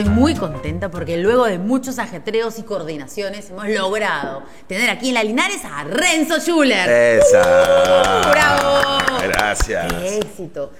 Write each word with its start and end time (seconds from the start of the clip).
estoy 0.00 0.14
muy 0.14 0.34
contenta 0.34 0.90
porque 0.90 1.18
luego 1.18 1.44
de 1.46 1.58
muchos 1.58 1.98
ajetreos 1.98 2.58
y 2.58 2.62
coordinaciones 2.62 3.50
hemos 3.50 3.68
logrado 3.68 4.42
tener 4.66 4.88
aquí 4.88 5.08
en 5.08 5.14
la 5.14 5.24
Linares 5.24 5.62
a 5.64 5.84
Renzo 5.84 6.40
Schuller. 6.40 6.88
¡Esa! 6.88 8.24
¡Uh! 8.26 8.30
¡Bravo! 8.30 8.98
Gracias. 9.22 9.92
¡Qué 9.92 10.18
éxito! 10.18 10.72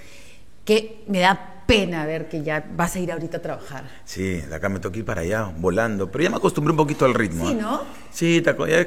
Que 0.65 1.05
me 1.07 1.21
da 1.21 1.50
pena 1.71 2.05
ver 2.07 2.29
que 2.29 2.43
ya 2.43 2.65
vas 2.77 2.95
a 2.97 2.99
ir 2.99 3.13
ahorita 3.13 3.39
a 3.39 3.43
trabajar. 3.43 3.85
Sí, 4.05 4.41
de 4.41 4.55
acá 4.55 4.69
me 4.69 4.81
toca 4.81 4.99
ir 4.99 5.05
para 5.05 5.21
allá, 5.23 5.51
volando. 5.57 6.11
Pero 6.11 6.25
ya 6.25 6.31
me 6.31 6.37
acostumbré 6.37 6.73
un 6.73 6.77
poquito 6.77 7.05
al 7.05 7.15
ritmo. 7.15 7.47
Sí, 7.47 7.53
¿eh? 7.53 7.59
¿no? 7.61 7.83
Sí, 8.13 8.43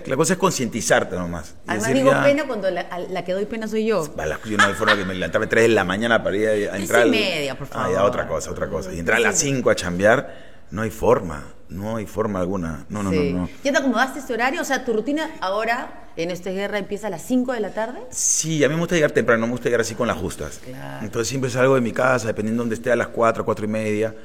la 0.05 0.15
cosa 0.17 0.33
es 0.33 0.39
concientizarte 0.39 1.15
nomás. 1.15 1.55
Además 1.65 1.87
decir 1.87 2.03
digo 2.03 2.11
ya, 2.11 2.23
pena 2.23 2.43
cuando 2.45 2.69
la, 2.69 2.85
la 3.09 3.23
que 3.23 3.33
doy 3.33 3.45
pena 3.45 3.67
soy 3.67 3.85
yo. 3.85 4.05
a 4.17 4.25
las- 4.25 4.41
yo 4.43 4.57
no 4.57 4.63
hay 4.65 4.73
forma 4.73 4.95
que 4.97 5.05
me 5.05 5.13
levantara 5.13 5.45
a 5.45 5.49
3 5.49 5.63
de 5.63 5.69
la 5.69 5.83
mañana 5.83 6.21
para 6.23 6.35
ir 6.37 6.47
a, 6.47 6.51
a 6.51 6.55
Tres 6.71 6.81
entrar. 6.81 7.07
y 7.07 7.11
media, 7.11 7.55
por 7.57 7.67
Ah, 7.71 7.87
ya, 7.89 7.95
favor. 7.95 8.09
otra 8.09 8.27
cosa, 8.27 8.51
otra 8.51 8.67
cosa. 8.67 8.93
Y 8.93 8.99
entrar 8.99 9.17
a 9.17 9.21
las 9.21 9.37
5 9.39 9.69
a 9.69 9.75
chambear, 9.75 10.52
no 10.73 10.81
hay 10.81 10.89
forma. 10.89 11.53
No 11.69 11.95
hay 11.97 12.05
forma 12.07 12.39
alguna. 12.39 12.85
No, 12.89 13.03
no, 13.03 13.11
Sí. 13.11 13.31
no, 13.31 13.41
no. 13.41 13.49
¿Ya 13.63 13.71
te 13.71 13.77
acomodaste 13.77 14.19
este 14.19 14.33
horario? 14.33 14.61
O 14.61 14.63
sea, 14.63 14.83
tu 14.85 14.91
rutina 14.93 15.29
ahora 15.39 16.07
en 16.17 16.29
esta 16.31 16.49
guerra 16.51 16.77
empieza 16.79 17.07
a 17.07 17.09
las 17.11 17.21
5 17.23 17.53
de 17.53 17.59
la 17.59 17.73
tarde. 17.73 17.99
Sí, 18.09 18.63
a 18.63 18.67
mí 18.69 18.73
me 18.73 18.79
gusta 18.81 18.95
llegar 18.95 19.11
temprano, 19.11 19.41
no 19.41 19.47
me 19.47 19.51
gusta 19.53 19.65
llegar 19.65 19.81
así 19.81 19.93
con 19.95 20.07
las 20.07 20.17
justas. 20.17 20.59
Claro. 20.65 21.05
Entonces 21.05 21.27
siempre 21.29 21.49
salgo 21.51 21.75
de 21.75 21.81
mi 21.81 21.91
casa, 21.91 22.27
dependiendo 22.27 22.61
de 22.61 22.65
donde 22.65 22.75
esté, 22.75 22.91
a 22.91 22.95
las 22.95 23.07
4, 23.09 23.45
4 23.45 23.65
y 23.65 23.67
media, 23.67 24.15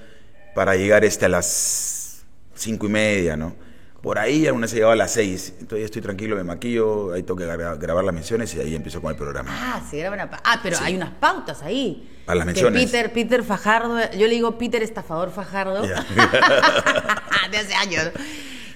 para 0.54 0.74
llegar 0.74 1.04
este 1.04 1.26
a 1.26 1.28
las 1.28 2.22
5 2.54 2.86
y 2.86 2.88
media, 2.90 3.36
¿no? 3.36 3.54
Por 4.02 4.18
ahí 4.18 4.46
alguna 4.46 4.68
se 4.68 4.76
llegaba 4.76 4.92
a 4.92 4.96
las 4.96 5.12
6, 5.12 5.54
entonces 5.60 5.86
estoy 5.86 6.00
tranquilo, 6.02 6.36
me 6.36 6.44
maquillo, 6.44 7.12
ahí 7.12 7.24
tengo 7.24 7.36
que 7.36 7.46
gra- 7.48 7.76
grabar 7.78 8.04
las 8.04 8.14
menciones 8.14 8.54
y 8.54 8.60
ahí 8.60 8.74
empiezo 8.76 9.02
con 9.02 9.10
el 9.10 9.16
programa. 9.16 9.50
Ah, 9.52 9.82
se 9.90 9.98
graban 9.98 10.20
a... 10.20 10.30
Ah, 10.44 10.60
pero 10.62 10.76
hay 10.80 10.94
unas 10.94 11.10
pautas 11.10 11.62
ahí. 11.62 12.08
Para 12.24 12.36
las 12.36 12.44
Que 12.46 12.52
menciones. 12.52 12.84
Peter, 12.84 13.12
Peter 13.12 13.42
Fajardo, 13.42 13.98
yo 14.12 14.26
le 14.28 14.34
digo 14.34 14.56
Peter 14.56 14.82
Estafador 14.84 15.30
Fajardo. 15.32 15.82
De 17.50 17.56
hace 17.58 17.74
años. 17.74 18.10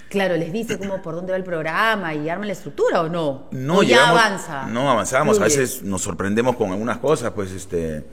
Claro, 0.09 0.37
les 0.37 0.53
dice 0.53 0.79
cómo 0.79 1.01
por 1.03 1.15
dónde 1.15 1.31
va 1.33 1.37
el 1.39 1.45
programa 1.45 2.15
y 2.15 2.29
arma 2.29 2.45
la 2.45 2.53
estructura 2.53 3.03
o 3.03 3.09
no. 3.09 3.47
No, 3.53 3.79
o 3.79 3.83
ya 3.83 3.97
llegamos- 3.99 4.21
avanza. 4.21 4.67
No, 4.67 4.91
avanzamos. 4.91 5.39
A 5.39 5.45
veces 5.45 5.83
nos 5.83 6.03
sorprendemos 6.03 6.57
con 6.57 6.71
algunas 6.73 6.99
cosas, 6.99 7.31
pues 7.33 7.51
este. 7.53 8.05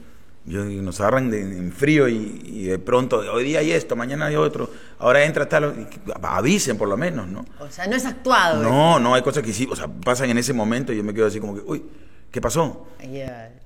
Yo, 0.46 0.64
nos 0.64 0.98
agarran 1.00 1.30
de- 1.30 1.42
en 1.42 1.70
frío 1.72 2.08
y, 2.08 2.40
y 2.44 2.64
de 2.64 2.78
pronto, 2.78 3.18
hoy 3.32 3.44
día 3.44 3.58
hay 3.60 3.72
esto, 3.72 3.94
mañana 3.94 4.26
hay 4.26 4.36
otro, 4.36 4.70
ahora 4.98 5.22
entra 5.24 5.48
tal, 5.48 5.86
y 6.06 6.10
avisen 6.22 6.78
por 6.78 6.88
lo 6.88 6.96
menos, 6.96 7.28
¿no? 7.28 7.44
O 7.58 7.70
sea, 7.70 7.86
no 7.86 7.94
es 7.94 8.06
actuado. 8.06 8.62
No, 8.62 8.98
no, 8.98 9.14
hay 9.14 9.22
cosas 9.22 9.42
que 9.42 9.52
sí, 9.52 9.68
o 9.70 9.76
sea, 9.76 9.86
pasan 9.88 10.30
en 10.30 10.38
ese 10.38 10.52
momento 10.54 10.92
y 10.92 10.96
yo 10.96 11.04
me 11.04 11.12
quedo 11.12 11.26
así 11.26 11.40
como 11.40 11.54
que, 11.54 11.60
uy, 11.66 11.84
¿qué 12.30 12.40
pasó? 12.40 12.86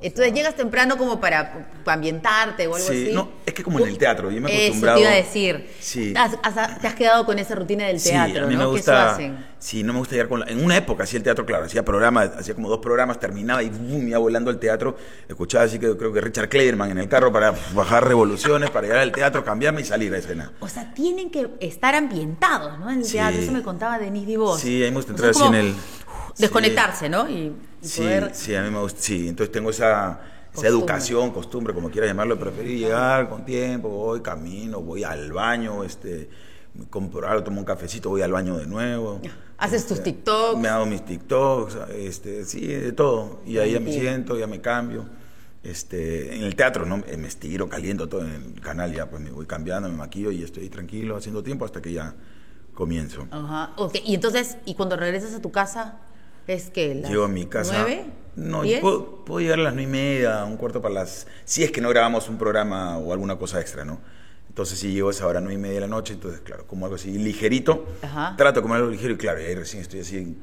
Entonces 0.00 0.32
llegas 0.34 0.54
temprano 0.54 0.96
como 0.96 1.20
para, 1.20 1.66
para 1.84 1.94
ambientarte 1.94 2.66
o 2.66 2.74
algo 2.76 2.86
Sí, 2.88 3.04
así. 3.06 3.12
no, 3.14 3.28
es 3.46 3.52
que 3.54 3.62
como 3.62 3.80
en 3.80 3.88
el 3.88 3.98
teatro, 3.98 4.30
yo 4.30 4.40
me 4.40 4.50
he 4.50 4.54
Eso 4.54 4.62
acostumbrado. 4.66 4.96
te 4.98 5.02
iba 5.02 5.10
a 5.10 5.14
decir. 5.16 5.70
Sí. 5.80 6.14
Has- 6.16 6.38
has- 6.42 6.80
te 6.80 6.86
has 6.86 6.94
quedado 6.94 7.24
con 7.26 7.38
esa 7.38 7.54
rutina 7.54 7.86
del 7.86 8.02
teatro, 8.02 8.32
sí, 8.34 8.38
a 8.38 8.46
mí 8.46 8.54
¿no? 8.54 8.60
me 8.60 8.66
gusta. 8.66 9.04
eso 9.06 9.12
hacen. 9.14 9.46
Sí, 9.58 9.82
no 9.82 9.92
me 9.94 9.98
gusta 10.00 10.12
llegar 10.14 10.28
con 10.28 10.40
la- 10.40 10.46
En 10.46 10.62
una 10.62 10.76
época 10.76 11.04
hacía 11.04 11.16
el 11.16 11.22
teatro, 11.24 11.46
claro, 11.46 11.64
hacía 11.64 11.84
programas, 11.84 12.30
hacía 12.38 12.54
como 12.54 12.68
dos 12.68 12.78
programas, 12.80 13.18
terminaba 13.18 13.62
y 13.62 13.70
boom, 13.70 14.08
iba 14.08 14.18
volando 14.18 14.50
al 14.50 14.58
teatro. 14.58 14.96
Escuchaba 15.28 15.64
así 15.64 15.78
que 15.78 15.96
creo 15.96 16.12
que 16.12 16.20
Richard 16.20 16.48
Kleiderman 16.48 16.90
en 16.90 16.98
el 16.98 17.08
carro 17.08 17.32
para 17.32 17.54
bajar 17.74 18.06
revoluciones, 18.06 18.70
para 18.70 18.86
llegar 18.86 19.00
al 19.02 19.10
teatro, 19.12 19.44
cambiarme 19.44 19.80
y 19.80 19.84
salir 19.84 20.12
a 20.14 20.18
escena. 20.18 20.52
O 20.60 20.68
sea, 20.68 20.92
tienen 20.92 21.30
que 21.30 21.48
estar 21.60 21.94
ambientados, 21.94 22.78
¿no? 22.78 22.90
En 22.90 22.98
el 22.98 23.04
Sí. 23.04 23.12
teatro. 23.12 23.40
Eso 23.40 23.52
me 23.52 23.62
contaba 23.62 23.98
Denise 23.98 24.26
Divos. 24.26 24.60
Sí, 24.60 24.82
ahí 24.82 24.90
me 24.90 24.96
gusta 24.96 25.12
O 25.12 25.14
entrar 25.16 25.34
sea, 25.34 25.42
así 25.44 25.50
como 25.50 25.58
en 25.60 25.66
el- 25.68 25.74
Desconectarse, 26.38 27.08
¿no? 27.08 27.28
Y, 27.28 27.52
y 27.82 27.86
Sí, 27.86 28.00
poder... 28.00 28.30
sí, 28.34 28.54
a 28.54 28.62
mí 28.62 28.70
me 28.70 28.80
gusta, 28.80 29.00
sí, 29.00 29.28
entonces 29.28 29.52
tengo 29.52 29.70
esa, 29.70 30.20
educación, 30.62 31.30
costumbre, 31.32 31.74
como 31.74 31.90
quieras 31.90 32.08
llamarlo, 32.10 32.38
preferí 32.38 32.78
llegar 32.78 33.28
con 33.28 33.44
tiempo, 33.44 33.88
voy, 33.88 34.20
camino, 34.20 34.80
voy 34.80 35.02
al 35.04 35.32
baño, 35.32 35.82
este, 35.84 36.28
compro 36.90 37.26
algo, 37.28 37.42
tomo 37.42 37.58
un 37.58 37.64
cafecito, 37.64 38.08
voy 38.10 38.22
al 38.22 38.32
baño 38.32 38.56
de 38.56 38.66
nuevo. 38.66 39.20
Haces 39.58 39.82
Este, 39.82 39.94
tus 39.94 40.04
TikToks. 40.04 40.58
Me 40.60 40.68
hago 40.68 40.86
mis 40.86 41.04
TikToks, 41.04 41.76
este, 41.96 42.44
sí, 42.44 42.66
de 42.66 42.92
todo, 42.92 43.40
y 43.46 43.58
ahí 43.58 43.72
ya 43.72 43.80
me 43.80 43.92
siento, 43.92 44.38
ya 44.38 44.46
me 44.46 44.60
cambio. 44.60 45.06
Este, 45.64 46.36
en 46.36 46.42
el 46.42 46.54
teatro, 46.56 46.84
¿no? 46.84 47.02
Eh, 47.06 47.16
Me 47.16 47.26
estiro, 47.26 47.68
caliento 47.70 48.06
todo 48.06 48.20
en 48.22 48.32
el 48.54 48.60
canal, 48.60 48.92
ya 48.92 49.08
pues 49.08 49.22
me 49.22 49.30
voy 49.30 49.46
cambiando, 49.46 49.88
me 49.88 49.96
maquillo 49.96 50.30
y 50.30 50.42
estoy 50.42 50.68
tranquilo 50.68 51.16
haciendo 51.16 51.42
tiempo 51.42 51.64
hasta 51.64 51.80
que 51.80 51.90
ya 51.92 52.14
comienzo. 52.74 53.26
Ajá. 53.30 53.72
Ok, 53.76 53.94
y 54.04 54.14
entonces, 54.14 54.58
¿y 54.66 54.74
cuando 54.74 54.94
regresas 54.96 55.32
a 55.34 55.40
tu 55.40 55.50
casa? 55.50 56.00
¿Es 56.46 56.70
que 56.70 56.94
las 56.94 57.10
Llego 57.10 57.24
a 57.24 57.28
mi 57.28 57.46
casa. 57.46 57.72
¿Nueve? 57.82 58.04
No, 58.36 58.62
puedo, 58.80 59.24
puedo 59.24 59.40
llegar 59.40 59.60
a 59.60 59.62
las 59.62 59.74
nueve 59.74 59.88
y 59.88 59.92
media, 59.92 60.44
un 60.44 60.56
cuarto 60.56 60.82
para 60.82 60.94
las. 60.94 61.26
Si 61.44 61.62
es 61.62 61.70
que 61.70 61.80
no 61.80 61.88
grabamos 61.90 62.28
un 62.28 62.36
programa 62.36 62.98
o 62.98 63.12
alguna 63.12 63.36
cosa 63.36 63.60
extra, 63.60 63.84
¿no? 63.84 64.00
Entonces, 64.48 64.78
si 64.78 64.92
llego 64.92 65.08
a 65.08 65.10
esa 65.12 65.26
hora, 65.26 65.40
nueve 65.40 65.54
y 65.54 65.58
media 65.58 65.74
de 65.76 65.80
la 65.80 65.86
noche, 65.88 66.14
entonces, 66.14 66.40
claro, 66.40 66.66
como 66.66 66.86
algo 66.86 66.96
así 66.96 67.16
ligerito. 67.18 67.86
Ajá. 68.02 68.34
Trato 68.36 68.60
de 68.60 68.62
comer 68.62 68.78
algo 68.78 68.90
ligero 68.90 69.14
y, 69.14 69.16
claro, 69.16 69.40
y 69.40 69.44
ahí 69.44 69.54
recién 69.54 69.82
estoy 69.82 70.00
así. 70.00 70.36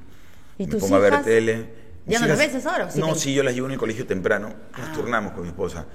¿Y 0.57 0.67
me 0.67 0.75
pongo 0.77 0.95
a 0.95 0.99
ver 0.99 1.21
tele. 1.23 1.69
¿Ya 2.07 2.19
no 2.19 2.27
las 2.27 2.37
ves 2.39 2.65
ahora 2.65 2.85
o 2.87 2.91
sí 2.91 2.99
No, 2.99 3.13
te- 3.13 3.19
sí, 3.19 3.33
yo 3.33 3.43
las 3.43 3.53
llevo 3.53 3.67
en 3.67 3.73
el 3.73 3.77
colegio 3.79 4.05
temprano. 4.07 4.49
Nos 4.77 4.89
Ah. 4.89 4.91
turnamos 4.93 5.33
con 5.33 5.43
mi 5.43 5.49
esposa. 5.49 5.85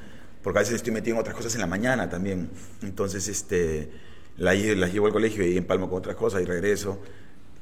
Porque 0.42 0.58
a 0.58 0.62
veces 0.62 0.76
estoy 0.76 0.92
metido 0.92 1.16
en 1.16 1.20
otras 1.20 1.34
cosas 1.34 1.54
en 1.54 1.60
la 1.60 1.66
mañana 1.66 2.08
también. 2.08 2.48
Entonces, 2.82 3.26
este, 3.28 3.90
la 4.36 4.54
lle- 4.54 4.76
las 4.76 4.92
llevo 4.92 5.06
al 5.06 5.12
colegio 5.12 5.44
y 5.46 5.56
empalmo 5.56 5.88
con 5.90 5.98
otras 5.98 6.14
cosas 6.16 6.40
y 6.42 6.44
regreso. 6.44 7.00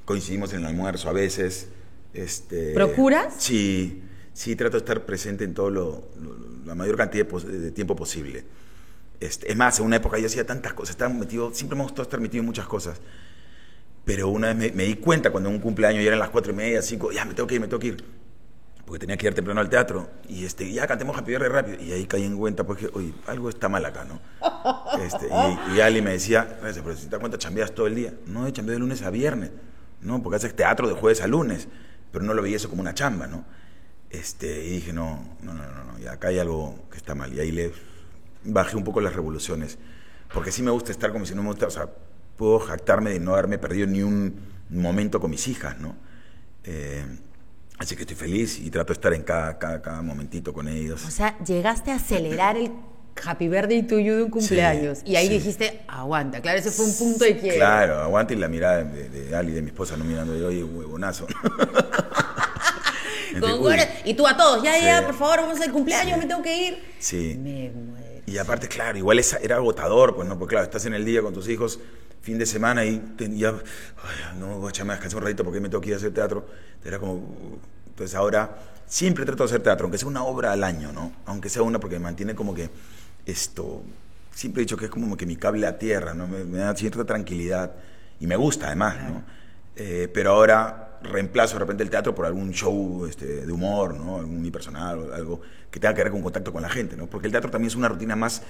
Coincidimos 0.04 0.52
en 0.52 0.60
el 0.60 0.66
almuerzo 0.66 1.08
a 1.08 1.12
veces. 1.12 1.68
Este, 2.14 2.72
¿Procuras? 2.72 3.34
Sí, 3.38 4.02
sí, 4.32 4.56
trato 4.56 4.72
de 4.76 4.78
estar 4.78 5.04
presente 5.04 5.44
en 5.44 5.52
todo 5.52 5.68
lo, 5.70 6.08
lo- 6.20 6.64
la 6.64 6.74
mayor 6.74 6.96
cantidad 6.96 7.26
de, 7.26 7.70
tiempo 7.72 7.94
posible. 7.94 8.44
Este, 9.20 9.50
es 9.50 9.56
más, 9.56 9.78
en 9.80 9.86
una 9.86 9.96
época 9.96 10.18
yo 10.18 10.26
hacía 10.26 10.46
tantas 10.46 10.72
cosas, 10.72 10.90
estaba 10.90 11.12
metido, 11.12 11.52
siempre 11.52 11.76
me 11.76 11.82
gustó 11.84 12.02
estar 12.02 12.20
metido 12.20 12.40
en 12.40 12.46
muchas 12.46 12.66
cosas. 12.66 13.00
Pero 14.04 14.28
una 14.28 14.48
vez 14.48 14.56
me, 14.56 14.70
me 14.72 14.84
di 14.84 14.94
cuenta 14.96 15.30
cuando 15.30 15.48
en 15.48 15.56
un 15.56 15.60
cumpleaños 15.60 16.02
ya 16.02 16.08
eran 16.08 16.18
las 16.18 16.28
cuatro 16.30 16.52
y 16.52 16.56
media, 16.56 16.82
cinco, 16.82 17.10
ya 17.10 17.24
me 17.24 17.34
tengo 17.34 17.46
que 17.46 17.54
ir, 17.56 17.60
me 17.60 17.68
tengo 17.68 17.80
que 17.80 17.86
ir. 17.88 18.04
Porque 18.84 18.98
tenía 19.00 19.16
que 19.16 19.26
ir 19.26 19.34
temprano 19.34 19.60
al 19.62 19.70
teatro. 19.70 20.10
Y 20.28 20.44
este, 20.44 20.70
ya 20.70 20.86
cantemos 20.86 21.16
Happy 21.16 21.30
Birthday 21.32 21.48
rápido. 21.48 21.82
Y 21.82 21.92
ahí 21.92 22.04
caí 22.06 22.22
en 22.22 22.36
cuenta, 22.36 22.64
porque, 22.64 22.90
oye, 22.92 23.14
algo 23.26 23.48
está 23.48 23.70
mal 23.70 23.82
acá, 23.86 24.04
¿no? 24.04 24.20
Este, 25.02 25.26
y, 25.72 25.76
y 25.76 25.80
Ali 25.80 26.02
me 26.02 26.10
decía, 26.12 26.58
"Gracias, 26.60 26.84
pero 26.84 26.94
si 26.94 27.04
te 27.06 27.10
das 27.12 27.20
cuenta, 27.20 27.38
chambeas 27.38 27.74
todo 27.74 27.86
el 27.86 27.94
día. 27.94 28.12
No, 28.26 28.46
he 28.46 28.52
chambeado 28.52 28.74
de 28.76 28.80
lunes 28.80 29.00
a 29.00 29.08
viernes. 29.08 29.52
No, 30.02 30.22
porque 30.22 30.36
haces 30.36 30.54
teatro 30.54 30.86
de 30.86 30.92
jueves 30.94 31.22
a 31.22 31.26
lunes. 31.26 31.66
Pero 32.14 32.24
no 32.24 32.32
lo 32.32 32.42
veía 32.42 32.54
eso 32.58 32.70
como 32.70 32.80
una 32.80 32.94
chamba, 32.94 33.26
¿no? 33.26 33.44
Este, 34.08 34.64
y 34.64 34.70
dije, 34.74 34.92
no, 34.92 35.36
no, 35.42 35.52
no, 35.52 35.64
no, 35.64 35.98
no, 35.98 36.10
acá 36.10 36.28
hay 36.28 36.38
algo 36.38 36.86
que 36.88 36.96
está 36.96 37.16
mal. 37.16 37.34
Y 37.34 37.40
ahí 37.40 37.50
le 37.50 37.72
bajé 38.44 38.76
un 38.76 38.84
poco 38.84 39.00
las 39.00 39.14
revoluciones. 39.14 39.78
Porque 40.32 40.52
sí 40.52 40.62
me 40.62 40.70
gusta 40.70 40.92
estar 40.92 41.10
como 41.10 41.26
si 41.26 41.34
no 41.34 41.42
me 41.42 41.48
gusta, 41.48 41.66
o 41.66 41.70
sea, 41.70 41.88
puedo 42.36 42.60
jactarme 42.60 43.10
de 43.10 43.18
no 43.18 43.32
haberme 43.32 43.58
perdido 43.58 43.88
ni 43.88 44.04
un 44.04 44.36
momento 44.70 45.18
con 45.18 45.32
mis 45.32 45.48
hijas, 45.48 45.80
¿no? 45.80 45.96
Eh, 46.62 47.04
así 47.78 47.96
que 47.96 48.02
estoy 48.02 48.16
feliz 48.16 48.60
y 48.60 48.70
trato 48.70 48.92
de 48.92 48.94
estar 48.94 49.12
en 49.12 49.24
cada, 49.24 49.58
cada, 49.58 49.82
cada 49.82 50.00
momentito 50.00 50.52
con 50.52 50.68
ellos. 50.68 51.04
O 51.04 51.10
sea, 51.10 51.36
llegaste 51.38 51.90
a 51.90 51.96
acelerar 51.96 52.56
el 52.56 52.70
Happy 53.22 53.48
Birthday 53.48 53.82
to 53.82 53.98
you 53.98 54.14
de 54.16 54.22
un 54.24 54.30
cumpleaños. 54.30 55.00
y 55.04 55.16
ahí 55.16 55.28
sí. 55.28 55.34
dijiste, 55.34 55.82
aguanta. 55.88 56.40
Claro, 56.40 56.58
ese 56.58 56.70
fue 56.70 56.84
un 56.86 56.94
punto 56.96 57.24
de 57.24 57.36
quiebre. 57.38 57.56
Claro, 57.58 58.00
aguante 58.00 58.34
y 58.34 58.36
la 58.36 58.48
mirada 58.48 58.82
de, 58.84 59.08
de 59.08 59.36
Ali, 59.36 59.52
de 59.52 59.62
mi 59.62 59.68
esposa, 59.68 59.96
no 59.96 60.04
mirando 60.04 60.36
yo, 60.36 60.48
oye, 60.48 60.62
huevonazo. 60.64 61.26
Y 64.04 64.14
tú 64.14 64.26
a 64.26 64.36
todos, 64.36 64.62
ya, 64.62 64.78
ya, 64.78 64.98
Sí. 65.00 65.04
por 65.06 65.14
favor, 65.16 65.40
vamos 65.40 65.60
al 65.60 65.72
cumpleaños, 65.72 66.18
me 66.18 66.26
tengo 66.26 66.42
que 66.42 66.56
ir. 66.68 66.82
Sí. 67.00 67.36
Me 67.42 67.70
muero. 67.70 68.22
Y 68.26 68.38
aparte, 68.38 68.68
claro, 68.68 68.96
igual 68.96 69.18
esa- 69.18 69.38
era 69.38 69.56
agotador, 69.56 70.14
pues 70.14 70.28
no, 70.28 70.38
porque 70.38 70.52
claro, 70.54 70.64
estás 70.64 70.86
en 70.86 70.94
el 70.94 71.04
día 71.04 71.20
con 71.20 71.34
tus 71.34 71.48
hijos, 71.48 71.80
fin 72.22 72.38
de 72.38 72.46
semana 72.46 72.84
y 72.84 72.98
te- 73.16 73.34
ya, 73.36 73.48
ay, 73.50 74.38
no, 74.38 74.58
voy 74.58 74.68
a 74.68 74.70
echarme 74.70 74.92
a 74.92 74.96
descansar 74.96 75.18
un 75.18 75.24
ratito 75.24 75.42
porque 75.44 75.60
me 75.60 75.68
tengo 75.68 75.80
que 75.80 75.88
ir 75.88 75.94
a 75.94 75.96
hacer 75.98 76.14
teatro. 76.14 76.46
Era 76.84 76.98
como, 76.98 77.58
entonces 77.88 78.14
ahora 78.14 78.56
siempre 78.86 79.24
trato 79.24 79.42
de 79.42 79.48
hacer 79.48 79.62
teatro, 79.62 79.84
aunque 79.86 79.98
sea 79.98 80.08
una 80.08 80.22
obra 80.24 80.52
al 80.52 80.62
año, 80.62 80.92
¿no? 80.92 81.12
Aunque 81.26 81.48
sea 81.48 81.62
una 81.62 81.80
porque 81.80 81.96
me 81.96 82.04
mantiene 82.04 82.34
como 82.36 82.54
que 82.54 82.70
esto, 83.26 83.82
siempre 84.32 84.62
he 84.62 84.64
dicho 84.64 84.76
que 84.76 84.86
es 84.86 84.90
como 84.90 85.16
que 85.16 85.26
mi 85.26 85.36
cable 85.36 85.66
a 85.66 85.78
tierra, 85.78 86.14
¿no? 86.14 86.26
Me, 86.26 86.44
me 86.44 86.58
da 86.58 86.74
cierta 86.74 87.04
tranquilidad 87.04 87.72
y 88.20 88.26
me 88.26 88.36
gusta 88.36 88.66
además, 88.66 88.96
¿no? 89.08 89.22
Eh, 89.76 90.08
pero 90.12 90.30
ahora 90.32 90.98
reemplazo 91.02 91.54
de 91.54 91.60
repente 91.60 91.82
el 91.82 91.90
teatro 91.90 92.14
por 92.14 92.26
algún 92.26 92.52
show 92.52 93.06
este, 93.06 93.46
de 93.46 93.52
humor, 93.52 93.94
¿no? 93.94 94.18
Algún 94.18 94.38
unipersonal 94.38 94.98
o 94.98 95.14
algo 95.14 95.40
que 95.70 95.80
tenga 95.80 95.94
que 95.94 96.02
ver 96.02 96.12
con 96.12 96.22
contacto 96.22 96.52
con 96.52 96.62
la 96.62 96.68
gente, 96.68 96.96
¿no? 96.96 97.06
Porque 97.06 97.26
el 97.26 97.32
teatro 97.32 97.50
también 97.50 97.68
es 97.68 97.76
una 97.76 97.88
rutina 97.88 98.16
más, 98.16 98.42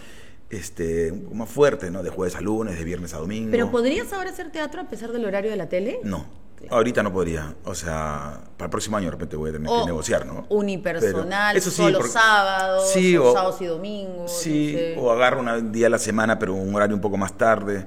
este, 0.51 1.11
un 1.11 1.23
poco 1.23 1.35
más 1.35 1.49
fuerte, 1.49 1.91
¿no? 1.91 2.03
De 2.03 2.11
jueves 2.11 2.37
a 2.37 2.41
lunes, 2.41 2.79
de 2.79 2.85
viernes 2.85 3.15
a 3.15 3.19
domingo. 3.19 3.51
¿Pero 3.51 3.71
podrías 3.71 4.13
ahora 4.13 4.31
hacer 4.31 4.51
teatro 4.51 4.83
a 4.83 4.85
pesar 4.85 5.13
del 5.13 5.25
horario 5.25 5.51
de 5.51 5.57
la 5.57 5.69
tele? 5.69 5.99
No, 6.05 6.27
ahorita 6.71 7.03
no 7.03 7.13
podría. 7.13 7.55
O 7.65 7.75
sea, 7.75 8.41
para 8.57 8.67
el 8.67 8.71
próximo 8.71 8.97
año 8.97 9.07
de 9.07 9.11
repente 9.13 9.37
voy 9.37 9.51
a 9.51 9.53
tener 9.53 9.69
O 9.71 9.81
que 9.81 9.87
negociar, 9.87 10.27
¿no? 10.27 10.47
unipersonal, 10.49 11.53
Pero 11.55 11.59
eso 11.59 11.71
sí, 11.71 11.77
solo 11.77 11.99
porque- 11.99 12.13
sábados, 12.13 12.91
Sí, 12.93 13.17
o 13.17 13.33
sábados 13.33 13.61
y 13.61 13.67
domingos. 13.67 14.33
Sí, 14.33 14.73
no 14.73 14.79
sé. 14.79 14.97
o 14.99 15.11
agarro 15.13 15.41
un 15.41 15.73
día 15.73 15.87
a 15.87 15.91
la 15.91 15.99
semana, 15.99 16.39
pero 16.39 16.55
un 16.55 16.75
horario 16.75 16.95
un 16.97 17.03
poco 17.03 17.17
más 17.17 17.37
tarde. 17.37 17.87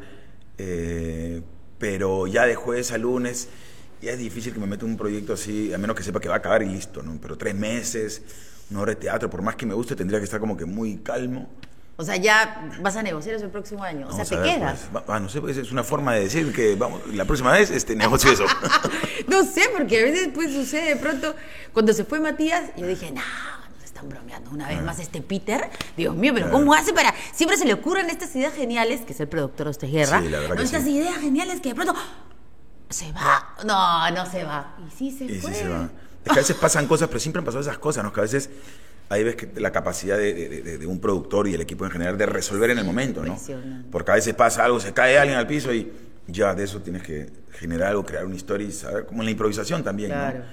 Eh, 0.58 1.42
pero 1.78 2.26
ya 2.28 2.46
de 2.46 2.56
jueves 2.56 2.92
a 2.92 2.98
lunes, 2.98 3.50
ya 4.02 4.12
es 4.12 4.18
difícil 4.20 4.54
que 4.54 4.60
me 4.60 4.66
meta 4.68 4.86
un 4.86 4.98
proyecto 4.98 5.34
así, 5.34 5.74
a 5.74 5.78
menos 5.78 5.96
que 5.96 6.04
sepa 6.04 6.20
que 6.20 6.28
va 6.28 6.36
a 6.36 6.38
acabar 6.40 6.64
y 6.64 6.66
listo, 6.68 7.04
¿no? 7.04 7.18
Pero 7.22 7.38
tres 7.38 7.54
meses, 7.56 8.22
una 8.72 8.82
hora 8.82 8.92
de 8.94 8.96
teatro, 8.98 9.30
por 9.30 9.42
más 9.42 9.56
que 9.56 9.66
me 9.66 9.74
guste, 9.74 9.96
tendría 9.96 10.20
que 10.20 10.26
estar 10.26 10.40
como 10.40 10.58
que 10.58 10.66
muy 10.66 10.98
calmo 10.98 11.50
O 12.00 12.04
sea, 12.04 12.16
ya 12.16 12.70
vas 12.82 12.96
a 12.96 13.02
negociar 13.02 13.36
eso 13.36 13.46
el 13.46 13.52
próximo 13.52 13.84
año. 13.84 14.08
O 14.08 14.12
sea, 14.16 14.24
te 14.24 14.36
ver, 14.38 14.56
quedas. 14.58 14.88
pues. 14.92 15.04
Va- 15.10 15.20
no 15.20 15.30
sé, 15.30 15.42
pues, 15.42 15.58
es 15.58 15.72
una 15.72 15.84
forma 15.84 16.14
de 16.14 16.22
decir 16.22 16.54
que 16.54 16.76
vamos, 16.76 17.02
la 17.14 17.26
próxima 17.26 17.52
vez 17.52 17.72
este, 17.72 17.96
negocio 17.96 18.32
eso. 18.32 18.46
No 19.28 19.44
sé, 19.44 19.64
porque 19.76 20.00
a 20.00 20.04
veces 20.04 20.30
pues 20.34 20.54
sucede 20.54 20.90
de 20.94 20.96
pronto. 20.96 21.36
Cuando 21.74 21.92
se 21.94 22.06
fue 22.06 22.20
Matías, 22.20 22.66
yo 22.78 22.88
dije, 22.88 23.12
no, 23.12 23.22
nos 23.76 23.84
están 23.84 24.08
bromeando 24.08 24.52
una 24.52 24.68
vez 24.70 24.82
más 24.84 25.00
este 25.00 25.22
Peter. 25.22 25.70
Dios 25.98 26.16
mío, 26.16 26.32
pero 26.34 26.50
¿cómo 26.50 26.74
hace 26.74 26.94
para...? 26.94 27.14
Siempre 27.34 27.58
se 27.58 27.66
le 27.66 27.74
ocurren 27.74 28.10
estas 28.10 28.34
ideas 28.36 28.54
geniales, 28.54 29.02
que 29.02 29.12
es 29.14 29.20
el 29.20 29.28
productor 29.28 29.76
de 29.76 29.88
Guerra. 29.88 30.22
Sí, 30.22 30.30
la 30.30 30.40
verdad 30.40 30.50
¿no? 30.56 30.56
que 30.62 30.64
Estas 30.64 30.84
sí. 30.84 30.96
ideas 30.96 31.18
geniales 31.18 31.60
que 31.60 31.70
de 31.70 31.76
pronto... 31.76 31.94
Se 32.90 33.12
va. 33.12 33.56
No, 33.66 34.10
no 34.12 34.32
se 34.32 34.44
va. 34.46 34.78
Y 34.88 34.96
sí 34.98 35.12
se 35.12 35.26
Y 35.26 35.40
fue. 35.42 35.52
sí 35.52 35.60
se 35.60 35.68
va. 35.68 35.90
Es 36.24 36.32
que 36.32 36.40
a 36.40 36.42
veces 36.42 36.56
pasan 36.56 36.88
cosas, 36.88 37.10
pero 37.10 37.20
siempre 37.20 37.40
han 37.40 37.46
pasado 37.46 37.62
esas 37.62 37.78
cosas, 37.80 38.04
¿no? 38.04 38.14
Que 38.14 38.22
a 38.22 38.24
veces 38.24 38.50
ahí 39.10 39.24
ves 39.24 39.36
que 39.36 39.50
la 39.60 39.72
capacidad 39.72 40.18
de, 40.18 40.34
de- 40.34 40.62
de- 40.62 40.78
de 40.78 40.86
un 40.88 41.00
productor 41.00 41.48
y 41.48 41.54
el 41.54 41.62
equipo 41.62 41.86
en 41.86 41.92
general 41.92 42.18
de 42.18 42.26
resolver 42.26 42.70
en 42.72 42.80
el 42.80 42.86
momento, 42.86 43.24
¿no? 43.24 43.38
Porque 43.92 44.12
a 44.12 44.16
veces 44.16 44.34
pasa 44.34 44.66
algo, 44.66 44.80
se 44.80 44.94
cae 44.94 45.18
alguien 45.18 45.38
al 45.38 45.48
piso 45.48 45.74
y 45.74 45.92
ya 46.28 46.54
de 46.54 46.64
eso 46.66 46.82
tienes 46.82 47.04
que 47.04 47.30
generar 47.54 47.90
algo, 47.90 48.06
crear 48.06 48.26
una 48.26 48.36
historia 48.36 48.68
y 48.68 48.72
saber, 48.72 49.06
como 49.06 49.22
en 49.22 49.26
la 49.26 49.32
improvisación 49.32 49.84
también, 49.84 50.12
Claro, 50.12 50.40
¿no? 50.40 50.46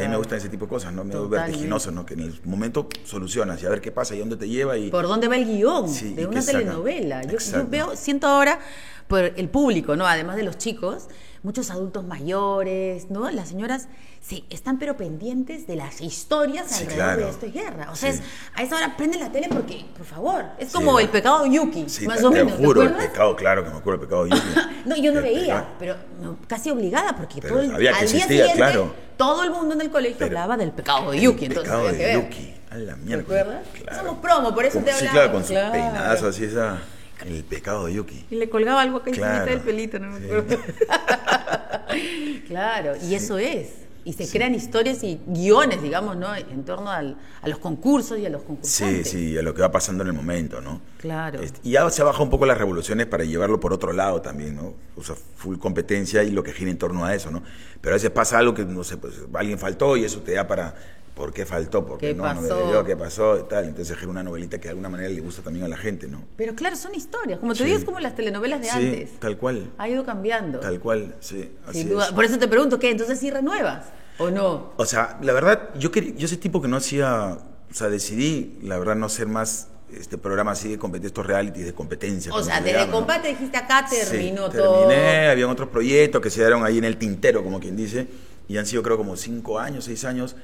A 0.00 0.02
mí 0.02 0.08
me 0.08 0.16
gustan 0.16 0.38
ese 0.38 0.48
tipo 0.48 0.64
de 0.64 0.68
cosas, 0.70 0.92
¿no? 0.92 1.02
Totalmente. 1.04 1.36
vertiginoso, 1.36 1.92
¿no? 1.92 2.04
Que 2.04 2.14
en 2.14 2.20
el 2.20 2.40
momento 2.44 2.88
solucionas 3.04 3.62
y 3.62 3.66
a 3.66 3.70
ver 3.70 3.80
qué 3.80 3.92
pasa 3.92 4.14
y 4.16 4.18
dónde 4.18 4.36
te 4.36 4.48
lleva 4.48 4.76
y... 4.76 4.90
¿Por 4.90 5.06
dónde 5.06 5.28
va 5.28 5.36
el 5.36 5.44
guion 5.46 5.88
Sí, 5.88 6.14
de 6.14 6.26
una 6.26 6.44
telenovela? 6.44 7.22
Yo, 7.22 7.38
yo 7.38 7.66
veo, 7.68 7.94
siento 7.94 8.26
ahora 8.26 8.58
por 9.06 9.20
el 9.36 9.48
público, 9.48 9.94
¿no? 9.94 10.04
Además 10.06 10.34
de 10.36 10.42
los 10.42 10.58
chicos, 10.58 11.06
muchos 11.44 11.70
adultos 11.70 12.04
mayores, 12.04 13.10
¿no? 13.10 13.30
Las 13.30 13.50
señoras 13.50 13.86
sí, 14.20 14.44
están 14.50 14.78
pero 14.78 14.96
pendientes 14.96 15.66
de 15.66 15.76
las 15.76 16.00
historias 16.00 16.66
Sí, 16.68 16.82
alrededor 16.84 16.96
claro. 17.04 17.24
de 17.26 17.30
esto 17.30 17.46
es 17.46 17.52
guerra. 17.54 17.90
O 17.92 17.96
sea, 17.96 18.12
Sí. 18.12 18.18
es- 18.18 18.24
a 18.58 18.62
esa 18.62 18.76
hora 18.76 18.96
prende 18.96 19.18
la 19.18 19.30
tele 19.30 19.48
porque, 19.50 19.84
por 19.96 20.06
favor, 20.06 20.44
es 20.58 20.68
Sí, 20.68 20.74
como 20.74 20.98
el 20.98 21.08
pecado 21.10 21.44
de 21.44 21.50
Yuki, 21.52 21.84
Sí, 21.88 22.06
más 22.08 22.18
te, 22.18 22.24
o 22.26 22.30
te 22.30 22.42
menos. 22.44 22.58
¿te 22.58 22.64
juro, 22.66 22.80
el 22.82 22.88
acuerdas? 22.88 23.10
pecado, 23.10 23.36
claro 23.36 23.62
que 23.64 23.70
me 23.70 23.76
acuerdo 23.76 24.00
del 24.00 24.08
pecado 24.08 24.24
de 24.24 24.30
Yuki. 24.30 24.42
No, 24.86 24.96
yo 24.96 25.12
no 25.12 25.18
El 25.18 25.24
veía, 25.24 25.40
pecado. 25.54 25.66
pero 25.78 25.96
no, 26.20 26.36
casi 26.48 26.70
obligada, 26.70 27.14
porque 27.14 27.40
Pero 27.40 27.54
todo 27.54 27.62
el, 27.62 27.70
sabía 27.70 27.90
que 27.92 27.96
al 27.98 28.06
día 28.06 28.18
existía, 28.18 28.26
siguiente 28.46 28.56
claro. 28.56 28.94
todo 29.16 29.44
el 29.44 29.50
mundo 29.50 29.74
en 29.74 29.80
el 29.82 29.90
colegio 29.90 30.16
Pero- 30.18 30.28
hablaba 30.38 30.56
del 30.56 30.72
pecado 30.72 31.10
de 31.10 31.20
Yuki, 31.20 31.44
El 31.44 31.50
entonces 31.52 31.72
pecado 31.72 31.92
de. 31.92 32.14
Yuki. 32.14 32.54
A 32.70 32.76
la 32.78 32.94
¿Te 32.94 33.00
mierda. 33.02 33.22
acuerdas? 33.22 33.66
Claro. 33.82 33.98
Somos 33.98 34.18
promo, 34.20 34.54
por 34.54 34.64
eso 34.64 34.74
Con- 34.78 34.84
te 34.84 34.90
Sí, 34.92 34.98
hablaba. 34.98 35.12
claro, 35.14 35.32
con 35.32 35.44
su 35.44 35.50
Claro. 35.52 35.72
peinazo 35.72 36.26
así, 36.28 36.44
esa. 36.44 36.78
El 37.24 37.44
pecado 37.44 37.86
de 37.86 37.94
Yuki. 37.94 38.26
Y 38.30 38.34
le 38.36 38.48
colgaba 38.50 38.82
algo 38.82 38.98
acá 38.98 39.10
Claro. 39.10 39.46
del 39.50 39.60
pelito, 39.60 39.98
no 39.98 40.10
me 40.10 40.18
Sí. 40.20 40.24
acuerdo. 40.26 40.58
claro, 42.48 42.94
y 43.02 43.14
eso 43.14 43.38
es. 43.38 43.68
Y 44.06 44.12
se 44.12 44.28
crean 44.28 44.54
historias 44.54 45.02
y 45.02 45.18
guiones, 45.26 45.80
digamos, 45.80 46.14
¿no? 46.18 46.36
En 46.36 46.62
torno 46.66 46.90
al- 46.90 47.16
a 47.40 47.48
los 47.48 47.56
concursos 47.58 48.18
y 48.18 48.26
a 48.26 48.28
los 48.28 48.42
Sí, 48.42 48.46
concursantes. 48.46 49.08
sí, 49.10 49.38
a 49.38 49.40
lo 49.40 49.54
que 49.54 49.62
va 49.62 49.70
pasando 49.72 50.02
en 50.02 50.08
el 50.08 50.12
momento, 50.14 50.60
¿no? 50.60 50.82
Claro. 50.98 51.40
Este, 51.40 51.60
y 51.62 51.70
ya 51.70 51.88
se 51.88 52.02
baja 52.02 52.22
un 52.22 52.28
poco 52.28 52.44
las 52.44 52.58
revoluciones 52.58 53.06
para 53.06 53.24
llevarlo 53.24 53.58
por 53.60 53.72
otro 53.72 53.94
lado 53.94 54.20
también, 54.20 54.56
¿no? 54.56 54.74
O 54.96 55.02
sea, 55.02 55.16
full 55.36 55.56
competencia 55.56 56.22
y 56.22 56.32
lo 56.32 56.42
que 56.42 56.52
gira 56.52 56.70
en 56.70 56.76
torno 56.76 57.06
a 57.06 57.14
eso, 57.14 57.30
¿no? 57.30 57.42
Pero 57.80 57.94
a 57.94 57.96
veces 57.96 58.10
pasa 58.10 58.36
algo 58.36 58.52
que, 58.52 58.66
no 58.66 58.84
sé, 58.84 58.98
pues 58.98 59.14
alguien 59.32 59.58
faltó 59.58 59.96
y 59.96 60.04
eso 60.04 60.20
te 60.20 60.32
da 60.32 60.46
para. 60.46 60.74
¿Por 61.14 61.32
qué 61.32 61.46
faltó? 61.46 61.86
¿Por 61.86 61.98
qué, 61.98 62.08
¿Qué 62.08 62.14
no? 62.14 62.24
No 62.34 62.40
pasó? 62.40 62.56
debió, 62.56 62.84
¿Qué 62.84 62.96
pasó? 62.96 63.38
Y 63.38 63.42
tal. 63.48 63.66
Entonces 63.66 63.96
gira 63.96 64.10
una 64.10 64.22
novelita 64.24 64.58
que 64.58 64.64
de 64.64 64.70
alguna 64.70 64.88
manera 64.88 65.08
le 65.08 65.20
gusta 65.20 65.42
también 65.42 65.64
a 65.64 65.68
la 65.68 65.76
gente, 65.76 66.08
¿no? 66.08 66.24
Pero 66.36 66.54
claro, 66.56 66.74
son 66.74 66.92
historias. 66.94 67.38
Como 67.38 67.52
te 67.52 67.58
Sí. 67.58 67.64
digo, 67.66 67.78
es 67.78 67.84
como 67.84 68.00
las 68.00 68.16
telenovelas 68.16 68.60
de 68.60 68.66
sí, 68.66 68.72
antes. 68.76 69.20
tal 69.20 69.36
cual. 69.38 69.70
Ha 69.78 69.88
ido 69.88 70.04
cambiando. 70.04 70.58
Tal 70.58 70.80
cual, 70.80 71.14
sí. 71.20 71.52
Así 71.68 71.78
Sin 71.78 71.86
es. 71.88 71.92
duda. 71.94 72.14
Por 72.14 72.24
eso 72.24 72.36
te 72.38 72.48
pregunto, 72.48 72.78
¿qué? 72.80 72.90
Entonces 72.90 73.18
sí 73.20 73.30
renuevas 73.30 73.86
o 74.18 74.30
no? 74.30 74.72
O 74.76 74.84
sea, 74.86 75.18
la 75.22 75.32
verdad, 75.32 75.70
yo 75.78 75.92
quería, 75.92 76.14
yo 76.16 76.26
ese 76.26 76.36
tipo 76.36 76.60
que 76.60 76.66
no 76.66 76.76
hacía, 76.78 77.38
o 77.70 77.74
sea, 77.74 77.88
decidí, 77.88 78.58
la 78.62 78.76
verdad, 78.78 78.96
no 78.96 79.06
hacer 79.06 79.28
más 79.28 79.68
este 79.96 80.18
programa 80.18 80.50
así 80.50 80.68
de 80.68 80.78
competencia, 80.78 81.06
estos 81.08 81.26
realities 81.26 81.66
de 81.66 81.74
competencia. 81.74 82.34
O 82.34 82.42
sea, 82.42 82.60
desde 82.60 82.72
llama, 82.80 82.86
¿no? 82.86 82.92
combate 82.98 83.28
dijiste 83.28 83.56
acá 83.56 83.86
Sí, 83.88 83.96
terminó 84.10 84.50
todo. 84.50 84.88
Terminé, 84.88 85.28
habían 85.28 85.48
otros 85.50 85.68
proyectos 85.68 86.20
que 86.20 86.30
se 86.30 86.40
dieron 86.40 86.64
ahí 86.64 86.78
en 86.78 86.84
el 86.84 86.96
tintero, 86.96 87.44
como 87.44 87.60
quien 87.60 87.76
dice, 87.76 88.08
y 88.48 88.56
han 88.56 88.66
sido 88.66 88.82
creo 88.82 88.96
como 88.96 89.14
cinco 89.16 89.60
años, 89.60 89.84
seis 89.84 90.04
años, 90.04 90.34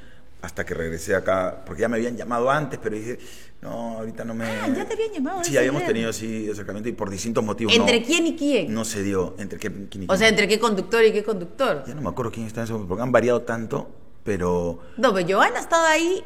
hasta 0.42 0.64
que 0.64 0.72
regresé 0.74 1.14
acá, 1.14 1.62
porque 1.66 1.82
ya 1.82 1.88
me 1.88 1.96
habían 1.96 2.16
llamado 2.16 2.50
antes, 2.50 2.78
pero 2.82 2.96
dije, 2.96 3.18
no, 3.60 3.98
ahorita 3.98 4.24
no 4.24 4.34
me... 4.34 4.46
Ah, 4.46 4.68
ya 4.74 4.86
te 4.86 4.94
habían 4.94 5.12
llamado, 5.12 5.44
Sí, 5.44 5.56
habíamos 5.58 5.80
bien. 5.82 5.92
tenido, 5.92 6.12
sí, 6.12 6.48
acercamiento, 6.50 6.88
y 6.88 6.92
por 6.92 7.10
distintos 7.10 7.44
motivos 7.44 7.74
¿Entre 7.74 8.00
no, 8.00 8.06
quién 8.06 8.26
y 8.26 8.36
quién? 8.36 8.72
no 8.72 8.84
se 8.86 9.02
dio, 9.02 9.34
entre 9.38 9.58
qué, 9.58 9.68
quién 9.88 10.04
y 10.04 10.06
O 10.06 10.08
quién. 10.08 10.18
sea, 10.18 10.28
¿entre 10.28 10.48
qué 10.48 10.58
conductor 10.58 11.04
y 11.04 11.12
qué 11.12 11.22
conductor? 11.22 11.84
Ya 11.86 11.94
no 11.94 12.00
me 12.00 12.08
acuerdo 12.08 12.32
quién 12.32 12.46
está 12.46 12.60
en 12.60 12.64
eso, 12.64 12.86
porque 12.88 13.02
han 13.02 13.12
variado 13.12 13.42
tanto, 13.42 13.90
pero 14.24 14.80
No, 14.96 15.12
pero 15.12 15.28
Joana 15.38 15.58
ha 15.58 15.60
estado 15.62 15.86
ahí 15.86 16.24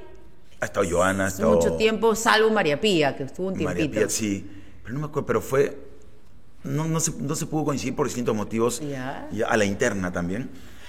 ha 0.60 0.64
estado 0.67 0.87
Joana, 0.88 1.25
ha 1.26 1.28
estado... 1.28 1.52
mucho 1.56 1.72
tiempo, 1.76 2.14
salvo 2.14 2.49
María 2.50 2.81
Pía, 2.81 3.17
que 3.17 3.25
estuvo 3.25 3.49
un 3.49 3.55
María 3.55 3.75
tiempito. 3.75 4.00
Pía, 4.00 4.08
sí, 4.08 4.49
pero 4.82 4.94
no 4.94 5.00
me 5.00 5.06
acuerdo, 5.06 5.26
pero 5.26 5.40
fue, 5.43 5.76
no, 6.62 6.87
no, 6.87 7.00
se, 7.00 7.10
no 7.19 7.34
se 7.34 7.46
pudo 7.46 7.64
coincidir 7.64 7.94
por 7.96 8.06
distintos 8.06 8.34
motivos, 8.34 8.81
Ya. 8.81 9.28
y 9.32 9.43
a 9.43 9.55
la 9.56 9.64
interna 9.67 10.10
también, 10.12 10.49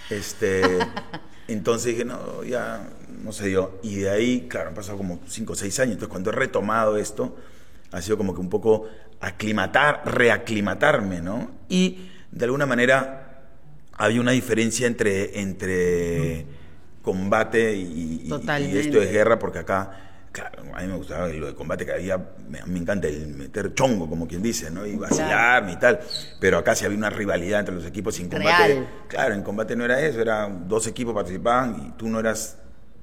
este, 0.10 0.62
entonces 1.48 1.94
dije, 1.94 2.06
no, 2.06 2.44
ya 2.44 2.88
no 3.24 3.32
se 3.32 3.48
dio, 3.48 3.80
y 3.84 3.96
de 3.98 4.10
ahí, 4.10 4.48
claro, 4.50 4.70
han 4.70 4.76
pasado 4.76 4.98
como 4.98 5.20
5 5.28 5.54
o 5.54 5.56
6 5.56 5.80
años, 5.80 5.94
entonces 5.94 6.10
cuando 6.12 6.30
he 6.32 6.34
retomado 6.34 6.98
esto, 6.98 7.36
ha 7.92 8.02
sido 8.02 8.18
como 8.18 8.34
que 8.34 8.42
un 8.42 8.50
poco 8.50 8.88
aclimatar, 9.20 10.02
reaclimatarme, 10.06 11.22
¿no? 11.22 11.52
Y 11.70 12.10
de 12.32 12.46
alguna 12.46 12.66
manera 12.66 13.22
había 13.94 14.20
una 14.22 14.32
diferencia 14.32 14.88
entre, 14.88 15.40
entre 15.40 16.46
combate 17.02 17.76
y, 17.76 18.22
y- 18.26 18.28
y 18.66 18.78
esto 18.80 19.02
es 19.02 19.12
guerra, 19.12 19.40
porque 19.40 19.60
acá, 19.60 20.15
claro, 20.36 20.64
a 20.76 20.82
mí 20.82 20.88
me 20.88 20.96
gustaba 20.98 21.28
lo 21.30 21.48
de 21.48 21.56
combate 21.56 21.86
que 21.86 21.94
había, 21.94 22.18
me, 22.50 22.62
me 22.66 22.80
encanta 22.80 23.08
el 23.08 23.28
meter 23.28 23.74
chongo, 23.74 24.10
como 24.10 24.28
quien 24.28 24.42
dice, 24.44 24.70
¿no? 24.70 24.86
Y 24.86 24.96
vacilarme 24.98 25.72
y 25.72 25.76
tal, 25.78 26.00
pero 26.40 26.58
acá 26.58 26.76
sí 26.76 26.84
había 26.86 26.98
una 26.98 27.10
rivalidad 27.10 27.62
entre 27.62 27.76
los 27.76 27.86
equipos 27.86 28.16
sin 28.16 28.28
combate. 28.30 28.68
Real. 28.74 28.88
Claro, 29.08 29.34
en 29.34 29.44
combate 29.44 29.76
no 29.76 29.86
era 29.86 30.02
eso, 30.02 30.20
eran 30.22 30.68
dos 30.68 30.88
equipos 30.88 31.14
participaban 31.14 31.88
y 31.88 31.98
tú 31.98 32.08
no 32.10 32.20
eras 32.20 32.58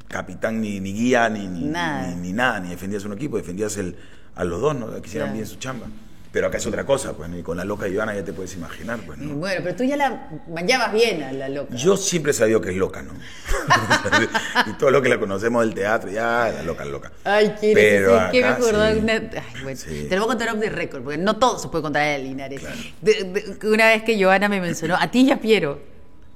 capitán 0.08 0.60
ni, 0.60 0.78
ni 0.80 0.92
guía 0.92 1.28
ni, 1.30 1.48
ni, 1.48 1.64
Nada. 1.64 2.08
ni- 2.08 2.16
ni 2.16 2.32
nada, 2.34 2.60
ni 2.60 2.68
defendías 2.68 3.04
un 3.06 3.14
equipo, 3.14 3.38
defendías 3.38 3.76
el, 3.78 3.96
a 4.34 4.44
los 4.44 4.60
dos, 4.60 4.76
¿no? 4.76 4.88
Que 5.00 5.06
hicieran 5.08 5.28
Claro. 5.28 5.32
bien 5.34 5.46
su 5.46 5.56
chamba. 5.56 5.86
Pero 6.32 6.46
acá 6.46 6.56
es 6.56 6.66
otra 6.66 6.86
cosa, 6.86 7.12
pues, 7.12 7.30
y 7.38 7.42
con 7.42 7.58
la 7.58 7.64
loca 7.64 7.86
Ivana 7.86 8.14
ya 8.14 8.24
te 8.24 8.32
puedes 8.32 8.54
imaginar, 8.54 9.00
pues, 9.04 9.18
¿no? 9.18 9.34
Bueno, 9.34 9.60
pero 9.62 9.76
tú 9.76 9.84
ya 9.84 9.98
la 9.98 10.30
manllabas 10.48 10.90
bien 10.92 11.22
a 11.22 11.30
la 11.32 11.48
loca. 11.50 11.74
Yo 11.76 11.94
siempre 11.98 12.30
he 12.30 12.34
sabido 12.34 12.58
que 12.62 12.70
es 12.70 12.76
loca, 12.76 13.02
¿no? 13.02 13.12
y 14.66 14.72
todo 14.74 14.90
lo 14.90 15.02
que 15.02 15.10
la 15.10 15.18
conocemos 15.20 15.62
del 15.64 15.74
teatro, 15.74 16.10
ya, 16.10 16.50
la 16.54 16.62
loca, 16.62 16.84
loca. 16.86 17.12
Ay, 17.24 17.54
qué 17.60 17.72
Pero 17.74 18.30
que 18.30 18.40
me 18.40 18.46
acordó 18.48 18.80
de 18.80 18.94
sí. 18.94 19.00
una... 19.00 19.12
Ay, 19.12 19.62
bueno, 19.62 19.78
Sí. 19.78 20.06
te 20.08 20.16
lo 20.16 20.22
voy 20.22 20.34
a 20.34 20.36
contar 20.38 20.54
off 20.54 20.60
the 20.60 20.70
record, 20.70 21.02
porque 21.02 21.18
no 21.18 21.36
todo 21.38 21.58
se 21.58 21.68
puede 21.68 21.82
contar 21.82 22.02
en 22.02 22.24
Linares. 22.24 22.62
De- 23.02 23.24
de- 23.60 23.68
una 23.68 23.88
vez 23.88 24.02
que 24.02 24.22
Joana 24.22 24.48
me 24.48 24.60
mencionó, 24.60 24.96
a 24.98 25.10
ti 25.10 25.26
ya 25.26 25.36
Piero, 25.38 25.80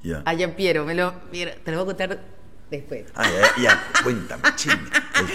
Ya. 0.02 0.20
a 0.26 0.34
Jean 0.34 0.52
Piero, 0.52 0.84
me 0.84 0.94
lo, 0.94 1.14
mira, 1.32 1.54
te 1.64 1.70
lo 1.70 1.78
voy 1.78 1.84
a 1.84 1.86
contar 1.96 2.18
después. 2.70 3.04
Ah, 3.14 3.28
ya, 3.56 3.62
ya, 3.62 4.02
cuéntame, 4.02 4.42
chisme. 4.56 4.80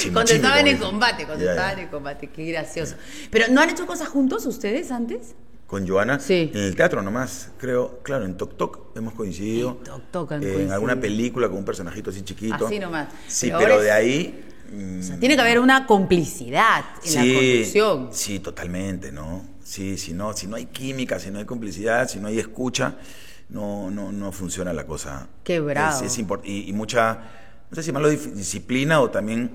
El 0.06 0.14
Cuando 0.14 0.32
estaban 0.34 0.60
en 0.60 0.66
dicen. 0.66 0.82
combate, 0.82 1.26
cuando 1.26 1.44
Ya, 1.46 1.52
ya. 1.56 1.60
estaban 1.62 1.80
en 1.80 1.88
combate, 1.90 2.28
qué 2.28 2.46
gracioso. 2.46 2.96
Pero 3.30 3.46
¿no 3.50 3.62
han 3.62 3.70
hecho 3.70 3.86
cosas 3.88 4.10
juntos 4.10 4.46
ustedes 4.46 4.92
antes? 4.92 5.36
Con 5.68 5.88
Joana, 5.88 6.20
Sí. 6.20 6.52
en 6.54 6.62
el 6.64 6.76
teatro 6.76 7.02
nomás, 7.02 7.50
creo, 7.58 8.00
claro, 8.04 8.26
en 8.26 8.36
Tok 8.36 8.58
Tok 8.58 8.98
hemos 8.98 9.14
coincidido. 9.14 9.78
En 9.80 9.84
Tok 9.86 10.02
Tok 10.12 10.32
han 10.34 10.38
En 10.42 10.44
coincidido. 10.50 10.74
alguna 10.74 11.00
película 11.00 11.48
con 11.48 11.58
un 11.60 11.66
personajito 11.66 12.10
así 12.10 12.22
chiquito. 12.24 12.68
Así 12.68 12.78
nomás. 12.80 13.08
Sí, 13.28 13.52
Pero 13.58 13.80
de 13.80 13.90
ahí. 13.92 14.44
mm, 14.70 15.00
O 15.00 15.04
sea, 15.04 15.20
tiene 15.20 15.36
que 15.36 15.42
haber 15.42 15.60
una 15.60 15.88
complicidad 15.88 16.84
en 17.06 17.16
la 17.16 17.22
conducción. 17.40 18.10
Sí, 18.12 18.40
totalmente, 18.40 19.14
¿no? 19.14 19.46
Sí, 19.64 19.98
si 19.98 20.12
no, 20.14 20.34
si 20.36 20.48
no 20.48 20.58
hay 20.58 20.66
química, 20.66 21.18
si 21.20 21.32
no 21.32 21.40
hay 21.40 21.46
complicidad, 21.46 22.10
si 22.10 22.20
no 22.20 22.28
hay 22.28 22.38
escucha, 22.40 22.96
no, 23.52 23.92
no, 23.92 24.12
no 24.12 24.32
funciona 24.32 24.74
la 24.74 24.86
cosa. 24.88 25.28
Qué 25.44 25.60
bravo. 25.60 26.04
Es, 26.04 26.12
es 26.18 26.20
import- 26.28 26.42
y, 26.44 26.68
y 26.70 26.74
mucha, 26.74 27.20
no 27.70 27.76
sé 27.76 27.84
si 27.84 27.92
malo 27.92 28.10
disciplina 28.10 29.00
o 29.02 29.10
también 29.12 29.52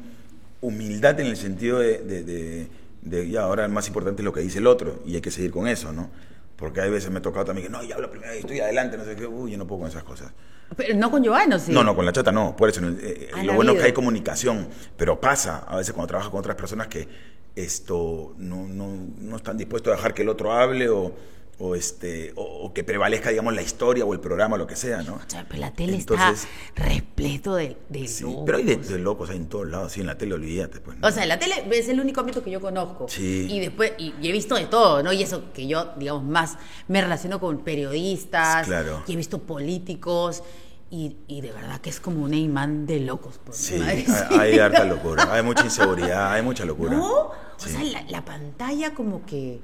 humildad 0.61 1.19
en 1.21 1.27
el 1.27 1.37
sentido 1.37 1.79
de, 1.81 1.99
de, 1.99 2.23
de- 2.25 2.69
de, 3.03 3.29
ya 3.31 3.43
ahora 3.43 3.69
más 3.69 3.87
importante 3.87 4.23
es 4.23 4.25
lo 4.25 4.33
que 4.33 4.41
dice 4.41 4.59
el 4.59 4.67
otro 4.67 5.01
y 5.07 5.15
hay 5.15 5.21
que 5.21 5.31
seguir 5.31 5.51
con 5.53 5.69
eso, 5.69 5.93
¿no? 5.93 6.11
Porque 6.57 6.81
hay 6.81 6.91
veces 6.91 7.11
me 7.11 7.19
ha 7.19 7.23
tocado 7.23 7.45
también 7.45 7.67
que 7.69 7.73
no, 7.73 7.83
ya 7.85 7.95
hablo 7.97 8.11
primero 8.11 8.35
y 8.35 8.39
estoy 8.39 8.59
adelante, 8.61 8.97
no 8.97 9.05
sé 9.05 9.15
qué, 9.15 9.27
uy, 9.27 9.53
yo 9.53 9.59
no 9.59 9.67
puedo 9.67 9.83
con 9.83 9.91
esas 9.91 10.03
cosas. 10.03 10.33
Pero 10.77 10.97
no 10.97 11.11
con 11.11 11.25
Joana, 11.25 11.59
sí. 11.61 11.71
No, 11.71 11.85
no, 11.85 11.95
con 11.95 12.05
la 12.05 12.13
chata 12.13 12.33
no, 12.33 12.57
por 12.57 12.69
eso. 12.69 12.81
no, 12.81 12.89
eh, 12.99 13.29
Han 13.33 13.47
lo 13.47 13.55
bueno 13.55 13.73
es 13.73 13.79
que 13.79 13.85
hay 13.85 13.93
comunicación, 13.93 14.67
pero 14.97 15.21
pasa 15.21 15.59
a 15.69 15.77
veces 15.77 15.93
cuando 15.93 16.09
trabajas 16.09 16.31
con 16.33 16.41
otras 16.41 16.57
personas 16.57 16.89
que 16.89 17.07
esto 17.55 18.35
no, 18.39 18.67
no, 18.67 18.89
no 19.19 19.37
están 19.37 19.57
dispuestos 19.57 19.93
a 19.93 19.97
dejar 19.97 20.13
que 20.15 20.23
el 20.23 20.29
otro 20.29 20.53
hable 20.53 20.89
o, 20.89 21.15
o 21.59 21.75
este, 21.75 22.33
o, 22.37 22.43
o 22.43 22.75
que 22.75 22.85
prevalezca, 22.85 23.31
digamos, 23.31 23.55
la 23.55 23.63
historia 23.63 24.05
o 24.05 24.13
el 24.13 24.21
programa 24.21 24.57
o 24.57 24.59
lo 24.59 24.67
que 24.67 24.77
sea, 24.77 25.03
¿no? 25.03 25.15
O 25.15 25.21
sea, 25.27 25.47
pero 25.49 25.61
la 25.61 25.73
tele 25.73 25.95
Entonces- 25.97 26.47
está 26.69 26.85
repleto 26.85 27.55
de, 27.55 27.77
de 27.89 28.07
Sí, 28.09 28.25
locos. 28.25 28.43
pero 28.45 28.59
hay 28.59 28.65
de, 28.65 28.77
de 28.77 28.99
locos 28.99 29.31
hay 29.31 29.37
en 29.39 29.49
todos 29.49 29.67
lados, 29.69 29.93
sí, 29.93 30.01
en 30.01 30.07
la 30.07 30.19
tele 30.19 30.35
olvídate, 30.35 30.81
pues. 30.81 30.99
¿no? 30.99 31.09
O 31.09 31.11
sea, 31.11 31.25
la 31.25 31.39
tele 31.39 31.55
es 31.73 31.89
el 31.89 31.99
único 31.99 32.21
ámbito 32.21 32.45
que 32.45 32.51
yo 32.51 32.61
conozco. 32.61 33.07
Sí. 33.09 33.47
Y 33.51 33.61
después, 33.61 33.93
y, 33.99 34.13
y 34.21 34.29
he 34.29 34.33
visto 34.33 34.55
de 34.55 34.67
todo, 34.67 35.03
¿no? 35.03 35.13
Y 35.15 35.23
eso 35.23 35.51
que 35.55 35.67
yo, 35.67 35.93
digamos, 35.97 36.25
más 36.25 36.59
me 36.89 37.01
relaciono 37.01 37.41
con 37.41 37.59
periodistas. 37.65 38.67
Claro. 38.67 39.03
Y 39.07 39.15
he 39.15 39.17
visto 39.17 39.39
políticos. 39.41 40.43
Y, 40.89 41.17
y 41.27 41.41
de 41.41 41.51
verdad 41.51 41.81
que 41.81 41.91
es 41.91 41.99
como 41.99 42.23
un 42.23 42.33
imán 42.33 42.87
de 42.87 43.01
locos. 43.01 43.39
Por 43.39 43.55
Sí, 43.57 43.75
hay, 43.83 44.07
hay 44.39 44.59
harta 44.59 44.85
locura, 44.95 45.33
hay 45.35 45.43
mucha 45.43 45.65
inseguridad, 45.65 46.33
hay 46.33 46.43
mucha 46.43 46.65
locura. 46.65 46.93
¿No? 46.97 47.13
O 47.13 47.33
Sí. 47.57 47.71
sea, 47.71 47.83
la, 47.83 48.03
la 48.09 48.25
pantalla 48.25 48.95
como 48.95 49.25
que 49.27 49.59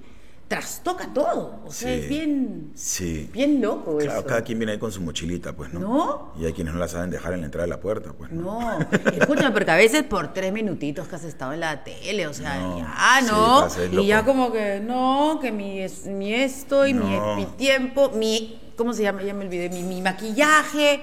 trastoca 0.53 1.09
todo. 1.15 1.61
O 1.65 1.73
sea, 1.73 1.89
Sí. 1.97 2.01
es 2.03 2.09
bien, 2.11 2.73
Sí. 2.75 3.31
bien 3.33 3.63
loco 3.63 3.97
Claro, 3.97 4.19
eso. 4.21 4.27
cada 4.29 4.43
quien 4.43 4.59
viene 4.59 4.73
ahí 4.73 4.79
con 4.79 4.93
su 4.93 5.01
mochilita, 5.01 5.55
pues, 5.55 5.73
¿no? 5.73 5.81
¿No? 5.81 6.33
Y 6.39 6.45
hay 6.45 6.53
quienes 6.53 6.75
no 6.75 6.79
la 6.81 6.89
saben 6.89 7.09
dejar 7.11 7.33
en 7.33 7.41
la 7.41 7.47
entrada 7.47 7.65
de 7.65 7.71
la 7.71 7.81
puerta, 7.81 8.13
pues, 8.13 8.31
¿no? 8.33 8.43
No, 8.61 8.79
escúchame, 9.19 9.51
porque 9.53 9.71
a 9.71 9.77
veces 9.77 10.03
por 10.03 10.35
tres 10.35 10.53
minutitos 10.53 11.09
que 11.09 11.17
has 11.17 11.25
estado 11.25 11.55
en 11.55 11.61
la 11.61 11.83
tele, 11.85 12.27
o 12.27 12.35
sea, 12.35 12.61
No, 12.61 12.79
ya, 12.79 13.21
¿no? 13.31 13.67
y 14.03 14.07
ya 14.07 14.25
como 14.27 14.53
que, 14.53 14.79
no, 14.81 15.39
que 15.41 15.51
mi, 15.53 15.87
mi 16.09 16.35
esto 16.35 16.87
y 16.87 16.93
mi, 16.93 17.17
No. 17.17 17.35
mi 17.37 17.47
tiempo, 17.47 18.11
mi, 18.11 18.61
¿cómo 18.77 18.93
se 18.93 19.05
llama? 19.05 19.23
Ya 19.23 19.33
me 19.33 19.47
olvidé, 19.47 19.71
mi, 19.71 19.83
mi 19.83 20.03
maquillaje, 20.03 21.03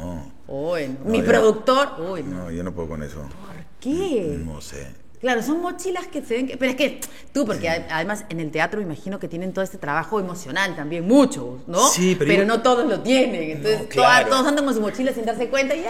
No. 0.00 0.32
No, 0.46 1.10
mi 1.10 1.18
ya. 1.18 1.24
productor, 1.24 1.88
uy, 2.12 2.22
no. 2.22 2.44
no, 2.44 2.50
yo 2.52 2.62
no 2.62 2.72
puedo 2.72 2.90
con 2.90 3.02
eso. 3.02 3.16
¿por 3.22 3.64
qué? 3.80 4.38
No 4.44 4.60
sé. 4.60 4.86
Claro, 5.24 5.42
son 5.42 5.62
mochilas 5.62 6.06
que 6.06 6.20
se 6.22 6.34
ven 6.34 6.46
que... 6.46 6.58
Pero 6.58 6.70
es 6.72 6.76
que 6.76 7.00
tú, 7.32 7.46
porque 7.46 7.66
además 7.70 8.26
en 8.28 8.40
el 8.40 8.50
teatro 8.50 8.78
me 8.78 8.84
imagino 8.84 9.18
que 9.18 9.26
tienen 9.26 9.54
todo 9.54 9.64
este 9.64 9.78
trabajo 9.78 10.20
emocional 10.20 10.76
también, 10.76 11.06
muchos, 11.08 11.66
¿no? 11.66 11.88
Sí, 11.88 12.14
pero 12.18 12.30
yo- 12.34 12.44
no 12.44 12.60
todos 12.60 12.86
lo 12.86 13.00
tienen. 13.00 13.52
Entonces 13.52 13.80
No, 13.80 13.86
todas- 13.86 13.88
claro. 14.20 14.28
todos 14.28 14.46
andan 14.46 14.66
con 14.66 14.74
su 14.74 14.82
mochila 14.82 15.14
sin 15.14 15.24
darse 15.24 15.48
cuenta 15.48 15.74
y 15.74 15.80
¡eh! 15.80 15.84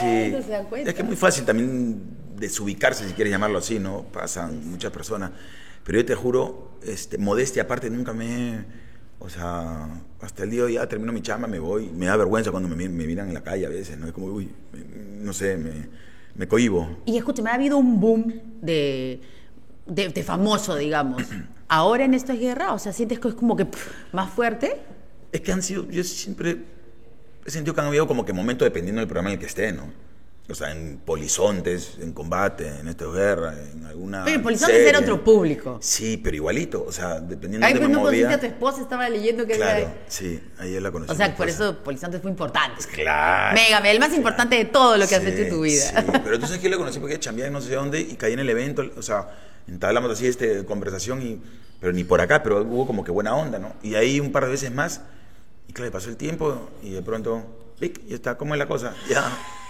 Sí. 0.00 0.30
No 0.32 0.42
se 0.42 0.48
dan 0.48 0.64
cuenta. 0.64 0.88
Es 0.88 0.96
que 0.96 1.02
es 1.02 1.06
muy 1.08 1.16
fácil 1.16 1.44
también 1.44 2.00
desubicarse, 2.38 3.06
si 3.06 3.12
quieres 3.12 3.30
llamarlo 3.32 3.58
así, 3.58 3.78
¿no? 3.78 4.04
Pasan 4.04 4.66
muchas 4.70 4.90
personas. 4.92 5.30
Pero 5.84 5.98
yo 5.98 6.06
te 6.06 6.14
juro, 6.14 6.78
este, 6.86 7.18
modestia 7.18 7.64
aparte, 7.64 7.90
nunca 7.90 8.14
me... 8.14 8.64
O 9.18 9.28
sea, 9.28 9.88
hasta 10.22 10.42
el 10.44 10.50
día 10.50 10.60
de 10.60 10.66
hoy 10.66 10.72
ya 10.74 10.88
termino 10.88 11.12
mi 11.12 11.20
chamba, 11.20 11.46
me 11.48 11.58
voy. 11.58 11.90
Me 11.90 12.06
da 12.06 12.16
vergüenza 12.16 12.50
cuando 12.50 12.68
me 12.74 12.88
miran 12.88 13.28
en 13.28 13.34
la 13.34 13.42
calle 13.42 13.66
a 13.66 13.68
veces, 13.68 13.98
¿no? 13.98 14.06
Es 14.06 14.12
como, 14.14 14.28
uy, 14.28 14.50
me- 14.72 15.22
no 15.22 15.32
sé, 15.34 15.58
me, 15.58 15.70
me 16.34 16.48
cohibo. 16.48 16.88
Y 17.04 17.16
escúchame, 17.16 17.50
ha 17.50 17.54
habido 17.54 17.78
un 17.78 18.00
boom 18.00 18.40
de, 18.60 19.20
de, 19.86 20.08
de 20.08 20.22
famoso, 20.22 20.76
digamos. 20.76 21.22
Ahora 21.68 22.04
en 22.04 22.14
esto 22.14 22.32
es 22.32 22.40
guerra, 22.40 22.72
o 22.72 22.78
sea, 22.78 22.92
sientes 22.92 23.18
que 23.18 23.28
es 23.28 23.34
como 23.34 23.56
que 23.56 23.64
pff, 23.64 24.12
más 24.12 24.30
fuerte. 24.30 24.80
Es 25.32 25.40
que 25.40 25.52
han 25.52 25.62
sido, 25.62 25.88
yo 25.90 26.04
siempre 26.04 26.58
he 27.44 27.50
sentido 27.50 27.74
que 27.74 27.80
han 27.80 27.88
habido 27.88 28.06
como 28.06 28.24
que 28.24 28.32
momentos 28.32 28.66
dependiendo 28.66 29.00
del 29.00 29.08
programa 29.08 29.30
en 29.30 29.34
el 29.34 29.40
que 29.40 29.46
esté, 29.46 29.72
¿no? 29.72 29.84
O 30.46 30.54
sea, 30.54 30.72
en 30.72 30.98
polizontes, 30.98 31.96
en 32.02 32.12
combate, 32.12 32.68
en 32.68 32.86
esta 32.88 33.06
guerra, 33.06 33.54
en 33.72 33.86
alguna. 33.86 34.24
Pero 34.26 34.42
Polizontes 34.42 34.76
serie. 34.76 34.90
era 34.90 34.98
otro 35.00 35.24
público. 35.24 35.78
Sí, 35.80 36.18
pero 36.18 36.36
igualito, 36.36 36.84
o 36.86 36.92
sea, 36.92 37.18
dependiendo 37.18 37.66
Ay, 37.66 37.72
de 37.72 37.80
conociste 37.80 38.04
movía. 38.04 38.30
a 38.34 38.38
tu 38.40 38.44
esposa, 38.46 38.82
estaba 38.82 39.08
leyendo 39.08 39.46
que 39.46 39.54
Claro, 39.54 39.78
era- 39.78 39.94
sí, 40.06 40.38
ayer 40.58 40.82
la 40.82 40.90
conocí. 40.92 41.10
O 41.10 41.14
sea, 41.14 41.34
por 41.34 41.48
eso 41.48 41.78
Polizontes 41.82 42.20
fue 42.20 42.30
importante. 42.30 42.84
Claro. 42.92 43.54
Mega, 43.54 43.78
el 43.90 43.98
más 43.98 44.08
claro. 44.08 44.16
importante 44.20 44.56
de 44.56 44.64
todo 44.66 44.98
lo 44.98 45.08
que 45.08 45.14
has 45.14 45.22
Sí, 45.22 45.28
hecho 45.30 45.42
en 45.44 45.48
tu 45.48 45.62
vida. 45.62 45.80
Sí, 45.82 45.94
pero 46.24 46.38
tú 46.38 46.44
sabes 46.46 46.58
que 46.60 46.64
yo 46.64 46.70
la 46.70 46.76
conocí 46.76 46.98
porque 46.98 47.18
chambeaba 47.18 47.46
en 47.46 47.52
no 47.54 47.62
sé 47.62 47.74
dónde 47.74 48.00
y 48.02 48.14
caí 48.16 48.34
en 48.34 48.40
el 48.40 48.50
evento, 48.50 48.84
o 48.98 49.02
sea, 49.02 49.30
entablamos 49.66 50.10
así 50.10 50.26
este 50.26 50.62
conversación 50.66 51.22
y 51.22 51.40
pero 51.80 51.94
ni 51.94 52.04
por 52.04 52.20
acá, 52.20 52.42
pero 52.42 52.60
hubo 52.62 52.86
como 52.86 53.02
que 53.02 53.10
buena 53.10 53.34
onda, 53.34 53.58
¿no? 53.58 53.72
Y 53.82 53.94
ahí 53.94 54.20
un 54.20 54.30
par 54.30 54.44
de 54.44 54.50
veces 54.50 54.70
más 54.72 55.00
y 55.68 55.72
claro, 55.72 55.90
pasó 55.90 56.10
el 56.10 56.16
tiempo 56.18 56.68
y 56.82 56.90
de 56.90 57.00
pronto, 57.00 57.42
¡pic! 57.80 58.02
y 58.06 58.12
está, 58.12 58.36
¿cómo 58.36 58.54
es 58.54 58.58
la 58.58 58.68
cosa? 58.68 58.94
Ya, 59.08 59.24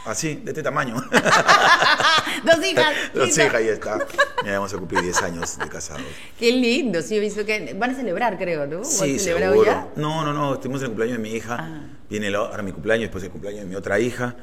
así, 0.07 0.37
de 0.37 0.51
este 0.51 0.63
tamaño. 0.63 0.95
Dos 2.45 2.65
hijas. 2.65 2.93
Linda. 3.15 3.27
hijas, 3.27 3.55
ahí 3.55 3.69
está. 3.69 3.99
Ya 4.45 4.53
vamos 4.53 4.73
a 4.75 4.79
cumplir 4.79 5.03
10 5.03 5.23
años 5.23 5.59
de 5.59 5.69
casados. 5.69 6.03
Qué 6.39 6.51
lindo, 6.53 7.01
sí, 7.03 7.17
he 7.17 7.21
visto 7.21 7.45
que 7.45 7.75
van 7.79 7.91
a 7.91 7.95
celebrar, 7.95 8.37
creo, 8.39 8.67
¿no? 8.67 8.81
¿O 8.81 8.85
Sí, 8.85 9.19
seguro. 9.19 9.65
ya? 9.65 9.89
No, 9.97 10.25
no, 10.25 10.33
no, 10.33 10.55
estuvimos 10.55 10.81
en 10.83 10.87
el 10.87 10.91
cumpleaños 10.91 11.19
de 11.19 11.23
mi 11.23 11.35
hija. 11.35 11.57
Ah. 11.61 11.81
Viene 12.11 12.35
ahora 12.35 12.63
mi 12.63 12.73
cumpleaños, 12.73 13.05
después 13.05 13.25
el 13.25 13.31
cumpleaños 13.31 13.63
de 13.63 13.67
mi 13.67 13.75
otra 13.75 13.99
hija. 13.99 14.37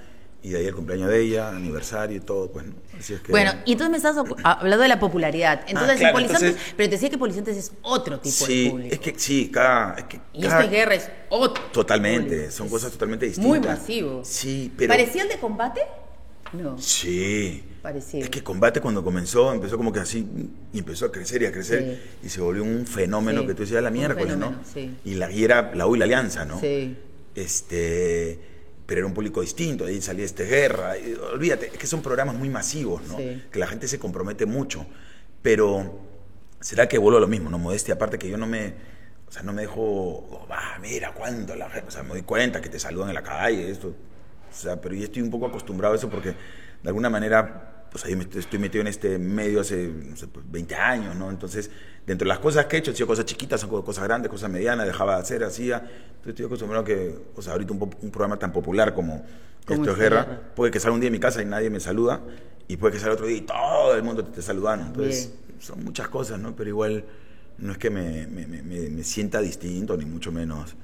Y 0.44 0.50
de 0.50 0.58
ahí 0.58 0.66
el 0.66 0.74
cumpleaños 0.74 1.08
de 1.10 1.22
ella, 1.22 1.50
aniversario 1.50 2.18
y 2.18 2.20
todo, 2.20 2.52
pues, 2.52 2.66
¿no? 2.66 2.74
Así 2.98 3.14
es 3.14 3.22
que... 3.22 3.32
Bueno, 3.32 3.52
y 3.64 3.74
entonces 3.74 3.92
me 3.92 3.98
estás 3.98 4.16
ah, 4.44 4.54
hablando 4.60 4.82
de 4.82 4.88
la 4.90 5.00
popularidad. 5.00 5.62
Entonces, 5.68 5.96
Ah, 5.98 6.00
claro, 6.00 6.08
en 6.08 6.14
Polizontes, 6.26 6.50
entonces- 6.50 6.74
pero 6.76 6.90
te 6.90 6.96
decía 6.96 7.10
que 7.12 7.18
Polizontes 7.20 7.58
es 7.58 7.72
otro 7.84 8.20
tipo 8.20 8.48
de 8.48 8.70
público. 8.72 8.94
es 8.96 9.00
que 9.00 9.14
sí, 9.20 9.50
cada... 9.54 9.94
Es 9.96 10.04
que 10.06 10.20
y 10.34 10.42
cada- 10.42 10.54
esto 10.56 10.66
es 10.66 10.72
guerra, 10.72 10.96
es 10.96 11.10
otro. 11.30 11.64
Totalmente, 11.72 12.36
público. 12.36 12.52
son 12.54 12.70
cosas 12.70 12.92
totalmente 12.92 13.28
distintas. 13.28 13.48
Muy 13.50 13.60
masivo. 13.60 14.22
Sí, 14.26 14.72
pero... 14.76 14.90
¿Parecía 14.92 15.22
el 15.24 15.30
de 15.30 15.38
combate? 15.38 15.82
No. 16.54 16.76
Sí. 16.80 17.64
Parecido. 17.84 18.24
Es 18.24 18.30
que 18.32 18.44
combate 18.44 18.82
cuando 18.82 19.04
comenzó, 19.04 19.54
empezó 19.54 19.78
como 19.78 19.94
que 19.94 20.00
así, 20.00 20.28
y 20.74 20.80
empezó 20.80 21.06
a 21.06 21.12
crecer 21.12 21.44
y 21.44 21.46
a 21.46 21.52
crecer, 21.52 22.00
Sí. 22.22 22.26
y 22.28 22.30
se 22.30 22.42
volvió 22.42 22.64
un 22.64 22.86
fenómeno 22.88 23.42
Sí, 23.42 23.48
que 23.48 23.54
tú 23.54 23.62
decías 23.62 23.82
la 23.84 23.90
miércoles, 23.92 24.38
¿no? 24.38 24.56
sí. 24.74 24.96
Y, 25.06 25.14
la, 25.16 25.32
y 25.32 25.44
era 25.44 25.72
la 25.76 25.86
U 25.88 25.96
y 25.96 26.00
la 26.00 26.06
Alianza, 26.06 26.46
¿no? 26.46 26.60
Sí. 26.60 26.98
Este, 27.36 28.40
pero 28.92 29.00
era 29.00 29.08
un 29.08 29.14
público 29.14 29.40
distinto, 29.40 29.86
ahí 29.86 30.02
salía 30.02 30.26
este 30.26 30.44
guerra, 30.44 30.98
y, 30.98 31.14
olvídate, 31.14 31.68
es 31.68 31.78
que 31.78 31.88
son 31.88 32.02
programas 32.02 32.36
muy 32.36 32.50
masivos, 32.50 33.02
¿no? 33.08 33.16
Sí. 33.16 33.42
Que 33.50 33.58
la 33.58 33.66
gente 33.66 33.88
se 33.88 33.98
compromete 33.98 34.46
mucho, 34.46 34.86
pero 35.42 36.02
será 36.60 36.90
que 36.90 36.98
vuelvo 36.98 37.18
a 37.18 37.22
lo 37.22 37.28
mismo, 37.30 37.50
¿no? 37.50 37.58
Modestia, 37.58 37.94
aparte 37.94 38.20
que 38.20 38.28
yo 38.28 38.38
no 38.38 38.48
me, 38.48 38.74
o 39.30 39.32
sea, 39.32 39.44
no 39.44 39.54
me 39.54 39.62
dejo, 39.62 39.82
oh, 39.82 40.48
mira 40.82 41.14
cuánto 41.14 41.56
la 41.56 41.70
gente, 41.70 41.88
o 41.88 41.92
sea, 41.92 42.04
me 42.04 42.10
doy 42.10 42.24
cuenta 42.24 42.60
que 42.60 42.68
te 42.68 42.80
saludan 42.80 43.08
en 43.08 43.16
la 43.16 43.24
calle, 43.24 43.72
esto, 43.72 43.88
o 43.88 44.54
sea, 44.54 44.82
pero 44.82 44.94
yo 44.94 45.06
estoy 45.06 45.22
un 45.22 45.32
poco 45.32 45.46
acostumbrado 45.46 45.94
a 45.94 45.98
eso 45.98 46.10
porque 46.10 46.32
de 46.84 46.90
alguna 46.90 47.10
manera, 47.10 47.81
pues 47.92 48.06
ahí 48.06 48.16
me 48.16 48.24
estoy, 48.24 48.58
metido 48.60 48.82
en 48.82 48.88
este 48.88 49.20
medio 49.20 49.60
hace, 49.62 49.88
no 49.88 50.16
sé, 50.16 50.28
pues, 50.28 50.50
20 50.50 50.76
años, 50.76 51.16
¿no? 51.16 51.30
Entonces, 51.30 51.70
dentro 52.08 52.26
de 52.26 52.30
las 52.30 52.40
cosas 52.40 52.66
que 52.68 52.78
he 52.78 52.80
hecho, 52.80 52.92
han 52.92 52.96
sido 52.98 53.08
cosas 53.08 53.26
chiquitas, 53.26 53.60
son 53.62 53.70
cosas 53.84 54.04
grandes, 54.06 54.32
cosas 54.32 54.50
medianas, 54.50 54.88
dejaba 54.88 55.16
de 55.16 55.22
hacer, 55.22 55.44
hacía, 55.44 55.78
entonces 55.78 56.28
estoy 56.30 56.46
acostumbrado 56.46 56.84
a 56.84 56.86
que, 56.88 57.16
o 57.36 57.42
sea, 57.42 57.54
ahorita 57.54 57.74
un, 57.74 57.82
un 58.02 58.12
programa 58.12 58.40
tan 58.40 58.54
popular 58.54 58.94
como 58.94 59.26
Esto 59.68 59.92
es 59.92 59.98
Guerra, 59.98 60.24
Guerra. 60.24 60.42
puede 60.56 60.72
que 60.72 60.80
salga 60.80 60.96
un 60.96 61.02
día 61.02 61.08
en 61.08 61.14
mi 61.14 61.20
casa 61.20 61.42
y 61.42 61.46
nadie 61.46 61.70
me 61.70 61.80
saluda, 61.82 62.22
y 62.68 62.78
puede 62.78 62.94
que 62.94 63.00
salga 63.00 63.16
otro 63.16 63.26
día 63.28 63.38
y 63.38 63.42
todo 63.42 63.94
el 63.96 64.04
mundo 64.04 64.24
te 64.24 64.30
esté 64.30 64.42
saludando, 64.42 64.86
entonces, 64.88 65.34
son 65.60 65.84
muchas 65.84 66.08
cosas, 66.08 66.40
¿no? 66.40 66.56
Pero 66.56 66.70
igual 66.70 67.04
no 67.58 67.74
es 67.74 67.78
que 67.78 67.90
me- 67.90 68.26
me- 68.26 68.48
me- 68.48 68.62
me 68.90 69.04
sienta 69.04 69.42
distinto, 69.42 69.96
ni 69.98 70.06
mucho 70.06 70.32
menos. 70.32 70.76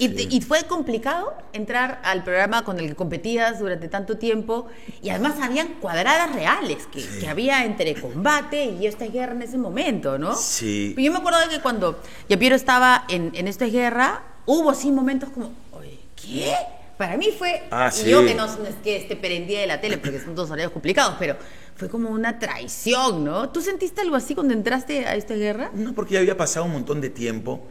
¿Y, 0.00 0.08
Sí. 0.08 0.28
y 0.30 0.40
fue 0.40 0.64
complicado 0.64 1.32
entrar 1.52 2.00
al 2.04 2.24
programa 2.24 2.64
con 2.64 2.80
el 2.80 2.88
que 2.88 2.94
competías 2.96 3.58
durante 3.60 3.86
tanto 3.86 4.16
tiempo 4.16 4.66
y 5.02 5.10
además 5.10 5.34
habían 5.42 5.74
cuadradas 5.74 6.34
reales 6.34 6.86
que, 6.90 7.04
que 7.20 7.28
había 7.28 7.64
entre 7.66 7.94
combate 7.94 8.64
y 8.64 8.86
esta 8.86 9.04
es 9.04 9.12
guerra 9.12 9.32
en 9.34 9.42
ese 9.42 9.58
momento, 9.58 10.16
¿no? 10.18 10.34
Sí. 10.34 10.94
Yo 10.98 11.12
me 11.12 11.18
acuerdo 11.18 11.38
de 11.40 11.48
que 11.48 11.60
cuando 11.60 12.00
Yapiero 12.28 12.56
estaba 12.56 13.04
en, 13.08 13.30
en 13.34 13.46
esta 13.46 13.66
guerra, 13.66 14.22
hubo 14.46 14.72
sí 14.74 14.90
momentos 14.90 15.28
como, 15.28 15.52
oye, 15.72 15.98
¿qué? 16.16 16.54
Para 16.96 17.16
mí 17.16 17.28
fue, 17.38 17.62
Ah, 17.70 17.90
y 17.92 17.96
sí. 17.96 18.10
yo 18.10 18.24
que 18.24 18.34
no, 18.34 18.46
no 18.46 18.66
es 18.66 18.76
que 18.82 18.96
esté 18.96 19.16
prendida 19.16 19.60
de 19.60 19.66
la 19.66 19.80
tele 19.82 19.98
porque 19.98 20.18
son 20.20 20.34
dos 20.34 20.50
horarios 20.50 20.72
complicados, 20.72 21.16
pero 21.18 21.36
fue 21.76 21.88
como 21.90 22.08
una 22.10 22.38
traición, 22.38 23.24
¿no? 23.24 23.50
¿Tú 23.50 23.60
sentiste 23.60 24.00
algo 24.02 24.16
así 24.16 24.34
cuando 24.34 24.52
entraste 24.54 25.06
a 25.06 25.14
esta 25.14 25.34
guerra? 25.34 25.70
No, 25.74 25.92
porque 25.94 26.14
ya 26.14 26.20
había 26.20 26.36
pasado 26.36 26.64
un 26.66 26.72
montón 26.72 27.00
de 27.00 27.08
tiempo. 27.10 27.66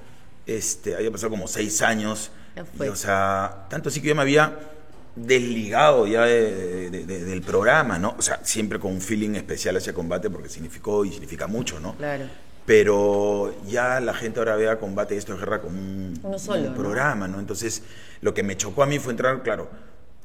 Este, 0.57 0.95
había 0.95 1.11
pasado 1.11 1.29
como 1.29 1.47
seis 1.47 1.81
años. 1.81 2.31
Y, 2.79 2.87
o 2.87 2.95
sea, 2.95 3.67
tanto 3.69 3.89
así 3.89 4.01
que 4.01 4.07
yo 4.09 4.15
me 4.15 4.21
había 4.23 4.57
desligado 5.15 6.07
ya 6.07 6.25
de- 6.25 6.89
de- 6.89 7.05
de- 7.05 7.23
del 7.25 7.41
programa, 7.41 7.99
¿no? 7.99 8.15
O 8.17 8.21
sea, 8.21 8.39
siempre 8.43 8.79
con 8.79 8.91
un 8.93 9.01
feeling 9.01 9.35
especial 9.35 9.77
hacia 9.77 9.93
combate 9.93 10.29
porque 10.29 10.49
significó 10.49 11.05
y 11.05 11.11
significa 11.11 11.47
mucho, 11.47 11.79
¿no? 11.79 11.95
Claro. 11.95 12.25
Pero 12.65 13.55
ya 13.67 13.99
la 13.99 14.13
gente 14.13 14.39
ahora 14.39 14.55
ve 14.55 14.69
a 14.69 14.77
combate 14.79 15.15
y 15.15 15.17
esto 15.17 15.33
es 15.33 15.39
guerra 15.39 15.61
como 15.61 15.77
un, 15.77 16.19
Uno 16.23 16.37
solo, 16.39 16.61
un 16.61 16.67
¿no? 16.69 16.75
programa, 16.75 17.27
¿no? 17.27 17.39
Entonces, 17.39 17.83
lo 18.21 18.33
que 18.33 18.43
me 18.43 18.55
chocó 18.57 18.83
a 18.83 18.85
mí 18.85 18.99
fue 18.99 19.11
entrar, 19.13 19.41
claro, 19.43 19.69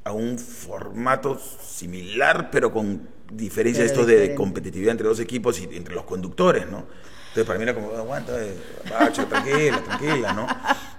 a 0.05 0.13
un 0.13 0.39
formato 0.39 1.39
similar, 1.39 2.51
pero 2.51 2.73
con 2.73 3.09
diferencia 3.33 3.83
Pero 3.85 3.93
esto 4.03 4.07
de 4.07 4.35
competitividad 4.35 4.93
entre 4.93 5.07
dos 5.09 5.21
equipos 5.21 5.59
y 5.61 5.65
entre 5.77 5.95
los 5.95 6.05
conductores, 6.05 6.69
¿no? 6.71 6.85
Entonces, 7.35 7.45
para 7.47 7.59
mí 7.59 7.65
era 7.65 7.75
como, 7.75 7.91
aguanta, 7.97 8.33
eh, 8.41 8.55
bacho, 8.89 9.27
tranquila, 9.27 9.83
tranquila, 9.83 10.33
¿no? 10.33 10.47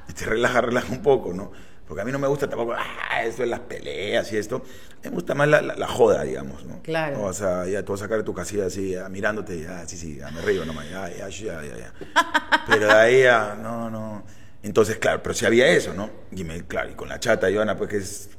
Y 0.10 0.14
te 0.14 0.26
relaja, 0.26 0.60
relaja 0.62 0.92
un 0.92 1.02
poco, 1.02 1.34
¿no? 1.34 1.50
Porque 1.88 2.02
a 2.02 2.06
mí 2.06 2.12
no 2.12 2.20
me 2.20 2.28
gusta 2.28 2.50
tampoco, 2.50 2.74
ah, 2.74 3.24
esto 3.24 3.44
es 3.44 3.50
las 3.50 3.62
peleas 3.62 4.30
y 4.34 4.38
esto. 4.38 4.62
Me 5.04 5.12
gusta 5.12 5.34
más 5.36 5.48
la, 5.48 5.62
la- 5.62 5.76
la 5.76 5.88
joda, 5.88 6.24
digamos, 6.24 6.66
¿no? 6.66 6.82
Claro. 6.82 7.22
O 7.24 7.32
sea, 7.32 7.66
ya 7.68 7.84
te 7.84 7.92
vas 7.92 8.02
a 8.02 8.06
sacar 8.06 8.18
de 8.18 8.24
tu 8.24 8.34
casilla 8.34 8.66
así, 8.66 8.92
ya, 8.92 9.08
mirándote, 9.08 9.62
ya, 9.62 9.88
sí, 9.88 9.96
sí, 9.96 10.18
ya 10.18 10.30
me 10.32 10.42
río 10.42 10.66
nomás, 10.66 10.90
ya, 10.90 11.08
ya, 11.10 11.30
ya, 11.30 11.62
ya, 11.64 11.78
ya. 11.78 11.94
Pero 12.68 12.88
de 12.88 12.92
ahí 12.94 13.22
ya, 13.24 13.56
no, 13.62 13.90
no. 13.90 14.26
Entonces, 14.64 14.98
claro, 14.98 15.22
pero 15.22 15.36
si 15.36 15.46
había 15.46 15.68
eso, 15.68 15.94
¿no? 15.94 16.10
Y 16.32 16.44
me, 16.44 16.66
claro, 16.66 16.90
y 16.90 16.96
con 16.96 17.08
la 17.08 17.20
chata, 17.20 17.50
Ivana, 17.50 17.78
pues 17.78 17.90
que 17.90 17.98
es. 17.98 18.30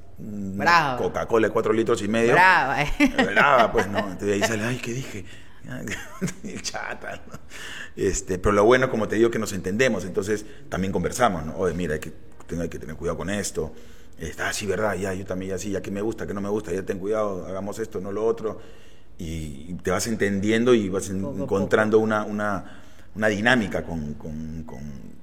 Coca-Cola 0.99 1.47
de 1.47 1.53
cuatro 1.53 1.73
litros 1.73 2.03
y 2.03 2.09
medio. 2.09 2.33
Brava, 2.33 2.83
¿eh? 2.83 2.91
Brava, 3.33 3.71
pues 3.71 3.87
no. 3.87 3.99
Entonces 4.11 4.33
ahí 4.33 4.43
sale, 4.43 4.65
ay, 4.65 4.77
¿qué 4.79 4.93
dije? 4.93 5.25
Chata, 6.63 7.21
¿no? 7.27 7.39
Este, 7.97 8.39
pero 8.39 8.53
lo 8.53 8.65
bueno, 8.65 8.91
como 8.91 9.09
te 9.09 9.17
digo, 9.17 9.31
que 9.31 9.39
nos 9.39 9.53
entendemos, 9.53 10.05
entonces 10.05 10.45
también 10.69 10.93
conversamos, 10.93 11.45
¿no? 11.47 11.57
Oye, 11.57 11.73
mira, 11.75 11.95
hay 11.95 12.01
que, 12.01 12.13
tengo- 12.47 12.63
hay 12.63 12.69
que 12.69 12.79
tener 12.79 12.95
cuidado 12.97 13.17
con 13.17 13.31
esto. 13.31 13.73
Está, 14.19 14.49
ah, 14.49 14.53
sí, 14.53 14.67
verdad, 14.67 14.95
ya, 14.97 15.13
yo 15.15 15.25
también, 15.25 15.51
ya 15.53 15.59
sí, 15.59 15.71
ya 15.71 15.81
que 15.83 15.91
me 15.91 16.01
gusta, 16.01 16.27
que 16.27 16.35
no 16.35 16.41
me 16.41 16.49
gusta, 16.49 16.73
ya 16.73 16.83
ten 16.83 16.99
cuidado, 16.99 17.47
hagamos 17.47 17.79
esto, 17.79 18.01
no 18.01 18.13
lo 18.13 18.25
otro. 18.27 18.61
Y, 19.19 19.67
y 19.69 19.77
te 19.83 19.91
vas 19.91 20.07
entendiendo 20.07 20.75
y 20.75 20.89
vas 20.91 21.09
en- 21.09 21.25
encontrando 21.25 21.99
una, 21.99 22.25
una, 22.25 22.83
una 23.15 23.29
dinámica 23.29 23.83
con, 23.83 24.15
con, 24.15 24.65
con, 24.65 25.17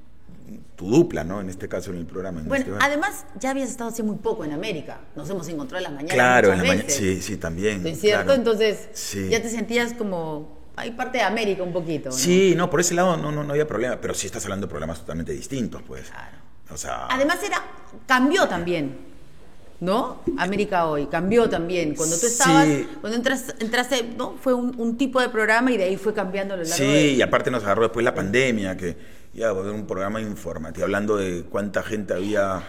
tu 0.75 0.89
dupla, 0.89 1.23
¿no? 1.23 1.39
En 1.39 1.49
este 1.49 1.67
caso 1.69 1.91
en 1.91 1.97
el 1.97 2.05
programa. 2.07 2.39
en 2.41 2.47
Bueno, 2.47 2.65
este- 2.73 2.83
además 2.85 3.25
ya 3.39 3.51
habías 3.51 3.69
estado 3.69 3.91
hace 3.91 4.01
muy 4.01 4.15
poco 4.17 4.43
en 4.43 4.51
América. 4.51 5.01
Nos 5.15 5.29
hemos 5.29 5.47
encontrado 5.47 5.77
en 5.77 5.83
las 5.83 5.93
mañanas. 5.93 6.15
Claro, 6.15 6.51
en 6.51 6.57
la 6.57 6.63
mañana. 6.63 6.89
Sí, 6.89 7.21
sí, 7.21 7.37
también. 7.37 7.85
¿Es 7.85 7.99
cierto? 8.01 8.25
claro. 8.25 8.39
Entonces 8.39 8.89
Sí. 8.93 9.29
ya 9.29 9.39
te 9.41 9.49
sentías 9.49 9.93
como... 9.93 10.62
Hay 10.75 10.91
parte 10.91 11.19
de 11.19 11.23
América 11.23 11.63
un 11.63 11.73
poquito. 11.73 12.09
¿no? 12.09 12.15
Sí, 12.15 12.53
no, 12.55 12.69
por 12.69 12.79
ese 12.79 12.93
lado 12.93 13.17
no, 13.17 13.31
no, 13.31 13.43
no 13.43 13.51
había 13.51 13.67
problema, 13.67 13.97
pero 14.01 14.13
sí 14.13 14.27
estás 14.27 14.43
hablando 14.45 14.67
de 14.67 14.71
programas 14.71 14.99
totalmente 14.99 15.31
distintos, 15.31 15.81
pues. 15.83 16.09
Claro. 16.09 16.37
O 16.71 16.77
sea, 16.77 17.07
Además 17.07 17.41
era... 17.43 17.61
Cambió 18.07 18.47
también. 18.47 19.13
¿No? 19.79 20.21
América 20.37 20.85
hoy. 20.85 21.07
Cambió 21.07 21.49
también. 21.49 21.93
Cuando 21.93 22.17
tú 22.17 22.25
estabas... 22.25 22.65
Sí. 22.65 22.87
Cuando 23.01 23.17
entras, 23.17 23.55
entraste... 23.59 24.13
¿no? 24.17 24.35
Fue 24.41 24.53
un, 24.53 24.73
un 24.79 24.97
tipo 24.97 25.21
de 25.21 25.29
programa 25.29 25.71
y 25.71 25.77
de 25.77 25.83
ahí 25.83 25.97
fue 25.97 26.13
cambiando 26.13 26.53
a 26.53 26.57
lo 26.57 26.63
largo 26.63 26.77
sí, 26.77 26.85
de... 26.85 27.11
y 27.11 27.21
aparte 27.21 27.51
nos 27.51 27.63
agarró 27.63 27.83
después 27.83 28.03
la 28.03 28.15
pandemia, 28.15 28.75
que 28.77 28.95
ya 29.33 29.51
un 29.51 29.87
programa 29.87 30.21
informativo, 30.21 30.85
hablando 30.85 31.17
de 31.17 31.43
cuánta 31.43 31.83
gente 31.83 32.13
había, 32.13 32.61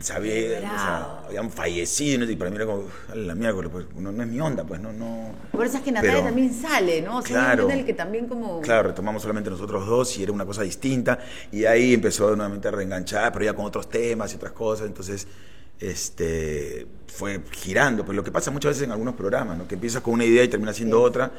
sabía, 0.00 0.58
o 0.58 0.60
sea, 0.60 1.18
habían 1.28 1.50
fallecido, 1.50 2.24
y 2.30 2.36
para 2.36 2.50
mí 2.50 2.56
era 2.56 2.66
como, 2.66 2.84
"A 3.10 3.14
la 3.14 3.34
miércoles, 3.34 3.70
pues, 3.72 3.86
no, 3.96 4.10
no 4.12 4.22
es 4.22 4.28
mi 4.28 4.40
onda, 4.40 4.64
pues, 4.64 4.80
no, 4.80 4.92
no. 4.92 5.30
Por 5.52 5.66
eso 5.66 5.76
es 5.78 5.82
que 5.82 5.92
Natalia 5.92 6.14
Pero- 6.16 6.26
también 6.26 6.52
sale, 6.54 7.02
¿no? 7.02 7.18
O 7.18 7.22
sea, 7.22 7.30
Claro. 7.30 7.64
en 7.70 7.78
el 7.78 7.84
que 7.86 7.94
también 7.94 8.26
como... 8.26 8.60
Claro, 8.60 8.88
retomamos 8.88 9.22
solamente 9.22 9.50
nosotros 9.50 9.86
dos 9.86 10.16
y 10.18 10.22
era 10.22 10.32
una 10.32 10.44
cosa 10.46 10.62
distinta. 10.62 11.18
Y 11.50 11.64
ahí 11.64 11.94
empezó 11.94 12.34
nuevamente 12.34 12.68
a 12.68 12.70
reenganchar, 12.70 13.32
pero 13.32 13.44
ya 13.44 13.54
con 13.54 13.64
otros 13.66 13.88
temas 13.88 14.32
y 14.32 14.36
otras 14.36 14.52
cosas. 14.52 14.86
Entonces, 14.86 15.26
este, 15.80 16.86
fue 17.08 17.40
girando. 17.52 18.04
Pues 18.04 18.16
lo 18.16 18.24
que 18.24 18.30
pasa 18.32 18.50
muchas 18.50 18.70
veces 18.70 18.84
en 18.84 18.92
algunos 18.92 19.14
programas, 19.14 19.58
¿no? 19.58 19.66
Que 19.68 19.74
empiezas 19.74 20.02
con 20.02 20.14
una 20.14 20.24
idea 20.24 20.44
y 20.44 20.48
termina 20.48 20.72
siendo 20.72 20.98
Sí. 20.98 21.04
otra. 21.04 21.32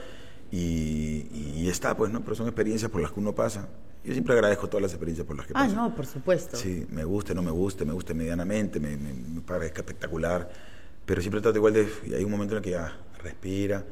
Y, 0.51 1.27
y 1.55 1.67
está, 1.69 1.95
pues, 1.97 2.11
¿no? 2.11 2.21
Pero 2.21 2.35
son 2.35 2.47
experiencias 2.47 2.91
por 2.91 3.01
las 3.01 3.11
que 3.11 3.19
uno 3.19 3.33
pasa. 3.33 3.67
Yo 4.03 4.11
siempre 4.13 4.33
agradezco 4.33 4.67
todas 4.67 4.81
las 4.81 4.91
experiencias 4.91 5.25
por 5.25 5.37
las 5.37 5.45
que 5.47 5.53
Ah, 5.55 5.63
paso. 5.63 5.75
no, 5.75 5.95
por 5.95 6.05
supuesto. 6.05 6.57
Sí, 6.57 6.85
me 6.89 7.03
guste, 7.05 7.33
no 7.33 7.41
me 7.41 7.51
guste, 7.51 7.85
me 7.85 7.93
guste 7.93 8.13
medianamente, 8.13 8.79
me, 8.79 8.97
me, 8.97 9.13
me 9.13 9.41
parezca 9.41 9.79
espectacular, 9.81 10.49
pero 11.05 11.21
siempre 11.21 11.39
trato 11.41 11.57
igual 11.57 11.73
de... 11.73 11.87
Y 12.05 12.13
hay 12.13 12.23
un 12.23 12.31
momento 12.31 12.53
en 12.53 12.57
el 12.57 12.63
que 12.63 12.71
ya 12.71 12.97
respira, 13.23 13.85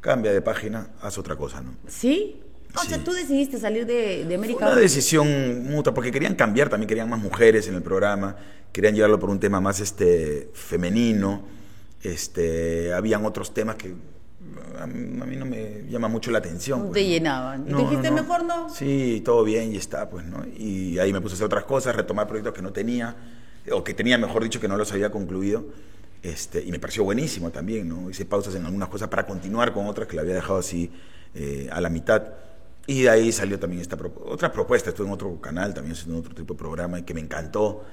cambia 0.00 0.32
de 0.32 0.42
página, 0.42 0.90
haz 1.00 1.16
otra 1.18 1.36
cosa, 1.36 1.60
¿no? 1.60 1.76
¿Sí? 1.86 2.40
O 2.74 2.82
sea, 2.84 3.04
tú 3.04 3.12
decidiste 3.12 3.58
salir 3.58 3.84
de, 3.86 4.18
de 4.18 4.24
Fue 4.24 4.34
América. 4.34 4.66
una 4.66 4.74
decisión 4.76 5.62
mutua, 5.64 5.92
porque 5.92 6.10
querían 6.10 6.34
cambiar, 6.34 6.68
también 6.70 6.88
querían 6.88 7.08
más 7.08 7.20
mujeres 7.20 7.68
en 7.68 7.74
el 7.74 7.82
programa, 7.82 8.34
querían 8.72 8.94
llevarlo 8.94 9.18
por 9.20 9.28
un 9.30 9.38
tema 9.38 9.60
más 9.60 9.78
este, 9.80 10.48
femenino, 10.54 11.44
este, 12.02 12.92
habían 12.94 13.24
otros 13.26 13.52
temas 13.54 13.76
que 13.76 13.94
a 14.80 14.86
mí 14.86 15.36
no 15.36 15.44
me 15.46 15.84
llama 15.88 16.08
mucho 16.08 16.30
la 16.30 16.38
atención. 16.38 16.78
No 16.80 16.84
pues, 16.86 16.94
te 17.02 17.08
llenaban. 17.08 17.64
Y 17.66 17.70
tú 17.72 17.78
dijiste, 17.78 18.10
mejor 18.10 18.44
no. 18.44 18.68
Sí, 18.68 19.22
todo 19.24 19.44
bien 19.44 19.72
y 19.72 19.76
está, 19.76 20.08
pues, 20.10 20.24
¿no? 20.24 20.44
Y 20.46 20.98
ahí 20.98 21.12
me 21.12 21.20
puse 21.20 21.34
a 21.34 21.36
hacer 21.36 21.46
otras 21.46 21.64
cosas, 21.64 21.94
retomar 21.96 22.26
proyectos 22.26 22.54
que 22.54 22.62
no 22.62 22.72
tenía, 22.72 23.16
o 23.70 23.82
que 23.84 23.94
tenía, 23.94 24.18
mejor 24.18 24.42
dicho, 24.42 24.60
que 24.60 24.68
no 24.68 24.76
los 24.76 24.92
había 24.92 25.10
concluido. 25.10 25.64
Este, 26.22 26.62
y 26.62 26.70
me 26.70 26.78
pareció 26.78 27.02
buenísimo 27.04 27.50
también, 27.50 27.88
¿no? 27.88 28.08
Hice 28.08 28.24
pausas 28.24 28.54
en 28.54 28.64
algunas 28.64 28.88
cosas 28.88 29.08
para 29.08 29.26
continuar 29.26 29.72
con 29.72 29.86
otras 29.86 30.06
que 30.06 30.14
la 30.16 30.22
había 30.22 30.34
dejado 30.34 30.58
así 30.58 30.90
eh, 31.34 31.68
a 31.72 31.80
la 31.80 31.88
mitad. 31.88 32.22
Y 32.86 33.02
de 33.02 33.10
ahí 33.10 33.32
salió 33.32 33.58
también 33.58 33.82
esta 33.82 33.96
propu- 33.96 34.22
otra 34.26 34.52
propuesta. 34.52 34.90
Estuve 34.90 35.06
en 35.06 35.12
otro 35.12 35.40
canal 35.40 35.74
también 35.74 35.94
haciendo 35.96 36.18
otro 36.18 36.34
tipo 36.34 36.54
de 36.54 36.58
programa 36.58 36.98
y 36.98 37.02
que 37.02 37.14
me 37.14 37.20
encantó. 37.20 37.84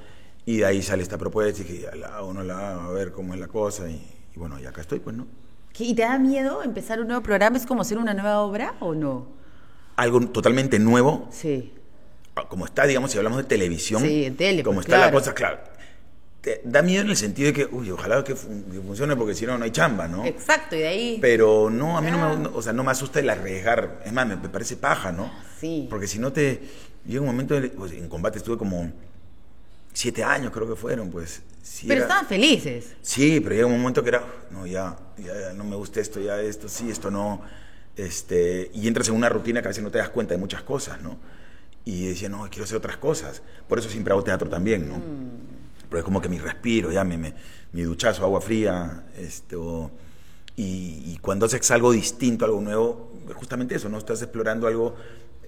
Y 0.46 0.58
de 0.58 0.66
ahí 0.66 0.82
sale 0.82 1.04
esta 1.04 1.18
propuesta 1.18 1.62
y 1.62 1.66
dije, 1.66 1.88
la 1.96 2.18
hago, 2.18 2.34
no 2.34 2.44
la 2.44 2.86
a 2.86 2.90
ver 2.92 3.12
cómo 3.12 3.34
es 3.34 3.40
la 3.40 3.48
cosa. 3.48 3.90
Y, 3.90 3.96
y 4.36 4.40
bueno, 4.40 4.60
y 4.60 4.66
acá 4.66 4.82
estoy, 4.82 5.00
pues, 5.00 5.16
¿no? 5.16 5.28
¿Y 5.80 5.94
te 5.94 6.02
da 6.04 6.18
miedo 6.20 6.62
empezar 6.64 7.00
un 7.00 7.08
nuevo 7.08 7.24
programa? 7.24 7.58
¿Es 7.58 7.66
como 7.66 7.82
hacer 7.82 7.98
una 7.98 8.14
nueva 8.14 8.40
obra 8.42 8.76
o 8.80 8.94
no? 8.94 9.28
Algo 9.96 10.20
totalmente 10.28 10.80
nuevo, 10.80 11.28
Sí. 11.32 11.74
como 12.50 12.66
está, 12.66 12.86
digamos, 12.86 13.12
si 13.12 13.18
hablamos 13.18 13.38
de 13.40 13.44
televisión, 13.46 14.02
Sí, 14.02 14.26
en 14.26 14.36
tele, 14.38 14.64
como 14.64 14.76
pues, 14.76 14.88
está 14.88 14.98
la 14.98 15.12
cosa, 15.12 15.34
claro, 15.34 15.60
te 16.42 16.62
da 16.64 16.82
miedo 16.82 17.04
en 17.04 17.10
el 17.10 17.18
sentido 17.18 17.48
de 17.48 17.54
que, 17.54 17.66
uy, 17.66 17.92
ojalá 17.92 18.24
que, 18.24 18.34
fun- 18.36 18.64
que 18.72 18.80
funcione 18.80 19.16
porque 19.18 19.34
si 19.36 19.46
no, 19.46 19.58
no 19.58 19.66
hay 19.66 19.72
chamba, 19.72 20.08
¿no? 20.08 20.24
Exacto, 20.26 20.76
y 20.78 20.80
de 20.80 20.88
ahí. 20.88 21.18
Pero 21.22 21.70
no, 21.70 21.98
a 21.98 22.02
mí 22.02 22.10
no 22.12 22.24
Ah. 22.24 22.30
me, 22.36 22.44
no- 22.44 22.52
o 22.56 22.62
sea, 22.62 22.72
no 22.72 22.84
me 22.84 22.92
asusta 22.92 23.20
el 23.20 23.30
arriesgar, 23.30 24.02
es 24.06 24.14
más, 24.14 24.26
me, 24.26 24.38
me 24.38 24.48
parece 24.50 24.78
paja, 24.78 25.12
¿no? 25.12 25.30
Sí. 25.60 25.88
Porque 25.90 26.08
si 26.08 26.18
no 26.20 26.32
te, 26.32 26.62
llega 27.06 27.20
un 27.22 27.28
momento, 27.28 27.56
en, 27.58 27.70
pues, 27.72 27.92
en 27.92 28.08
combate 28.08 28.38
estuve 28.38 28.58
como 28.58 28.90
siete 30.00 30.24
años, 30.24 30.52
creo 30.54 30.68
que 30.68 30.76
fueron, 30.76 31.10
pues. 31.10 31.42
sí 31.62 31.88
Pero 31.88 31.98
era- 32.00 32.06
estaban 32.06 32.26
felices. 32.28 32.96
Sí, 33.02 33.40
pero 33.42 33.54
llega 33.56 33.68
un 33.68 33.80
momento 33.80 34.02
que 34.02 34.10
era, 34.10 34.24
no, 34.52 34.66
ya, 34.66 34.98
ya, 35.18 35.40
ya 35.40 35.54
no 35.54 35.64
me 35.66 35.76
gusta 35.76 36.00
esto, 36.00 36.20
ya 36.22 36.40
esto 36.42 36.70
sí, 36.70 36.90
esto 36.90 37.12
no. 37.12 37.42
Este, 37.98 38.72
y 38.74 38.88
entras 38.88 39.10
en 39.10 39.16
una 39.16 39.28
rutina 39.28 39.62
que 39.62 39.68
a 39.68 39.72
veces 39.72 39.84
no 39.84 39.92
te 39.92 39.98
das 39.98 40.10
cuenta 40.10 40.34
de 40.34 40.40
muchas 40.40 40.62
cosas, 40.64 41.02
¿no? 41.02 41.18
Y 41.84 42.08
decía, 42.08 42.30
no, 42.30 42.48
quiero 42.50 42.64
hacer 42.64 42.78
otras 42.78 42.96
cosas. 42.98 43.42
Por 43.68 43.78
eso 43.80 43.90
siempre 43.90 44.14
hago 44.14 44.24
teatro 44.24 44.50
también, 44.50 44.88
¿no? 44.88 45.02
Pero 45.90 46.00
es 46.00 46.04
como 46.06 46.22
que 46.22 46.30
mi 46.30 46.40
respiro, 46.40 46.92
ya, 46.94 47.04
me- 47.04 47.34
mi 47.74 47.82
duchazo, 47.82 48.24
agua 48.24 48.40
fría, 48.42 49.04
esto. 49.18 49.92
Y, 50.56 51.04
y 51.14 51.18
cuando 51.22 51.46
haces 51.46 51.70
algo 51.72 51.92
distinto, 51.92 52.46
algo 52.46 52.62
nuevo, 52.62 53.12
es 53.30 53.36
justamente 53.36 53.76
eso, 53.76 53.90
¿no? 53.90 53.98
Estás 53.98 54.22
explorando 54.22 54.66
algo 54.68 54.96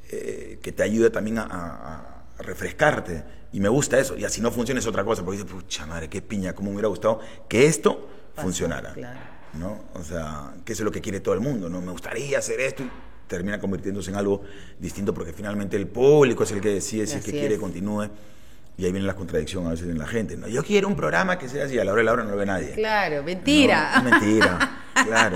eh, 0.10 0.60
que 0.62 0.72
te 0.74 0.84
ayude 0.84 1.10
también 1.10 1.38
a, 1.38 1.44
a- 1.44 2.26
a 2.38 2.42
refrescarte. 2.44 3.24
Y 3.54 3.60
me 3.60 3.70
gusta 3.70 4.00
eso. 4.00 4.18
Y 4.18 4.24
así 4.24 4.42
no 4.42 4.52
funciona 4.52 4.80
es 4.80 4.88
otra 4.88 5.04
cosa, 5.04 5.24
porque 5.24 5.40
dices, 5.42 5.52
pucha 5.52 5.86
madre, 5.86 6.10
qué 6.10 6.22
piña, 6.22 6.54
cómo 6.54 6.70
me 6.70 6.76
hubiera 6.76 6.88
gustado 6.90 7.20
que 7.50 7.66
esto 7.66 8.08
funcionara. 8.36 8.94
claro. 8.94 9.20
¿no? 9.54 9.84
O 9.96 10.04
sea, 10.04 10.54
que 10.64 10.74
eso 10.74 10.84
es 10.84 10.86
lo 10.86 10.92
que 10.92 11.02
quiere 11.02 11.20
todo 11.20 11.34
el 11.34 11.42
mundo, 11.42 11.70
¿no? 11.70 11.82
Me 11.82 11.92
gustaría 11.92 12.38
hacer 12.40 12.60
esto 12.62 12.84
y 12.84 12.90
termina 13.28 13.60
convirtiéndose 13.60 14.10
en 14.12 14.18
algo 14.18 14.44
distinto 14.80 15.14
porque 15.14 15.34
finalmente 15.34 15.76
el 15.78 15.88
público 15.88 16.44
es 16.44 16.52
el 16.52 16.62
que 16.62 16.70
decide 16.70 17.08
si 17.08 17.18
es 17.18 17.26
que 17.26 17.32
quiere 17.32 17.56
es. 17.56 17.60
continúe. 17.60 18.10
Y 18.78 18.86
ahí 18.86 18.92
viene 18.94 19.06
la 19.06 19.16
contradicción 19.16 19.68
a 19.68 19.72
veces 19.72 19.90
en 19.90 20.00
la 20.00 20.08
gente, 20.08 20.38
¿no? 20.38 20.48
Yo 20.48 20.64
quiero 20.64 20.88
un 20.88 20.96
programa 20.96 21.38
que 21.38 21.50
sea 21.50 21.66
así, 21.66 21.78
a 21.78 21.84
la 21.84 21.92
hora 21.92 22.00
de 22.00 22.06
la 22.06 22.14
hora 22.14 22.24
no 22.24 22.32
lo 22.32 22.38
ve 22.38 22.46
nadie. 22.46 22.72
Claro, 22.72 23.22
mentira. 23.22 24.02
No, 24.02 24.10
mentira, 24.10 24.82
claro. 25.06 25.36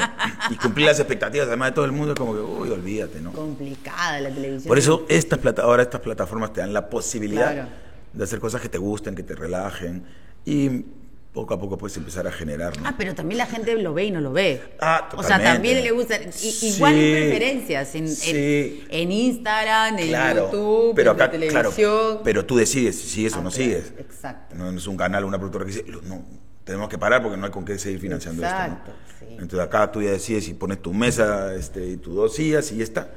Y 0.49 0.55
cumplir 0.55 0.87
las 0.87 0.99
expectativas 0.99 1.47
además 1.47 1.71
de 1.71 1.75
todo 1.75 1.85
el 1.85 1.91
mundo 1.91 2.13
es 2.13 2.17
como 2.19 2.33
que, 2.33 2.39
uy, 2.39 2.69
olvídate, 2.69 3.19
¿no? 3.19 3.33
Complicada 3.33 4.21
la 4.21 4.29
televisión. 4.29 4.69
Por 4.69 4.77
eso 4.77 5.05
estas 5.09 5.39
plata 5.39 5.63
ahora 5.63 5.83
estas 5.83 6.01
plataformas 6.01 6.53
te 6.53 6.61
dan 6.61 6.71
la 6.73 6.89
posibilidad 6.89 7.51
Claro. 7.53 7.67
De 8.15 8.23
hacer 8.23 8.39
cosas 8.39 8.61
que 8.61 8.69
te 8.69 8.77
gusten, 8.77 9.15
que 9.15 9.23
te 9.23 9.35
relajen 9.35 10.03
y 10.45 10.85
poco 11.33 11.53
a 11.53 11.59
poco 11.59 11.77
puedes 11.77 11.97
empezar 11.97 12.25
a 12.27 12.31
generar, 12.31 12.77
¿no? 12.79 12.87
Ah, 12.87 12.95
pero 12.97 13.13
también 13.13 13.37
la 13.39 13.45
gente 13.45 13.75
lo 13.75 13.93
ve 13.93 14.05
y 14.05 14.11
no 14.11 14.21
lo 14.21 14.31
ve. 14.31 14.61
Ah, 14.79 15.09
O 15.17 15.21
sea, 15.21 15.37
totalmente. 15.37 15.51
también 15.53 15.83
le 15.83 15.91
gusta. 15.91 16.31
Sí. 16.31 16.67
Igual 16.75 16.93
preferencias 16.93 17.93
en, 17.95 18.07
Sí. 18.07 18.85
en 18.89 19.11
Instagram, 19.11 19.99
en 19.99 20.07
Claro, 20.07 20.45
YouTube, 20.45 20.93
pero 20.95 21.11
en 21.11 21.17
la 21.17 21.23
acá, 21.25 21.37
claro, 21.37 21.69
televisión. 21.71 22.19
pero 22.23 22.45
tú 22.45 22.55
decides 22.55 22.95
si 22.97 23.07
sigues 23.09 23.33
o 23.33 23.39
Ah, 23.39 23.41
no 23.41 23.49
claro, 23.49 23.63
sigues. 23.65 23.93
exacto. 23.99 24.55
No 24.55 24.69
es 24.69 24.87
un 24.87 24.95
canal 24.95 25.25
una 25.25 25.37
productora 25.37 25.65
que 25.65 25.71
dice, 25.71 25.85
no, 26.03 26.23
tenemos 26.63 26.87
que 26.87 26.97
parar 26.97 27.21
porque 27.21 27.35
no 27.37 27.45
hay 27.45 27.51
con 27.51 27.65
qué 27.65 27.77
seguir 27.77 27.99
financiando 27.99 28.41
Exacto, 28.41 28.91
esto. 28.91 29.25
¿no? 29.25 29.27
sí. 29.27 29.33
Entonces 29.33 29.59
acá 29.59 29.91
tú 29.91 30.01
ya 30.01 30.11
decides 30.11 30.45
si 30.45 30.53
pones 30.53 30.81
tu 30.81 30.93
mesa 30.93 31.53
este, 31.53 31.85
y 31.85 31.97
tus 31.97 32.15
dos 32.15 32.33
sillas 32.33 32.71
y 32.71 32.77
ya 32.77 32.83
está. 32.85 33.11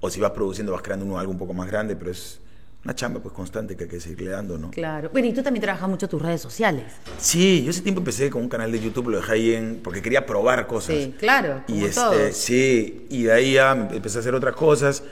O 0.00 0.08
si 0.08 0.20
vas 0.20 0.30
produciendo, 0.30 0.72
vas 0.72 0.80
creando 0.80 1.04
uno, 1.04 1.18
algo 1.18 1.32
un 1.32 1.38
poco 1.38 1.52
más 1.52 1.66
grande, 1.68 1.96
pero 1.96 2.10
es 2.12 2.40
una 2.84 2.94
chamba 2.94 3.20
pues 3.20 3.34
constante 3.34 3.76
que 3.76 3.84
hay 3.84 3.90
que 3.90 4.00
seguirle 4.00 4.30
dando, 4.30 4.56
¿no? 4.56 4.70
Claro. 4.70 5.10
Bueno, 5.12 5.26
y 5.28 5.32
tú 5.32 5.42
también 5.42 5.60
trabajas 5.62 5.88
mucho 5.88 6.08
tus 6.08 6.22
redes 6.22 6.40
sociales. 6.40 6.84
Sí, 7.18 7.62
yo 7.64 7.70
ese 7.70 7.82
tiempo 7.82 8.00
empecé 8.00 8.30
con 8.30 8.40
un 8.42 8.48
canal 8.48 8.70
de 8.72 8.80
YouTube, 8.80 9.08
lo 9.10 9.16
dejé 9.18 9.32
ahí 9.32 9.52
en, 9.54 9.80
porque 9.82 10.00
quería 10.00 10.24
probar 10.24 10.66
cosas. 10.66 10.96
Sí, 10.96 11.14
claro, 11.18 11.62
Y 11.66 11.84
este, 11.84 11.94
todos. 12.00 12.36
sí, 12.36 13.06
y 13.10 13.24
de 13.24 13.32
ahí 13.32 13.52
ya 13.54 13.72
empecé 13.72 14.18
a 14.18 14.20
hacer 14.20 14.34
otras 14.34 14.54
cosas. 14.54 15.02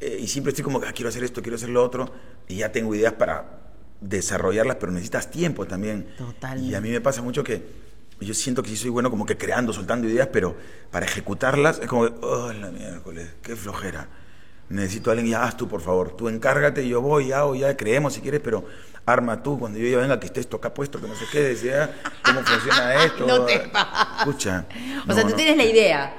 eh, 0.00 0.18
y 0.20 0.26
siempre 0.28 0.50
estoy 0.50 0.62
como 0.62 0.80
que 0.80 0.86
ah, 0.88 0.92
quiero 0.92 1.08
hacer 1.08 1.24
esto, 1.24 1.40
quiero 1.42 1.56
hacer 1.56 1.70
lo 1.70 1.82
otro. 1.82 2.12
Y 2.48 2.56
ya 2.56 2.70
tengo 2.70 2.94
ideas 2.94 3.14
para 3.14 3.60
desarrollarlas, 4.00 4.76
pero 4.76 4.92
necesitas 4.92 5.30
tiempo 5.30 5.66
también. 5.66 6.06
Totalmente. 6.18 6.70
Y 6.70 6.74
a 6.74 6.80
mí 6.80 6.90
me 6.90 7.00
pasa 7.00 7.22
mucho 7.22 7.42
que 7.42 7.62
yo 8.20 8.34
siento 8.34 8.62
que 8.62 8.68
sí 8.70 8.76
soy 8.76 8.90
bueno 8.90 9.10
como 9.10 9.26
que 9.26 9.36
creando, 9.36 9.72
soltando 9.72 10.06
ideas, 10.08 10.28
pero 10.32 10.54
para 10.90 11.06
ejecutarlas 11.06 11.78
es 11.80 11.86
como 11.88 12.04
que, 12.06 12.14
oh, 12.24 12.52
la 12.52 12.70
miércoles, 12.70 13.30
qué 13.42 13.56
flojera. 13.56 14.08
Necesito 14.68 15.10
a 15.10 15.12
alguien, 15.12 15.30
ya 15.30 15.44
haz 15.44 15.56
tú, 15.56 15.68
por 15.68 15.80
favor. 15.80 16.16
Tú 16.16 16.28
encárgate, 16.28 16.86
yo 16.86 17.00
voy, 17.00 17.32
hago, 17.32 17.54
ya 17.54 17.76
creemos 17.76 18.14
si 18.14 18.20
quieres, 18.20 18.40
pero 18.42 18.64
arma 19.04 19.42
tú. 19.42 19.58
Cuando 19.58 19.78
yo 19.78 19.88
ya 19.88 19.98
venga, 19.98 20.18
que 20.18 20.26
esté 20.26 20.40
esto 20.40 20.56
acá 20.56 20.74
puesto, 20.74 21.00
que 21.00 21.06
no 21.06 21.14
sé 21.14 21.24
qué, 21.30 21.40
decía, 21.40 21.94
cómo 22.24 22.42
funciona 22.42 22.94
esto. 23.04 23.26
No 23.26 23.44
te 23.44 23.60
pases. 23.60 24.18
Escucha. 24.18 24.66
O 25.08 25.12
sea, 25.12 25.22
tú 25.22 25.30
no. 25.30 25.36
tienes 25.36 25.56
la 25.56 25.64
idea. 25.64 26.14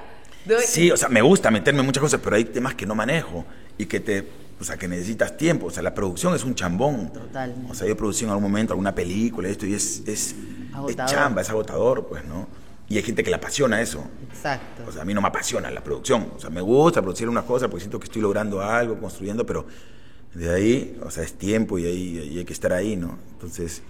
Sí, 0.65 0.91
o 0.91 0.97
sea, 0.97 1.10
me 1.10 1.21
gusta 1.21 1.51
meterme 1.51 1.81
en 1.81 1.86
muchas 1.86 2.01
cosas, 2.01 2.21
pero 2.23 2.38
hay 2.38 2.45
temas 2.45 2.73
que 2.73 2.86
no 2.86 2.95
manejo 2.95 3.45
y 3.77 3.86
que 3.86 3.99
te, 3.99 4.25
o 4.60 4.63
sea, 4.63 4.77
que 4.77 4.88
necesitas 4.88 5.36
tiempo. 5.36 5.67
O 5.67 5.69
sea, 5.69 5.83
la 5.83 5.93
producción 5.93 6.33
es 6.36 6.43
un 6.43 6.55
chambón. 6.55 7.12
Totalmente. 7.12 7.71
O 7.71 7.75
sea, 7.75 7.88
yo 7.88 7.97
producí 7.97 8.23
en 8.23 8.29
algún 8.29 8.43
momento 8.43 8.73
alguna 8.73 8.95
película, 8.95 9.49
esto, 9.49 9.65
y 9.65 9.73
es, 9.73 10.03
es, 10.07 10.36
chamba, 11.05 11.41
es 11.41 11.49
agotador, 11.49 12.07
pues, 12.07 12.23
¿no? 12.23 12.47
Y 12.89 12.95
hay 12.97 13.04
gente 13.04 13.23
que 13.23 13.30
le 13.30 13.36
apasiona 13.36 13.82
eso. 13.82 14.06
Exacto. 14.30 14.84
O 14.88 14.91
sea, 14.91 15.02
a 15.02 15.06
mí 15.06 15.13
no 15.13 15.21
me 15.21 15.28
apasiona 15.28 15.69
la 15.71 15.84
producción. 15.84 16.32
O 16.36 16.39
sea, 16.39 16.50
me 16.50 16.62
gusta 16.62 17.02
producir 17.02 17.28
unas 17.28 17.43
cosas 17.43 17.67
porque 17.69 17.82
siento 17.82 18.00
que 18.00 18.06
estoy 18.06 18.21
logrando 18.21 18.62
algo, 18.62 18.97
construyendo, 19.00 19.45
pero 19.45 19.65
de 20.34 20.54
ahí, 20.54 20.97
o 21.04 21.12
sea, 21.12 21.23
es 21.23 21.34
tiempo 21.34 21.78
y, 21.80 21.86
ahí, 21.86 22.30
y 22.34 22.38
hay 22.38 22.45
que 22.45 22.54
estar 22.54 22.71
ahí, 22.71 22.95
¿no? 22.95 23.17
Entonces, 23.34 23.82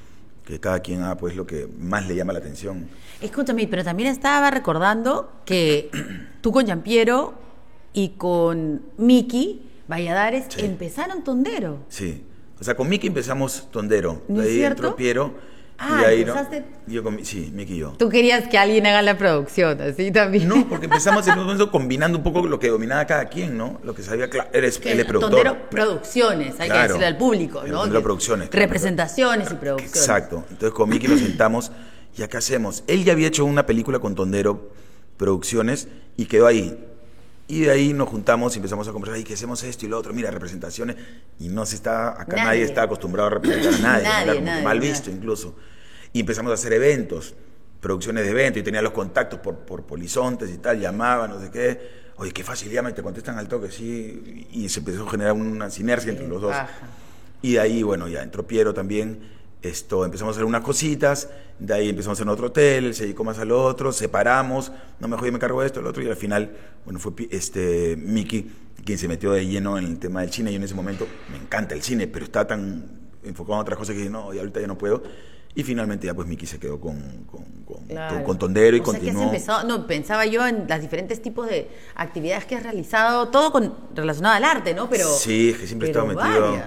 que 0.46 0.60
cada 0.60 0.80
quien 0.80 1.02
haga 1.04 1.16
pues 1.18 1.36
lo 1.36 1.46
que 1.46 1.68
más 1.78 2.08
le 2.08 2.16
llama 2.16 2.34
la 2.34 2.40
atención. 2.40 2.88
Escúchame, 3.22 3.68
pero 3.68 3.84
también 3.84 4.10
estaba 4.10 4.50
recordando 4.50 5.32
que 5.46 5.92
tú 6.42 6.52
con 6.52 6.66
Giampiero 6.66 7.34
y 7.94 8.10
con 8.18 8.82
Miki 8.98 9.62
Valladares 9.88 10.46
Sí. 10.50 10.66
empezaron 10.66 11.24
Tondero. 11.24 11.80
Sí, 11.90 12.24
O 12.60 12.64
sea, 12.64 12.76
con 12.76 12.90
Miki 12.90 13.08
empezamos 13.08 13.68
Tondero. 13.72 14.22
¿No 14.28 14.42
de 14.42 14.48
es 14.48 14.50
ahí 14.52 14.56
cierto? 14.58 14.84
entró 14.84 14.96
Piero. 14.96 15.34
Ah, 15.80 16.00
y 16.02 16.06
ahí, 16.06 16.26
¿no? 16.26 16.34
empezaste- 16.34 16.64
Yo 16.88 17.04
con, 17.04 17.24
sí, 17.24 17.52
Miki 17.54 17.74
y 17.76 17.78
yo. 17.78 17.94
Tú 18.00 18.10
querías 18.10 18.48
que 18.48 18.58
alguien 18.58 18.88
haga 18.88 19.02
la 19.04 19.18
producción, 19.18 19.80
así 19.82 20.12
también. 20.12 20.48
No, 20.48 20.68
porque 20.68 20.86
empezamos 20.86 21.28
en 21.28 21.34
un 21.38 21.44
momento 21.46 21.70
combinando 21.70 22.18
un 22.18 22.24
poco 22.24 22.48
lo 22.48 22.58
que 22.60 22.70
dominaba 22.70 23.06
cada 23.06 23.26
quien, 23.26 23.56
¿no? 23.58 23.80
Lo 23.84 23.94
que 23.94 24.02
sabía, 24.02 24.28
claro, 24.30 24.50
eres, 24.54 24.80
Que 24.80 24.92
él 24.94 25.00
es 25.02 25.06
productor. 25.06 25.44
Tondero 25.44 25.70
Producciones, 25.70 26.54
hay 26.60 26.68
que 26.68 26.74
Claro. 26.74 26.84
decirle 26.88 27.06
al 27.06 27.18
público, 27.18 27.62
El 27.64 27.72
¿no? 27.72 27.82
Tondero 27.82 28.00
Que- 28.00 28.04
Producciones, 28.04 28.50
claro. 28.50 28.66
Representaciones 28.66 29.52
y 29.52 29.54
producciones. 29.56 29.96
Exacto. 29.98 30.44
Entonces 30.50 30.72
con 30.72 30.90
Miki 30.90 31.08
nos 31.08 31.20
sentamos 31.20 31.72
y 32.18 32.24
acá 32.24 32.40
hacemos. 32.40 32.84
Él 32.88 33.04
ya 33.04 33.12
había 33.14 33.28
hecho 33.28 33.46
una 33.46 33.66
película 33.68 34.00
con 34.00 34.16
Tondero 34.16 34.72
Producciones 35.18 35.88
y 36.16 36.26
quedó 36.26 36.48
ahí. 36.48 36.78
Y 37.48 37.62
de 37.62 37.72
ahí 37.72 37.94
nos 37.94 38.10
juntamos 38.10 38.54
y 38.56 38.60
empezamos 38.60 38.88
a 38.88 38.92
conversar, 38.92 39.20
y 39.20 39.24
que 39.24 39.36
hacemos 39.36 39.64
esto 39.64 39.86
y 39.86 39.90
lo 39.90 39.98
otro, 39.98 40.14
mira, 40.14 40.30
representaciones. 40.32 40.98
Y 41.40 41.48
no 41.48 41.66
se 41.66 41.76
está, 41.76 42.10
acá 42.10 42.36
nadie, 42.36 42.44
Nadie. 42.46 42.64
está 42.64 42.84
acostumbrado 42.84 43.28
a 43.28 43.30
representar 43.32 43.74
a 43.74 43.78
nadie, 43.78 44.04
Nadie, 44.04 44.32
era 44.32 44.42
nadie, 44.42 44.64
mal 44.64 44.80
visto 44.80 45.10
incluso. 45.10 45.56
Y 46.12 46.20
empezamos 46.22 46.52
a 46.52 46.56
hacer 46.56 46.74
eventos, 46.74 47.36
producciones 47.80 48.26
de 48.26 48.32
eventos, 48.32 48.60
y 48.60 48.64
tenía 48.64 48.82
los 48.82 48.92
contactos 48.92 49.40
por, 49.40 49.60
por 49.60 49.84
polizontes 49.84 50.50
y 50.50 50.58
tal, 50.58 50.80
llamaban, 50.80 51.30
no 51.32 51.40
sé 51.40 51.50
qué. 51.50 52.08
Oye, 52.18 52.32
qué 52.32 52.44
fácil 52.44 52.72
llama 52.72 52.90
y 52.90 52.94
te 52.94 53.04
contestan 53.04 53.38
al 53.38 53.48
toque, 53.48 53.72
sí. 53.72 54.48
Y 54.52 54.68
se 54.70 54.80
empezó 54.80 55.08
a 55.08 55.10
generar 55.12 55.34
una 55.34 55.70
sinergia 55.70 56.12
entre 56.12 56.28
los 56.28 56.42
dos. 56.42 56.54
Ajá. 56.54 56.70
Y 57.42 57.54
de 57.54 57.60
ahí, 57.60 57.84
bueno, 57.84 58.08
ya 58.08 58.24
entró 58.24 58.46
Piero 58.46 58.74
también. 58.74 59.37
Esto, 59.62 60.06
empezamos 60.06 60.34
a 60.34 60.36
hacer 60.38 60.46
unas 60.46 60.62
cositas, 60.62 61.30
de 61.60 61.74
ahí 61.74 61.90
empezamos 61.90 62.20
en 62.22 62.30
otro 62.30 62.48
hotel, 62.48 62.94
se 62.94 63.04
dedicó 63.04 63.24
más 63.24 63.40
al 63.40 63.52
otro, 63.52 63.92
separamos, 63.92 64.72
no 65.00 65.08
mejor 65.08 65.26
yo 65.26 65.32
me 65.34 65.40
cargo 65.40 65.62
de 65.62 65.68
esto, 65.68 65.80
el 65.80 65.88
otro, 65.88 66.04
y 66.04 66.08
al 66.08 66.16
final, 66.16 66.52
bueno, 66.86 67.00
fue 67.00 67.14
este, 67.32 67.96
Miki 67.98 68.52
quien 68.86 68.98
se 68.98 69.08
metió 69.10 69.34
de 69.34 69.46
lleno 69.46 69.78
en 69.78 69.86
el 69.86 70.00
tema 70.00 70.22
del 70.22 70.32
cine. 70.32 70.52
Yo 70.52 70.58
en 70.58 70.64
ese 70.64 70.74
momento 70.74 71.06
me 71.30 71.38
encanta 71.38 71.76
el 71.76 71.82
cine, 71.82 72.08
pero 72.08 72.24
estaba 72.24 72.48
tan 72.48 72.86
enfocado 73.24 73.56
en 73.56 73.62
otras 73.62 73.78
cosas 73.78 73.94
que 73.94 74.00
dije, 74.00 74.10
no, 74.10 74.34
y 74.34 74.40
ahorita 74.40 74.62
ya 74.62 74.68
no 74.68 74.78
puedo. 74.78 75.04
Y 75.56 75.64
finalmente 75.64 76.06
ya 76.08 76.14
pues 76.14 76.28
Miki 76.28 76.46
se 76.46 76.60
quedó 76.60 76.80
con, 76.80 77.26
con, 77.26 77.44
con, 77.66 77.84
Claro. 77.88 78.24
con 78.24 78.38
Tondero 78.38 78.78
y 78.78 78.80
o 78.80 78.86
sea, 78.86 78.94
que 78.94 78.98
has 78.98 79.04
continuó. 79.04 79.24
empezado, 79.24 79.68
no, 79.68 79.88
pensaba 79.88 80.26
yo 80.26 80.46
en 80.48 80.68
los 80.70 80.82
diferentes 80.82 81.22
tipos 81.22 81.50
de 81.50 81.70
actividades 81.96 82.46
que 82.46 82.56
has 82.56 82.64
realizado, 82.64 83.30
todo 83.30 83.52
con, 83.52 83.74
relacionado 83.94 84.36
al 84.36 84.44
arte, 84.44 84.74
¿no? 84.74 84.90
Pero, 84.90 85.10
sí, 85.10 85.50
es 85.50 85.58
que 85.58 85.68
siempre 85.68 85.88
he 85.88 85.92
estado 85.92 86.06
metido. 86.06 86.42
varias. 86.52 86.66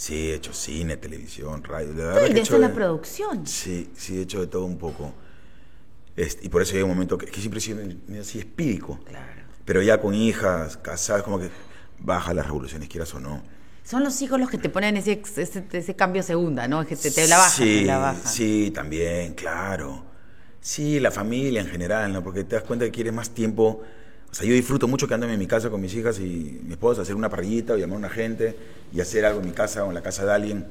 Sí, 0.00 0.30
he 0.30 0.34
hecho 0.36 0.54
cine, 0.54 0.96
televisión, 0.96 1.62
radio. 1.62 1.88
La 1.92 2.04
verdad 2.06 2.26
y 2.26 2.32
que 2.32 2.38
he 2.38 2.42
hecho 2.42 2.56
la 2.56 2.68
de- 2.68 2.74
producción. 2.74 3.46
Sí, 3.46 3.90
sí, 3.94 4.16
he 4.16 4.22
hecho 4.22 4.40
de 4.40 4.46
todo 4.46 4.64
un 4.64 4.78
poco. 4.78 5.12
Este, 6.16 6.46
y 6.46 6.48
por 6.48 6.62
eso 6.62 6.72
llega 6.72 6.86
un 6.86 6.92
momento 6.92 7.18
que, 7.18 7.26
que 7.26 7.38
siempre 7.38 7.58
he 7.58 7.60
sido 7.60 7.78
así 8.18 8.38
espírico. 8.38 8.98
Claro. 9.04 9.42
Pero 9.66 9.82
ya 9.82 10.00
con 10.00 10.14
hijas, 10.14 10.78
casadas, 10.78 11.22
como 11.22 11.38
que 11.38 11.50
baja 11.98 12.32
las 12.32 12.46
revoluciones, 12.46 12.88
quieras 12.88 13.12
o 13.14 13.20
no. 13.20 13.42
Son 13.84 14.02
los 14.02 14.22
hijos 14.22 14.40
los 14.40 14.48
que 14.48 14.56
te 14.56 14.70
ponen 14.70 14.96
ese, 14.96 15.20
ese, 15.36 15.64
ese 15.70 15.96
cambio 15.96 16.22
segunda, 16.22 16.66
¿no? 16.66 16.86
Que 16.86 16.96
te, 16.96 17.10
te 17.10 17.28
la 17.28 17.36
bajan, 17.36 17.52
sí, 17.58 17.80
te 17.80 17.84
la 17.84 17.98
bajan. 17.98 18.26
Sí, 18.32 18.70
también, 18.74 19.34
claro. 19.34 20.02
Sí, 20.62 20.98
la 20.98 21.10
familia 21.10 21.60
en 21.60 21.66
general, 21.68 22.10
¿no? 22.10 22.24
Porque 22.24 22.44
te 22.44 22.56
das 22.56 22.64
cuenta 22.64 22.86
que 22.86 22.90
quieres 22.90 23.12
más 23.12 23.28
tiempo. 23.30 23.82
O 24.30 24.34
sea, 24.34 24.46
yo 24.46 24.54
disfruto 24.54 24.86
mucho 24.86 25.06
quedándome 25.08 25.32
en 25.34 25.38
mi 25.40 25.46
casa 25.46 25.70
con 25.70 25.80
mis 25.80 25.92
hijas 25.94 26.18
y 26.20 26.60
mi 26.64 26.72
esposa, 26.72 27.02
hacer 27.02 27.16
una 27.16 27.28
parrillita 27.28 27.72
o 27.72 27.76
llamar 27.76 27.96
a 27.96 27.98
una 27.98 28.08
gente 28.10 28.56
y 28.92 29.00
hacer 29.00 29.24
algo 29.24 29.40
en 29.40 29.46
mi 29.46 29.52
casa 29.52 29.84
o 29.84 29.88
en 29.88 29.94
la 29.94 30.02
casa 30.02 30.24
de 30.24 30.32
alguien. 30.32 30.66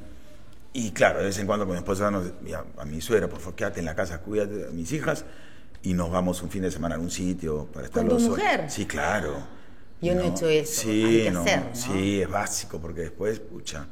Y 0.71 0.91
claro, 0.91 1.19
de 1.19 1.25
vez 1.25 1.37
en 1.39 1.45
cuando 1.47 1.65
con 1.65 1.73
mi 1.73 1.79
esposa, 1.79 2.09
nos, 2.09 2.31
ya, 2.45 2.63
a 2.77 2.85
mi 2.85 3.01
suegra, 3.01 3.27
por 3.27 3.39
favor, 3.39 3.55
quédate 3.55 3.79
en 3.79 3.85
la 3.85 3.95
casa, 3.95 4.19
cuídate 4.21 4.53
de 4.53 4.69
mis 4.71 4.91
hijas 4.93 5.25
y 5.81 5.93
nos 5.93 6.09
vamos 6.11 6.41
un 6.41 6.49
fin 6.49 6.61
de 6.61 6.71
semana 6.71 6.95
a 6.95 6.99
un 6.99 7.09
sitio 7.11 7.65
para 7.73 7.87
estar 7.87 8.01
¿Con 8.01 8.09
tu 8.09 8.13
los 8.15 8.23
solos. 8.23 8.37
mujer? 8.37 8.69
Sí, 8.69 8.85
claro. 8.85 9.35
Yo 10.01 10.15
no 10.15 10.21
he 10.21 10.27
hecho 10.27 10.47
eso, 10.47 10.81
Sí, 10.83 11.03
hay 11.03 11.23
que 11.23 11.31
no, 11.31 11.41
hacer, 11.41 11.59
¿no? 11.59 11.75
sí, 11.75 12.21
es 12.21 12.29
básico 12.29 12.79
porque 12.79 13.01
después, 13.01 13.39
pucha, 13.41 13.85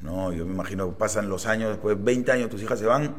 no, 0.00 0.32
yo 0.32 0.44
me 0.44 0.52
imagino 0.52 0.88
que 0.88 0.96
pasan 0.96 1.28
los 1.28 1.46
años, 1.46 1.70
después 1.70 1.96
20 2.02 2.32
años 2.32 2.50
tus 2.50 2.60
hijas 2.62 2.78
se 2.78 2.86
van 2.86 3.14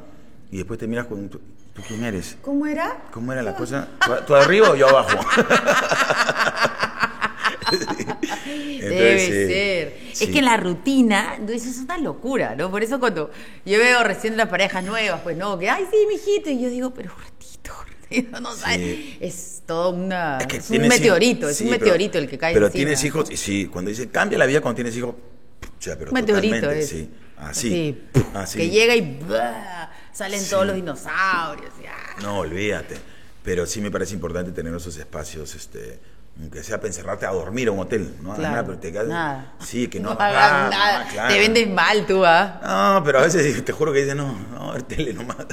y 0.52 0.58
después 0.58 0.78
te 0.80 0.88
miras 0.88 1.06
con, 1.06 1.30
¿tú, 1.30 1.40
¿tú 1.82 1.88
quién 1.88 2.04
eres? 2.04 2.38
¿Cómo 2.42 2.66
era? 2.66 2.98
¿Cómo 3.12 3.32
era 3.32 3.42
la 3.42 3.56
cosa? 3.56 3.88
¿Tú, 4.06 4.12
tú 4.28 4.36
arriba 4.36 4.72
o 4.72 4.76
yo 4.76 4.88
abajo? 4.90 5.18
Debe 8.50 8.80
Entonces, 8.82 9.26
sí, 9.26 9.54
ser. 9.54 9.94
sí. 10.14 10.24
Es 10.26 10.30
que 10.32 10.40
en 10.40 10.46
la 10.46 10.58
rutina, 10.58 11.36
eso 11.48 11.70
es 11.70 11.78
una 11.80 11.98
locura, 11.98 12.56
¿no? 12.56 12.72
Por 12.72 12.82
eso 12.84 13.00
cuando 13.00 13.30
yo 13.66 13.78
veo 13.78 14.04
recién 14.04 14.38
las 14.38 14.48
parejas 14.50 14.84
nuevas, 14.84 15.22
pues 15.24 15.38
no, 15.38 15.58
que, 15.60 15.70
ay, 15.70 15.86
sí, 15.92 15.98
mijito, 16.08 16.50
y 16.50 16.62
yo 16.62 16.70
digo, 16.70 16.92
pero 16.92 17.12
un 17.16 17.22
ratito, 17.24 17.72
ratito, 18.02 18.40
no 18.40 18.52
sabes. 18.54 18.78
Sí. 18.78 19.18
Es 19.20 19.62
todo 19.66 19.92
una. 19.92 20.38
Es 20.40 20.48
que 20.48 20.58
es 20.58 20.70
un 20.70 20.78
hijos- 20.78 20.88
meteorito, 20.90 21.50
es 21.50 21.62
un 21.62 21.68
pero- 21.70 21.80
meteorito 21.80 22.18
el 22.18 22.28
que 22.30 22.38
cae 22.38 22.54
Pero 22.54 22.66
encima. 22.68 22.80
tienes 22.80 23.04
hijos, 23.04 23.30
y 23.30 23.38
sí, 23.38 23.68
cuando 23.68 23.90
dice 23.90 24.10
cambia 24.10 24.38
la 24.40 24.46
vida 24.48 24.62
cuando 24.62 24.76
tienes 24.78 24.96
hijos, 24.98 25.16
pucha, 25.60 25.96
pero 25.98 26.10
Un 26.12 26.16
meteorito 26.16 26.56
totalmente, 26.56 26.84
es. 26.84 26.90
sí, 26.90 27.10
así, 27.38 28.02
así. 28.34 28.58
Que 28.58 28.70
llega 28.70 28.96
y 28.96 29.02
¡bua! 29.02 29.92
Salen 30.12 30.40
Sí. 30.42 30.50
todos 30.50 30.66
los 30.68 30.76
dinosaurios. 30.76 31.72
y, 31.82 31.86
ah. 31.88 32.16
No, 32.22 32.40
olvídate. 32.40 32.98
Pero 33.44 33.66
sí 33.66 33.82
me 33.82 33.90
parece 33.92 34.14
importante 34.14 34.52
tener 34.52 34.74
esos 34.76 34.96
espacios, 34.98 35.56
este, 35.56 36.00
aunque 36.40 36.62
sea 36.64 36.78
para 36.78 36.88
encerrarte 36.88 37.26
a 37.26 37.32
dormir 37.32 37.70
a 37.70 37.72
un 37.72 37.80
hotel, 37.80 38.16
no 38.22 38.34
Claro, 38.36 38.52
nada, 38.52 38.66
pero 38.66 38.78
te 38.80 38.92
quedas. 38.92 39.08
nada. 39.08 39.54
Sí, 39.60 39.88
que 39.88 40.00
no, 40.00 40.14
No 40.14 40.20
hagas 40.20 40.70
nada. 40.70 41.08
claro. 41.10 41.34
Te 41.34 41.40
vendes 41.40 41.70
mal 41.70 42.06
tú, 42.06 42.26
¿ah? 42.26 42.60
No, 42.98 43.04
pero 43.04 43.20
a 43.20 43.22
veces 43.24 43.64
te 43.64 43.72
juro 43.72 43.92
que 43.94 44.00
dicen, 44.02 44.18
no, 44.18 44.34
no, 44.54 44.76
el 44.76 44.84
tele 44.84 45.14
nomás. 45.14 45.38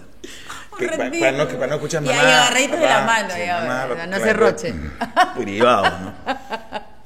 Que 0.78 0.88
para, 0.88 1.32
no, 1.32 1.48
que 1.48 1.54
para 1.54 1.68
no 1.68 1.74
escuchar 1.76 2.02
Y 2.02 2.06
mamá. 2.06 2.20
ahí 2.20 2.26
agarraditos 2.32 2.78
de 2.80 2.86
la 2.86 3.00
mano, 3.06 3.28
sí, 3.32 3.38
ya, 3.46 3.60
mamá, 3.60 3.88
ya, 3.96 4.06
no 4.08 4.16
claro, 4.18 4.24
se 4.24 4.32
roche. 4.34 4.74
Privado, 5.38 5.98
¿no? 6.00 6.14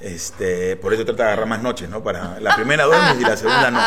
Este, 0.01 0.75
por 0.75 0.93
eso 0.93 1.05
trata 1.05 1.23
de 1.23 1.29
agarrar 1.29 1.47
más 1.47 1.63
noches, 1.63 1.89
¿no? 1.89 2.03
Para 2.03 2.41
la 2.41 2.57
primera 2.57 2.83
duermes 2.87 3.21
y 3.21 3.23
la 3.23 3.37
segunda 3.37 3.71
no. 3.71 3.81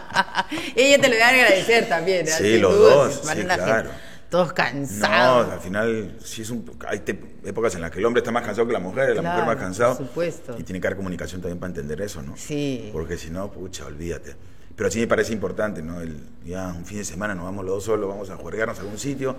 Ella 0.76 1.00
te 1.00 1.08
lo 1.08 1.22
a 1.24 1.28
agradecer 1.28 1.88
también. 1.88 2.26
Sí, 2.26 2.58
los 2.58 2.74
dos, 2.76 3.20
sí, 3.24 3.42
la 3.42 3.56
claro. 3.56 3.90
Todos 4.30 4.48
No, 4.48 4.54
cansados. 4.54 5.52
al 5.52 5.60
final 5.60 6.16
sí 6.24 6.40
es 6.40 6.48
un, 6.48 6.64
hay 6.88 7.00
te- 7.00 7.20
épocas 7.44 7.74
en 7.74 7.82
las 7.82 7.90
que 7.90 7.98
el 7.98 8.06
hombre 8.06 8.20
está 8.20 8.30
más 8.30 8.42
cansado 8.44 8.66
que 8.66 8.72
la 8.72 8.78
mujer, 8.78 9.10
la 9.14 9.20
Claro, 9.20 9.28
mujer 9.40 9.44
más 9.54 9.56
cansado. 9.62 9.96
por 9.98 10.06
supuesto. 10.06 10.56
Y 10.58 10.62
tiene 10.62 10.80
que 10.80 10.86
haber 10.86 10.96
comunicación 10.96 11.42
también 11.42 11.58
para 11.58 11.68
entender 11.68 12.00
eso, 12.00 12.22
¿no? 12.22 12.34
Sí. 12.38 12.88
Porque 12.94 13.18
si 13.18 13.28
no, 13.28 13.50
pucha, 13.52 13.84
olvídate. 13.84 14.34
Pero 14.74 14.90
sí 14.90 15.00
me 15.00 15.06
parece 15.06 15.34
importante, 15.34 15.82
¿no? 15.82 16.00
El, 16.00 16.18
ya 16.46 16.68
un 16.68 16.86
fin 16.86 16.96
de 16.98 17.04
semana 17.04 17.34
nos 17.34 17.44
vamos 17.44 17.62
los 17.62 17.74
dos 17.74 17.84
solos, 17.84 18.08
vamos 18.08 18.30
a 18.30 18.36
juergarnos 18.36 18.78
a 18.78 18.80
algún 18.80 18.98
sitio, 18.98 19.36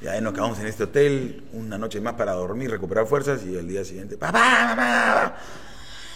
y 0.00 0.06
ahí 0.06 0.20
nos 0.20 0.32
quedamos 0.32 0.60
en 0.60 0.66
este 0.68 0.84
hotel, 0.84 1.42
una 1.52 1.76
noche 1.76 2.00
más 2.00 2.14
para 2.14 2.30
dormir, 2.34 2.70
recuperar 2.70 3.04
fuerzas, 3.08 3.40
y 3.44 3.56
el 3.56 3.66
día 3.66 3.84
siguiente, 3.84 4.16
¡papá, 4.16 4.74
mamá! 4.76 5.34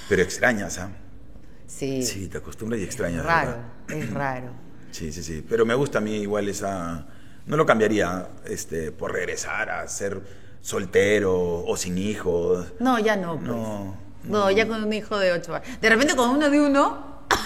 Pero 0.09 0.23
extrañas, 0.23 0.79
¿ah? 0.79 0.89
Sí. 1.79 2.03
Sí, 2.03 2.27
te 2.29 2.39
acostumbras 2.39 2.81
y 2.81 2.85
extrañas. 2.85 3.21
es 3.21 3.27
raro, 3.27 3.51
¿verdad? 3.87 4.03
es 4.05 4.11
raro. 4.15 4.51
Sí, 4.91 5.13
sí, 5.13 5.23
sí. 5.23 5.45
Pero 5.49 5.65
me 5.65 5.75
gusta 5.75 5.99
a 5.99 6.01
mí 6.01 6.17
igual 6.17 6.49
esa. 6.49 7.07
No 7.47 7.57
lo 7.57 7.65
cambiaría 7.65 8.29
este, 8.45 8.91
por 8.93 9.13
regresar 9.13 9.71
a 9.71 9.87
ser 9.89 10.21
soltero 10.61 11.65
o 11.65 11.77
sin 11.77 11.97
hijos. 11.99 12.73
No, 12.81 12.99
ya 12.99 13.17
no. 13.17 13.37
Pues. 13.37 13.47
No, 13.49 13.97
No, 14.25 14.51
ya 14.51 14.67
con 14.69 14.83
un 14.85 14.93
hijo 14.93 15.19
de 15.19 15.33
ocho 15.33 15.55
años. 15.55 15.81
De 15.81 15.89
repente 15.89 16.15
con 16.17 16.31
uno 16.31 16.51
de 16.51 16.61
uno. 16.61 17.11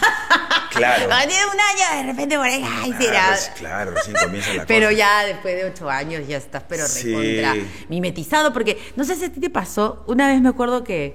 Claro. 0.70 1.06
Cuando 1.06 1.28
tiene 1.28 1.44
un 1.46 1.60
año, 1.60 2.02
de 2.02 2.12
repente 2.12 2.36
por 2.36 2.46
ahí, 2.46 2.64
ay, 2.66 2.90
Ah, 2.92 2.98
será. 3.00 3.26
pues, 3.28 3.52
claro, 3.56 3.90
recién 3.92 4.16
comienza 4.20 4.52
la 4.54 4.66
Pero 4.66 4.86
cosa. 4.88 4.98
ya 4.98 5.24
después 5.24 5.54
de 5.54 5.64
ocho 5.66 5.88
años 5.88 6.26
ya 6.26 6.36
estás, 6.36 6.64
pero 6.68 6.84
Sí. 6.88 7.14
recontra 7.14 7.54
mimetizado. 7.88 8.52
Porque 8.52 8.82
no 8.96 9.04
sé 9.04 9.14
si 9.14 9.26
a 9.26 9.32
ti 9.32 9.38
te 9.38 9.50
pasó, 9.50 10.02
una 10.08 10.26
vez 10.26 10.40
me 10.40 10.48
acuerdo 10.48 10.82
que 10.82 11.14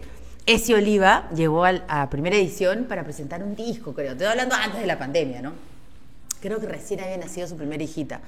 Esi 0.50 0.74
Oliva 0.74 1.30
llegó 1.30 1.64
a 1.64 2.10
primera 2.10 2.36
edición 2.36 2.86
para 2.86 3.04
presentar 3.04 3.44
un 3.44 3.56
disco, 3.56 3.94
creo. 3.94 4.14
Estoy 4.14 4.26
hablando 4.26 4.56
antes 4.56 4.82
de 4.82 4.88
la 4.88 4.98
pandemia, 4.98 5.44
¿no? 5.44 5.54
Creo 6.42 6.60
que 6.60 6.66
recién 6.66 7.02
había 7.02 7.18
nacido 7.18 7.48
su 7.48 7.56
primera 7.56 7.84
hijita. 7.84 8.22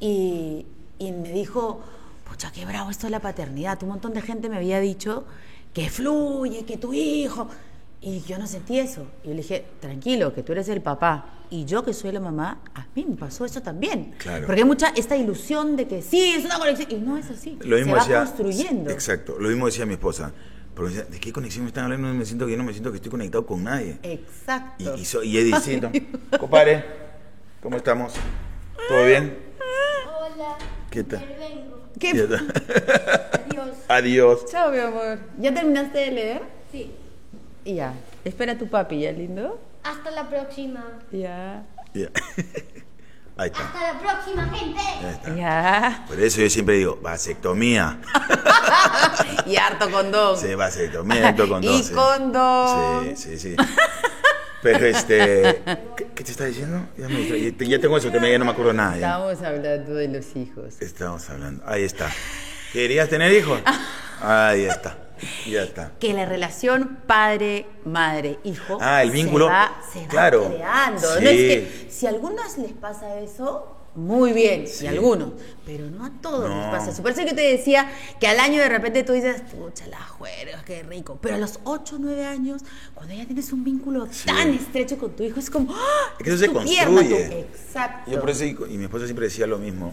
Y, 0.00 0.64
y 0.98 1.12
me 1.12 1.30
dijo, 1.30 1.82
pucha, 2.26 2.50
qué 2.50 2.64
bravo 2.64 2.88
esto 2.90 3.08
de 3.08 3.10
la 3.10 3.20
paternidad. 3.20 3.82
Un 3.82 3.90
montón 3.90 4.14
de 4.14 4.22
gente 4.22 4.48
me 4.48 4.56
había 4.56 4.80
dicho 4.80 5.26
que 5.74 5.90
fluye, 5.90 6.64
que 6.64 6.78
tu 6.78 6.94
hijo. 6.94 7.46
Y 8.00 8.22
yo 8.22 8.38
no 8.38 8.46
sentí 8.46 8.78
eso. 8.78 9.06
Y 9.22 9.28
yo 9.28 9.34
le 9.34 9.42
dije, 9.42 9.66
tranquilo, 9.80 10.32
que 10.32 10.42
tú 10.42 10.52
eres 10.52 10.66
el 10.70 10.80
papá. 10.80 11.26
Y 11.50 11.66
yo 11.66 11.84
que 11.84 11.92
soy 11.92 12.12
la 12.12 12.20
mamá, 12.20 12.62
a 12.74 12.86
mí 12.94 13.04
me 13.06 13.16
pasó 13.16 13.44
eso 13.44 13.60
también. 13.60 14.14
Claro. 14.16 14.46
Porque 14.46 14.62
hay 14.62 14.66
mucha 14.66 14.94
esta 14.96 15.14
ilusión 15.14 15.76
de 15.76 15.86
que 15.86 16.00
sí, 16.00 16.36
es 16.38 16.46
una 16.46 16.58
conexión. 16.58 16.90
Y 16.90 16.94
no 16.94 17.18
es 17.18 17.28
así. 17.30 17.58
Lo 17.60 17.76
mismo 17.76 17.92
Se 17.92 17.98
va 17.98 18.00
decía, 18.00 18.24
construyendo. 18.24 18.90
Exacto, 18.90 19.36
lo 19.38 19.50
mismo 19.50 19.66
decía 19.66 19.84
mi 19.84 19.92
esposa. 19.92 20.32
Decía, 20.88 21.02
¿de 21.04 21.20
qué 21.20 21.32
conexión 21.32 21.64
me 21.64 21.68
están 21.68 21.84
hablando? 21.84 22.08
No 22.08 22.14
me 22.14 22.24
siento 22.24 22.46
que 22.46 22.52
yo 22.52 22.58
no 22.58 22.64
me 22.64 22.72
siento 22.72 22.90
que 22.90 22.96
estoy 22.96 23.10
conectado 23.10 23.44
con 23.46 23.64
nadie. 23.64 23.98
Exacto. 24.02 24.96
Y, 24.96 25.00
y, 25.00 25.04
so- 25.04 25.22
y 25.22 25.36
es 25.38 25.44
distinto. 25.44 25.90
Compadre, 26.38 26.84
¿cómo 27.62 27.76
estamos? 27.76 28.14
¿Todo 28.88 29.04
bien? 29.06 29.36
Hola. 30.06 30.56
¿Qué 30.90 31.04
tal? 31.04 31.24
¿Qué? 31.98 32.10
Está. 32.10 32.36
Adiós. 33.44 33.76
Adiós. 33.88 34.46
Chao, 34.50 34.70
mi 34.72 34.78
amor. 34.78 35.18
¿Ya 35.38 35.52
terminaste 35.54 35.98
de 35.98 36.10
leer? 36.12 36.42
Sí. 36.72 36.90
Y 37.64 37.74
ya. 37.74 37.94
Espera 38.24 38.52
a 38.52 38.58
tu 38.58 38.68
papi, 38.68 39.00
¿ya 39.00 39.12
lindo? 39.12 39.60
Hasta 39.82 40.10
la 40.10 40.28
próxima. 40.28 41.00
Ya. 41.12 41.64
Ya. 41.94 42.08
Ahí 43.40 43.46
está. 43.46 43.62
Hasta 43.64 43.92
la 43.94 43.98
próxima, 43.98 44.44
gente. 44.54 44.80
Ya 45.00 45.10
está. 45.10 45.34
Ya. 45.34 46.04
Por 46.06 46.20
eso 46.20 46.40
yo 46.42 46.50
siempre 46.50 46.74
digo, 46.76 46.98
vasectomía. 47.00 47.98
Y 49.46 49.56
harto 49.56 49.90
condón. 49.90 50.36
Sí, 50.38 50.54
vasectomía, 50.54 51.30
esto 51.30 51.48
con 51.48 51.64
Y 51.64 51.82
sí. 51.82 51.92
condón. 51.94 53.16
Sí, 53.16 53.38
sí, 53.38 53.38
sí. 53.38 53.56
Pero 54.62 54.86
este. 54.86 55.62
¿Qué, 55.96 56.06
qué 56.14 56.24
te 56.24 56.30
está 56.30 56.44
diciendo? 56.44 56.86
Ya, 56.98 57.08
me 57.08 57.16
distraí. 57.16 57.68
ya 57.68 57.80
tengo 57.80 57.96
eso, 57.96 58.12
que 58.12 58.20
me- 58.20 58.30
ya 58.30 58.38
no 58.38 58.44
me 58.44 58.50
acuerdo 58.52 58.72
nada. 58.74 58.92
ya. 58.92 59.06
Estábamos 59.06 59.42
hablando 59.42 59.94
de 59.94 60.08
los 60.08 60.36
hijos. 60.36 60.74
Estamos 60.80 61.28
hablando. 61.30 61.62
Ahí 61.66 61.82
está. 61.84 62.10
¿Querías 62.72 63.08
tener 63.08 63.32
hijos? 63.32 63.60
Ahí 64.22 64.64
está. 64.64 64.96
Ya 65.46 65.62
está. 65.64 65.92
Que 66.00 66.12
la 66.12 66.24
relación 66.26 66.98
padre, 67.06 67.66
madre, 67.84 68.38
hijo. 68.44 68.78
Ah, 68.80 69.02
el 69.02 69.10
vínculo. 69.10 69.46
Se 69.46 69.52
va, 69.52 69.80
se 69.92 70.00
va 70.02 70.08
Claro. 70.08 70.48
creando. 70.48 71.00
Sí. 71.00 71.24
No 71.24 71.30
es 71.30 71.36
que 71.36 71.86
si 71.90 72.06
a 72.06 72.08
algunos 72.10 72.58
les 72.58 72.72
pasa 72.72 73.18
eso, 73.20 73.76
muy 73.96 74.32
bien, 74.32 74.68
Sí. 74.68 74.84
y 74.84 74.86
a 74.86 74.90
algunos, 74.90 75.30
pero 75.66 75.86
no 75.90 76.04
a 76.06 76.10
todos 76.22 76.48
No. 76.48 76.56
les 76.60 76.70
pasa 76.70 76.90
eso. 76.92 77.02
Por 77.02 77.10
eso 77.10 77.24
que 77.24 77.34
te 77.34 77.40
decía 77.42 77.90
que 78.20 78.28
al 78.28 78.38
año 78.38 78.60
de 78.60 78.68
repente 78.68 79.02
tú 79.02 79.12
dices, 79.12 79.42
pucha, 79.42 79.86
la 79.88 79.98
juerga, 80.00 80.62
qué 80.64 80.84
rico. 80.84 81.18
Pero 81.20 81.34
a 81.34 81.38
los 81.38 81.58
8 81.64 81.96
o 81.96 81.98
9 81.98 82.24
años, 82.24 82.62
cuando 82.94 83.14
ya 83.14 83.26
tienes 83.26 83.52
un 83.52 83.64
vínculo 83.64 84.06
tan 84.24 84.54
estrecho 84.54 84.96
con 84.96 85.10
tu 85.16 85.24
hijo, 85.24 85.40
es 85.40 85.50
como, 85.50 85.74
¡ah! 85.74 86.14
Es 86.18 86.24
que 86.24 86.30
eso 86.30 86.38
se 86.38 86.48
pierna, 86.50 87.00
construye. 87.00 87.40
Exacto. 87.40 88.10
Yo 88.12 88.20
por 88.20 88.30
eso, 88.30 88.44
y 88.44 88.50
y 88.70 88.78
mi 88.78 88.84
esposa 88.84 89.06
siempre 89.06 89.26
decía 89.26 89.46
lo 89.48 89.58
mismo. 89.58 89.92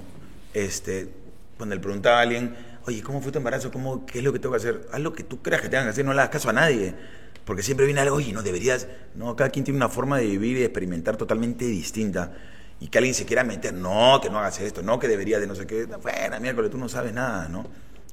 Este, 0.53 1.09
cuando 1.57 1.75
le 1.75 1.81
preguntaba 1.81 2.19
a 2.19 2.21
alguien, 2.21 2.55
oye, 2.87 3.03
¿cómo 3.03 3.21
fue 3.21 3.31
tu 3.31 3.37
embarazo? 3.37 3.69
¿Cómo, 3.69 4.05
¿Qué 4.05 4.19
es 4.19 4.23
lo 4.23 4.31
que 4.31 4.39
tengo 4.39 4.53
que 4.53 4.57
hacer? 4.57 4.87
Haz 4.91 5.01
lo 5.01 5.13
que 5.13 5.23
tú 5.23 5.41
creas 5.41 5.61
que 5.61 5.67
tengan 5.67 5.85
que 5.85 5.91
hacer, 5.91 6.05
no 6.05 6.13
le 6.13 6.21
hagas 6.21 6.31
caso 6.31 6.49
a 6.49 6.53
nadie. 6.53 6.95
Porque 7.43 7.61
siempre 7.61 7.85
viene 7.85 8.01
algo, 8.01 8.15
oye, 8.15 8.31
no 8.33 8.41
deberías. 8.41 8.87
No, 9.15 9.35
cada 9.35 9.49
quien 9.49 9.65
tiene 9.65 9.77
una 9.77 9.89
forma 9.89 10.17
de 10.17 10.25
vivir 10.25 10.57
y 10.57 10.59
de 10.61 10.65
experimentar 10.65 11.17
totalmente 11.17 11.65
distinta. 11.65 12.33
Y 12.79 12.87
que 12.87 12.97
alguien 12.97 13.13
se 13.13 13.25
quiera 13.25 13.43
meter, 13.43 13.73
no, 13.73 14.19
que 14.21 14.29
no 14.29 14.39
hagas 14.39 14.59
esto, 14.61 14.81
no, 14.81 14.99
que 14.99 15.07
deberías 15.07 15.41
de 15.41 15.47
no 15.47 15.55
sé 15.55 15.67
qué. 15.67 15.87
Fuera, 15.99 16.39
miércoles, 16.39 16.71
tú 16.71 16.77
no 16.77 16.87
sabes 16.87 17.13
nada, 17.13 17.47
¿no? 17.49 17.65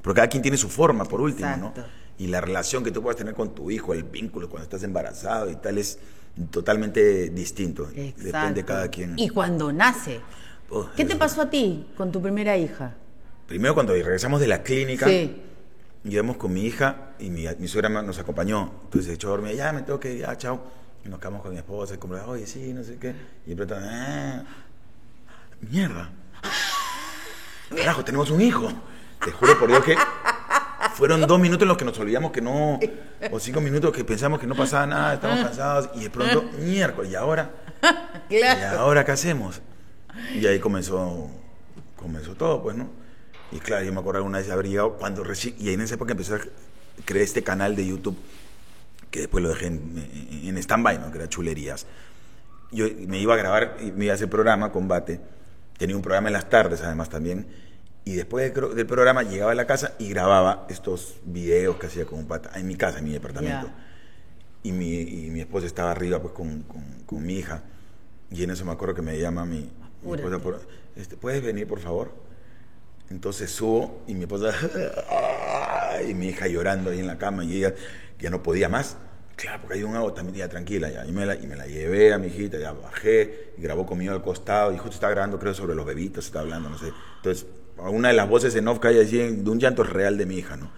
Pero 0.02 0.14
cada 0.14 0.28
quien 0.28 0.42
tiene 0.42 0.56
su 0.56 0.68
forma, 0.68 1.04
por 1.04 1.20
último, 1.20 1.48
Exacto. 1.48 1.80
¿no? 1.80 1.86
Y 2.18 2.28
la 2.28 2.40
relación 2.40 2.82
que 2.84 2.90
tú 2.90 3.02
puedas 3.02 3.16
tener 3.16 3.34
con 3.34 3.54
tu 3.54 3.70
hijo, 3.70 3.92
el 3.92 4.04
vínculo 4.04 4.48
cuando 4.48 4.64
estás 4.64 4.82
embarazado 4.82 5.50
y 5.50 5.56
tal, 5.56 5.78
es 5.78 5.98
totalmente 6.50 7.30
distinto. 7.30 7.86
Depende 7.86 8.14
de 8.22 8.28
Exacto. 8.28 8.66
cada 8.66 8.88
quien. 8.88 9.14
Y 9.18 9.28
cuando 9.28 9.72
nace. 9.72 10.20
Oh, 10.70 10.88
¿Qué 10.96 11.04
te 11.04 11.16
pasó 11.16 11.42
a 11.42 11.50
ti 11.50 11.86
con 11.96 12.10
tu 12.10 12.22
primera 12.22 12.56
hija? 12.56 12.94
Primero 13.46 13.74
cuando 13.74 13.92
regresamos 13.92 14.40
de 14.40 14.46
la 14.48 14.62
clínica, 14.62 15.06
Sí. 15.06 15.42
llegamos 16.02 16.36
con 16.36 16.52
mi 16.52 16.62
hija 16.64 17.10
y 17.18 17.30
mi, 17.30 17.46
mi 17.58 17.68
suegra 17.68 17.88
nos 17.88 18.18
acompañó. 18.18 18.72
Entonces 18.84 19.06
se 19.06 19.14
echó 19.14 19.28
a 19.28 19.30
dormir, 19.32 19.54
ya 19.56 19.72
me 19.72 19.82
tengo 19.82 20.00
que 20.00 20.12
ir, 20.14 20.20
ya, 20.20 20.36
chao. 20.36 20.62
Y 21.04 21.08
nos 21.08 21.18
quedamos 21.18 21.42
con 21.42 21.52
mi 21.52 21.58
esposa 21.58 21.94
y 21.94 21.98
como, 21.98 22.14
oye, 22.14 22.46
sí, 22.46 22.72
no 22.72 22.82
sé 22.82 22.96
qué. 22.96 23.14
Y 23.46 23.50
de 23.50 23.56
pronto, 23.56 23.76
"Ah, 23.78 24.42
mierda. 25.70 26.10
Carajo, 27.76 28.04
tenemos 28.04 28.30
un 28.30 28.40
hijo. 28.40 28.72
Te 29.24 29.30
juro 29.32 29.58
por 29.58 29.68
Dios 29.68 29.84
que 29.84 29.96
fueron 30.94 31.22
dos 31.26 31.38
minutos 31.40 31.62
en 31.62 31.68
los 31.68 31.76
que 31.76 31.84
nos 31.84 31.98
olvidamos 31.98 32.30
que 32.30 32.40
no, 32.40 32.78
o 33.30 33.40
cinco 33.40 33.60
minutos 33.60 33.92
que 33.92 34.04
pensamos 34.04 34.38
que 34.38 34.46
no 34.46 34.54
pasaba 34.54 34.86
nada, 34.86 35.14
estábamos 35.14 35.44
cansados 35.46 35.90
y 35.94 36.04
de 36.04 36.10
pronto, 36.10 36.42
miércoles, 36.60 37.10
¿y 37.10 37.14
ahora? 37.14 37.50
¿Y 38.30 38.42
ahora 38.42 39.04
qué 39.04 39.12
hacemos? 39.12 39.60
Y 40.34 40.46
ahí 40.46 40.60
comenzó, 40.60 41.28
comenzó 41.96 42.34
todo, 42.34 42.62
pues, 42.62 42.76
¿no? 42.76 42.88
Y 43.52 43.58
claro, 43.58 43.84
yo 43.84 43.92
me 43.92 44.00
acuerdo 44.00 44.18
alguna 44.18 44.38
vez 44.38 44.48
llegado 44.48 44.96
cuando 44.96 45.22
recién, 45.22 45.54
y 45.58 45.68
ahí 45.68 45.74
en 45.74 45.82
esa 45.82 45.94
época 45.94 46.12
empecé 46.12 46.34
a 46.34 46.40
crear 47.04 47.24
este 47.24 47.42
canal 47.42 47.76
de 47.76 47.86
YouTube, 47.86 48.16
que 49.10 49.20
después 49.20 49.42
lo 49.42 49.50
dejé 49.50 49.66
en, 49.66 50.08
en 50.44 50.58
stand-by, 50.58 50.98
¿no? 50.98 51.10
Que 51.12 51.18
era 51.18 51.28
chulerías. 51.28 51.86
Yo 52.72 52.86
me 53.06 53.18
iba 53.18 53.34
a 53.34 53.36
grabar, 53.36 53.76
me 53.94 54.06
iba 54.06 54.12
a 54.12 54.16
hacer 54.16 54.28
programa, 54.28 54.72
combate. 54.72 55.20
Tenía 55.78 55.94
un 55.94 56.02
programa 56.02 56.28
en 56.28 56.32
las 56.32 56.48
tardes, 56.50 56.82
además, 56.82 57.08
también. 57.08 57.46
Y 58.04 58.14
después 58.14 58.52
del, 58.52 58.74
del 58.74 58.86
programa 58.86 59.22
llegaba 59.22 59.52
a 59.52 59.54
la 59.54 59.66
casa 59.66 59.94
y 59.98 60.08
grababa 60.08 60.66
estos 60.68 61.16
videos 61.24 61.76
que 61.76 61.86
hacía 61.86 62.04
con 62.04 62.18
un 62.18 62.26
pata, 62.26 62.50
en 62.58 62.66
mi 62.66 62.74
casa, 62.74 62.98
en 62.98 63.04
mi 63.04 63.12
departamento. 63.12 63.68
Ya. 63.68 63.74
Y 64.64 64.72
mi, 64.72 65.00
y 65.00 65.30
mi 65.30 65.40
esposa 65.40 65.66
estaba 65.66 65.90
arriba 65.90 66.20
pues 66.20 66.34
con, 66.34 66.62
con, 66.62 66.82
con 67.06 67.24
mi 67.24 67.34
hija. 67.34 67.62
Y 68.30 68.42
en 68.42 68.50
eso 68.50 68.64
me 68.64 68.72
acuerdo 68.72 68.94
que 68.94 69.02
me 69.02 69.18
llama 69.18 69.44
mi, 69.44 69.70
mi 70.02 70.14
esposa, 70.14 70.38
por, 70.40 70.60
este, 70.96 71.16
¿puedes 71.16 71.42
venir 71.42 71.68
por 71.68 71.80
favor? 71.80 72.12
Entonces 73.10 73.50
subo 73.50 74.02
y 74.06 74.14
mi 74.14 74.22
esposa, 74.22 74.52
y 76.08 76.14
mi 76.14 76.28
hija 76.28 76.46
llorando 76.48 76.90
ahí 76.90 77.00
en 77.00 77.06
la 77.06 77.18
cama 77.18 77.44
y 77.44 77.58
ella 77.58 77.74
ya 78.18 78.30
no 78.30 78.42
podía 78.42 78.68
más. 78.68 78.96
Claro, 79.36 79.62
porque 79.62 79.74
hay 79.74 79.82
un 79.82 79.96
agotamiento, 79.96 80.38
ya 80.38 80.48
tranquila, 80.48 80.88
ya. 80.88 81.04
Y 81.04 81.12
me, 81.12 81.26
la, 81.26 81.34
y 81.34 81.46
me 81.46 81.56
la 81.56 81.66
llevé 81.66 82.12
a 82.12 82.18
mi 82.18 82.28
hijita, 82.28 82.58
ya 82.58 82.72
bajé, 82.72 83.52
y 83.58 83.62
grabó 83.62 83.84
conmigo 83.84 84.12
al 84.12 84.22
costado, 84.22 84.72
y 84.72 84.78
justo 84.78 84.94
estaba 84.94 85.12
grabando, 85.12 85.38
creo, 85.38 85.54
sobre 85.54 85.74
los 85.74 85.84
bebitos, 85.84 86.26
estaba 86.26 86.42
hablando, 86.42 86.70
no 86.70 86.78
sé. 86.78 86.92
Entonces, 87.16 87.46
una 87.76 88.08
de 88.08 88.14
las 88.14 88.28
voces 88.28 88.54
en 88.54 88.68
off 88.68 88.78
que 88.78 88.88
hay 88.88 89.00
así, 89.00 89.18
de 89.18 89.50
un 89.50 89.58
llanto 89.58 89.82
real 89.82 90.16
de 90.16 90.26
mi 90.26 90.36
hija, 90.36 90.56
¿no? 90.56 90.70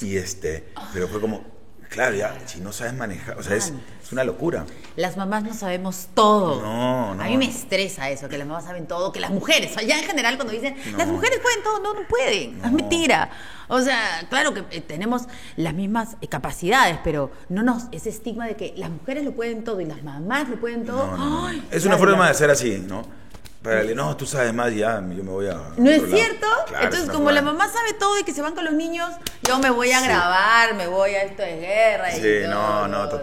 Y 0.00 0.16
este, 0.16 0.64
pero 0.94 1.08
fue 1.08 1.20
como, 1.20 1.44
claro, 1.90 2.16
ya, 2.16 2.34
si 2.46 2.60
no 2.60 2.72
sabes 2.72 2.94
manejar, 2.94 3.36
o 3.38 3.42
sea, 3.42 3.56
es, 3.56 3.72
es 4.02 4.12
una 4.12 4.24
locura. 4.24 4.64
Las 4.96 5.16
mamás 5.18 5.42
no 5.44 5.52
sabemos 5.52 6.08
todo. 6.14 6.62
No, 6.62 7.14
no. 7.14 7.22
A 7.22 7.26
mí 7.26 7.36
me 7.36 7.44
estresa 7.46 8.08
eso, 8.08 8.28
que 8.28 8.38
las 8.38 8.46
mamás 8.46 8.64
saben 8.64 8.86
todo, 8.86 9.12
que 9.12 9.20
las 9.20 9.30
mujeres, 9.30 9.72
o 9.72 9.74
sea, 9.78 9.82
ya 9.86 9.98
en 9.98 10.04
general 10.04 10.36
cuando 10.36 10.52
dicen, 10.54 10.74
No. 10.92 10.98
las 10.98 11.06
mujeres 11.08 11.38
pueden 11.40 11.62
todo, 11.62 11.80
no, 11.80 11.92
no 11.94 12.08
pueden, 12.08 12.64
es 12.64 12.72
mentira. 12.72 13.30
O 13.68 13.80
sea, 13.82 14.26
claro 14.28 14.52
que 14.52 14.64
eh, 14.70 14.80
tenemos 14.80 15.22
las 15.56 15.74
mismas 15.74 16.16
eh, 16.20 16.26
capacidades, 16.28 16.98
pero 17.04 17.30
no 17.50 17.62
nos, 17.62 17.84
ese 17.92 18.08
estigma 18.08 18.46
de 18.46 18.56
que 18.56 18.74
las 18.76 18.90
mujeres 18.90 19.24
lo 19.24 19.32
pueden 19.32 19.62
todo 19.62 19.80
y 19.80 19.84
las 19.84 20.02
mamás 20.02 20.48
lo 20.48 20.56
pueden 20.58 20.84
todo. 20.86 21.16
No. 21.16 21.46
¡ay! 21.46 21.58
Es 21.70 21.84
una 21.84 21.96
Claro, 21.96 22.10
forma 22.12 22.28
de 22.28 22.34
ser 22.34 22.50
así, 22.50 22.82
¿no? 22.86 23.19
Darle, 23.62 23.94
no, 23.94 24.16
tú 24.16 24.24
sabes 24.24 24.54
más, 24.54 24.74
ya, 24.74 24.94
yo 24.96 25.22
me 25.22 25.30
voy 25.30 25.46
a. 25.48 25.54
¿No 25.76 25.90
es 25.90 25.98
otro 25.98 26.06
lado". 26.08 26.16
cierto? 26.16 26.46
Claro, 26.66 26.78
es 26.78 26.84
Entonces, 26.94 27.10
como 27.10 27.30
la 27.30 27.40
de- 27.40 27.46
mamá 27.46 27.68
sabe 27.68 27.92
todo 27.92 28.18
y 28.18 28.24
que 28.24 28.32
se 28.32 28.40
van 28.40 28.54
con 28.54 28.64
los 28.64 28.72
niños, 28.72 29.10
yo 29.42 29.58
me 29.58 29.68
voy 29.68 29.92
a 29.92 30.00
Sí. 30.00 30.06
grabar, 30.06 30.74
me 30.76 30.86
voy 30.86 31.10
a 31.14 31.24
esto 31.24 31.42
de 31.42 31.56
guerra. 31.58 32.10
y 32.10 32.20
Sí, 32.20 32.22
todo, 32.44 32.50
no, 32.54 32.88
no, 32.88 33.08
todo. 33.10 33.20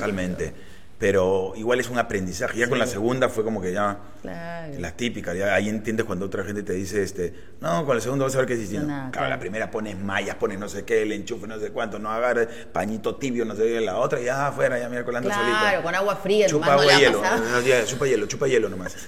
Pero 1.00 1.54
igual 1.56 1.80
es 1.80 1.90
un 1.90 2.00
aprendizaje. 2.00 2.58
Ya 2.58 2.68
con 2.68 2.80
la 2.80 2.88
segunda 2.88 3.30
fue 3.30 3.44
como 3.44 3.62
que 3.62 3.72
ya. 3.72 4.00
Claro. 4.24 4.74
La 4.80 4.92
típica, 4.92 5.34
ya 5.36 5.54
ahí 5.54 5.70
entiendes 5.70 6.06
cuando 6.06 6.26
otra 6.26 6.44
gente 6.44 6.64
te 6.64 6.74
dice, 6.74 7.04
este, 7.04 7.34
no, 7.62 7.86
con 7.86 7.96
la 7.96 8.02
segunda 8.02 8.26
vas 8.26 8.34
a 8.36 8.40
ver 8.40 8.48
qué 8.48 8.54
es 8.54 8.60
distinto. 8.60 8.88
Nada, 8.88 9.00
claro, 9.04 9.12
claro. 9.12 9.30
la 9.30 9.40
primera 9.40 9.72
pones 9.72 9.98
mallas, 9.98 10.36
pones 10.36 10.58
no 10.60 10.68
sé 10.68 10.84
qué, 10.86 11.04
el 11.04 11.12
enchufe, 11.12 11.46
no 11.48 11.60
sé 11.60 11.70
cuánto, 11.72 12.00
no 12.00 12.12
agarres, 12.12 12.48
pañito 12.74 13.16
tibio, 13.16 13.46
no 13.46 13.56
sé 13.56 13.64
qué, 13.64 13.80
la 13.80 13.98
otra 13.98 14.20
ya 14.20 14.48
afuera, 14.48 14.80
ya 14.80 14.90
mira 14.90 15.06
colando 15.06 15.30
Claro, 15.30 15.44
solita. 15.46 15.82
con 15.84 15.96
agua 15.96 16.16
fría, 16.16 16.48
Chupa 16.48 16.66
no 16.66 16.72
agua 16.74 16.94
a 16.96 17.00
hielo. 17.00 17.22
No, 17.22 17.62
ya, 17.62 17.86
chupa 17.86 18.08
hielo, 18.08 18.26
chupa 18.26 18.48
hielo 18.48 18.68
nomás. 18.70 18.96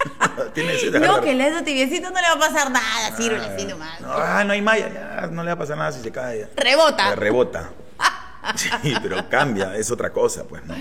No, 0.99 1.21
que 1.21 1.33
le 1.33 1.47
eso 1.47 1.63
tibiecito 1.63 2.09
no 2.11 2.15
le 2.21 2.27
va 2.27 2.33
a 2.33 2.39
pasar 2.39 2.71
nada, 2.71 3.15
sirve 3.17 3.37
así 3.37 3.65
nomás. 3.65 3.99
No, 3.99 4.07
ah, 4.11 4.43
no 4.43 4.53
hay 4.53 4.61
malla, 4.61 4.89
ya, 4.93 5.27
no 5.27 5.43
le 5.43 5.47
va 5.49 5.53
a 5.53 5.57
pasar 5.57 5.77
nada 5.77 5.91
si 5.91 6.01
se 6.01 6.11
cae. 6.11 6.39
ya. 6.41 6.49
Rebota. 6.55 7.15
Rebota. 7.15 7.69
Sí, 8.55 8.93
pero 9.01 9.29
cambia, 9.29 9.75
es 9.75 9.91
otra 9.91 10.11
cosa, 10.11 10.43
pues, 10.45 10.65
¿no? 10.65 10.73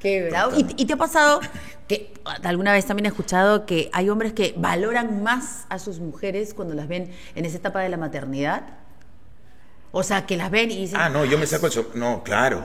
Qué 0.00 0.28
bravo. 0.30 0.56
¿Y, 0.58 0.66
y 0.76 0.86
te 0.86 0.94
ha 0.94 0.96
pasado 0.96 1.40
que 1.88 2.12
alguna 2.42 2.72
vez 2.72 2.86
también 2.86 3.06
he 3.06 3.08
escuchado 3.08 3.66
que 3.66 3.90
hay 3.92 4.08
hombres 4.08 4.32
que 4.32 4.54
valoran 4.56 5.22
más 5.22 5.66
a 5.68 5.78
sus 5.78 5.98
mujeres 6.00 6.54
cuando 6.54 6.74
las 6.74 6.88
ven 6.88 7.10
en 7.34 7.44
esa 7.44 7.56
etapa 7.58 7.80
de 7.80 7.88
la 7.88 7.96
maternidad? 7.96 8.62
O 9.92 10.02
sea, 10.02 10.24
que 10.26 10.36
las 10.36 10.50
ven 10.50 10.70
y 10.70 10.76
dicen, 10.78 10.98
Ah, 11.00 11.08
no, 11.08 11.24
yo 11.24 11.38
me 11.38 11.46
saco 11.46 11.66
el... 11.66 11.72
so- 11.72 11.90
No, 11.94 12.22
claro. 12.24 12.64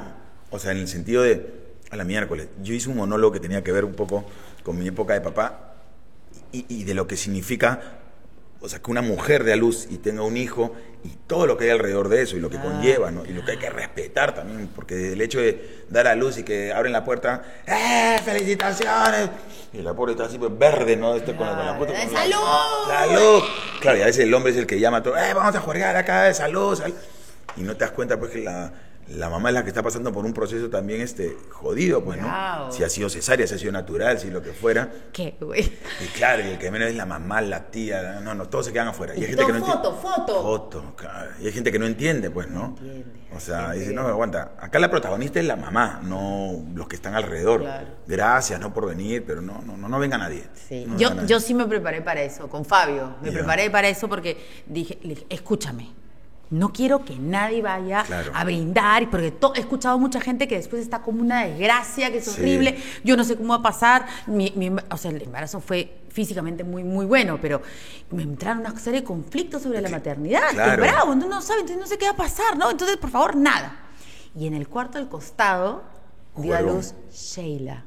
O 0.49 0.59
sea, 0.59 0.71
en 0.71 0.77
el 0.77 0.87
sentido 0.87 1.23
de... 1.23 1.67
A 1.91 1.95
la 1.95 2.03
miércoles. 2.03 2.47
Yo 2.63 2.73
hice 2.73 2.89
un 2.89 2.97
monólogo 2.97 3.33
que 3.33 3.39
tenía 3.39 3.63
que 3.63 3.71
ver 3.71 3.85
un 3.85 3.93
poco 3.93 4.25
con 4.63 4.77
mi 4.77 4.87
época 4.87 5.13
de 5.13 5.21
papá 5.21 5.73
y, 6.51 6.65
y 6.69 6.83
de 6.85 6.93
lo 6.93 7.05
que 7.07 7.17
significa... 7.17 7.79
O 8.59 8.67
sea, 8.69 8.79
que 8.79 8.89
una 8.89 9.01
mujer 9.01 9.43
dé 9.43 9.53
a 9.53 9.55
luz 9.55 9.87
y 9.89 9.97
tenga 9.97 10.23
un 10.23 10.35
hijo 10.35 10.75
y 11.03 11.09
todo 11.27 11.45
lo 11.45 11.57
que 11.57 11.65
hay 11.65 11.69
alrededor 11.69 12.09
de 12.09 12.23
eso 12.23 12.37
y 12.37 12.39
lo 12.39 12.49
que 12.49 12.59
conlleva, 12.59 13.11
¿no? 13.11 13.23
Y 13.25 13.29
lo 13.29 13.45
que 13.45 13.51
hay 13.51 13.57
que 13.57 13.69
respetar 13.69 14.33
también, 14.33 14.67
porque 14.75 15.13
el 15.13 15.21
hecho 15.21 15.39
de 15.39 15.83
dar 15.89 16.07
a 16.07 16.15
luz 16.15 16.37
y 16.39 16.43
que 16.43 16.73
abren 16.73 16.91
la 16.91 17.05
puerta, 17.05 17.43
¡eh, 17.67 18.17
felicitaciones! 18.25 19.29
Y 19.73 19.81
la 19.83 19.93
pobre 19.93 20.13
está 20.13 20.25
así, 20.25 20.37
pues, 20.39 20.57
verde, 20.57 20.95
¿no? 20.97 21.15
Este, 21.15 21.35
con, 21.35 21.45
la- 21.45 21.55
con 21.55 21.65
la 21.65 21.77
puerta, 21.77 21.93
la- 21.93 22.09
¡Salud! 22.09 22.87
¡Salud! 22.87 23.43
Claro, 23.79 23.97
y 23.99 24.01
a 24.01 24.05
veces 24.05 24.23
el 24.23 24.33
hombre 24.33 24.51
es 24.51 24.57
el 24.57 24.65
que 24.65 24.79
llama 24.79 24.97
a 24.97 25.03
todo, 25.03 25.17
¡eh, 25.17 25.33
vamos 25.35 25.55
a 25.55 25.59
jugar 25.59 25.95
acá, 25.95 26.33
salud, 26.33 26.75
salud! 26.75 26.95
Y 27.57 27.61
no 27.61 27.75
te 27.75 27.85
das 27.85 27.91
cuenta, 27.91 28.17
pues, 28.19 28.31
que 28.31 28.39
la, 28.43 28.71
la 29.09 29.29
mamá 29.29 29.49
es 29.49 29.55
la 29.55 29.63
que 29.63 29.69
está 29.69 29.81
pasando 29.81 30.11
por 30.11 30.25
un 30.25 30.33
proceso 30.33 30.69
también 30.69 31.01
este, 31.01 31.37
jodido, 31.51 32.03
pues, 32.03 32.19
¿no? 32.21 32.71
Si 32.71 32.83
ha 32.83 32.89
sido 32.89 33.09
cesárea, 33.09 33.47
si 33.47 33.55
ha 33.55 33.57
sido 33.57 33.71
natural, 33.71 34.19
si 34.19 34.29
lo 34.29 34.41
que 34.41 34.51
fuera. 34.51 34.91
¿qué, 35.13 35.35
güey? 35.39 35.71
Y 36.03 36.07
claro, 36.17 36.43
y 36.43 36.49
el 36.49 36.57
que 36.57 36.69
menos 36.71 36.89
es 36.89 36.95
la 36.95 37.05
mamá, 37.05 37.41
la 37.41 37.71
tía, 37.71 38.19
no, 38.21 38.35
no, 38.35 38.47
todos 38.49 38.65
se 38.65 38.73
quedan 38.73 38.89
afuera. 38.89 39.13
Y 39.15 39.21
hay 39.21 39.27
gente 39.27 39.45
que 39.45 39.53
no 39.53 39.59
foto, 39.59 39.89
entiende. 39.89 40.01
foto. 40.01 40.41
Foto, 40.41 40.93
claro. 40.95 41.31
Y 41.39 41.45
hay 41.47 41.53
gente 41.53 41.71
que 41.71 41.79
no 41.79 41.85
entiende, 41.85 42.29
pues, 42.29 42.49
¿no? 42.49 42.75
entiende. 42.77 43.05
O 43.33 43.39
sea, 43.39 43.71
dice, 43.71 43.93
no, 43.93 44.01
aguanta. 44.01 44.53
Acá 44.59 44.79
la 44.79 44.89
protagonista 44.89 45.39
es 45.39 45.45
la 45.45 45.55
mamá, 45.55 46.01
no 46.03 46.65
los 46.73 46.87
que 46.87 46.95
están 46.95 47.15
alrededor. 47.15 47.61
Claro. 47.61 47.87
Gracias, 48.07 48.59
no 48.59 48.73
por 48.73 48.87
venir, 48.87 49.23
pero 49.25 49.41
no, 49.41 49.61
no, 49.65 49.77
no, 49.77 49.87
no 49.89 49.99
venga 49.99 50.17
nadie. 50.17 50.43
Sí. 50.67 50.85
No 50.87 50.97
Yo, 50.97 51.13
nadie. 51.13 51.27
yo 51.27 51.39
sí 51.39 51.53
me 51.53 51.65
preparé 51.65 52.01
para 52.01 52.21
eso, 52.21 52.47
con 52.49 52.65
Fabio. 52.65 53.15
Me 53.21 53.31
preparé 53.31 53.69
para 53.69 53.87
eso 53.87 54.07
porque 54.09 54.37
dije, 54.65 54.97
le 55.01 55.09
dije, 55.09 55.25
escúchame. 55.29 55.93
No 56.49 56.71
quiero 56.71 57.03
que 57.03 57.17
nadie 57.17 57.61
vaya 57.61 58.03
Claro. 58.03 58.31
a 58.33 58.43
brindar, 58.45 59.09
porque 59.09 59.33
he 59.55 59.59
escuchado 59.59 59.99
mucha 59.99 60.21
gente 60.21 60.47
que 60.47 60.55
después 60.55 60.81
está 60.81 61.01
como 61.01 61.21
una 61.21 61.43
desgracia, 61.45 62.09
que 62.11 62.19
es 62.19 62.25
Sí. 62.25 62.39
horrible. 62.39 62.77
Yo 63.03 63.17
no 63.17 63.23
sé 63.25 63.35
cómo 63.35 63.49
va 63.49 63.55
a 63.55 63.61
pasar. 63.61 64.05
Mi, 64.27 64.53
mi 64.55 64.69
emba- 64.69 64.85
o 64.89 64.95
sea, 64.97 65.11
el 65.11 65.21
embarazo 65.21 65.59
fue 65.59 66.01
físicamente 66.09 66.63
muy, 66.63 66.83
muy 66.83 67.05
bueno, 67.05 67.37
pero 67.41 67.61
me 68.11 68.23
entraron 68.23 68.59
una 68.59 68.77
serie 68.79 69.01
de 69.01 69.05
conflictos 69.05 69.61
sobre 69.63 69.81
la 69.81 69.89
maternidad. 69.89 70.47
que 70.49 70.55
Claro. 70.55 70.81
bravo, 70.83 71.15
no 71.15 71.41
sabe, 71.41 71.59
entonces 71.61 71.81
no 71.81 71.87
sé 71.87 71.97
qué 71.97 72.05
va 72.05 72.11
a 72.11 72.15
pasar, 72.15 72.57
¿no? 72.57 72.71
Entonces, 72.71 72.97
por 72.97 73.09
favor, 73.09 73.35
nada. 73.35 73.75
Y 74.35 74.47
en 74.47 74.53
el 74.53 74.67
cuarto 74.69 74.97
al 74.97 75.09
costado 75.09 75.83
dio 76.37 76.55
a 76.55 76.61
luz 76.61 76.93
Sheila. 77.11 77.83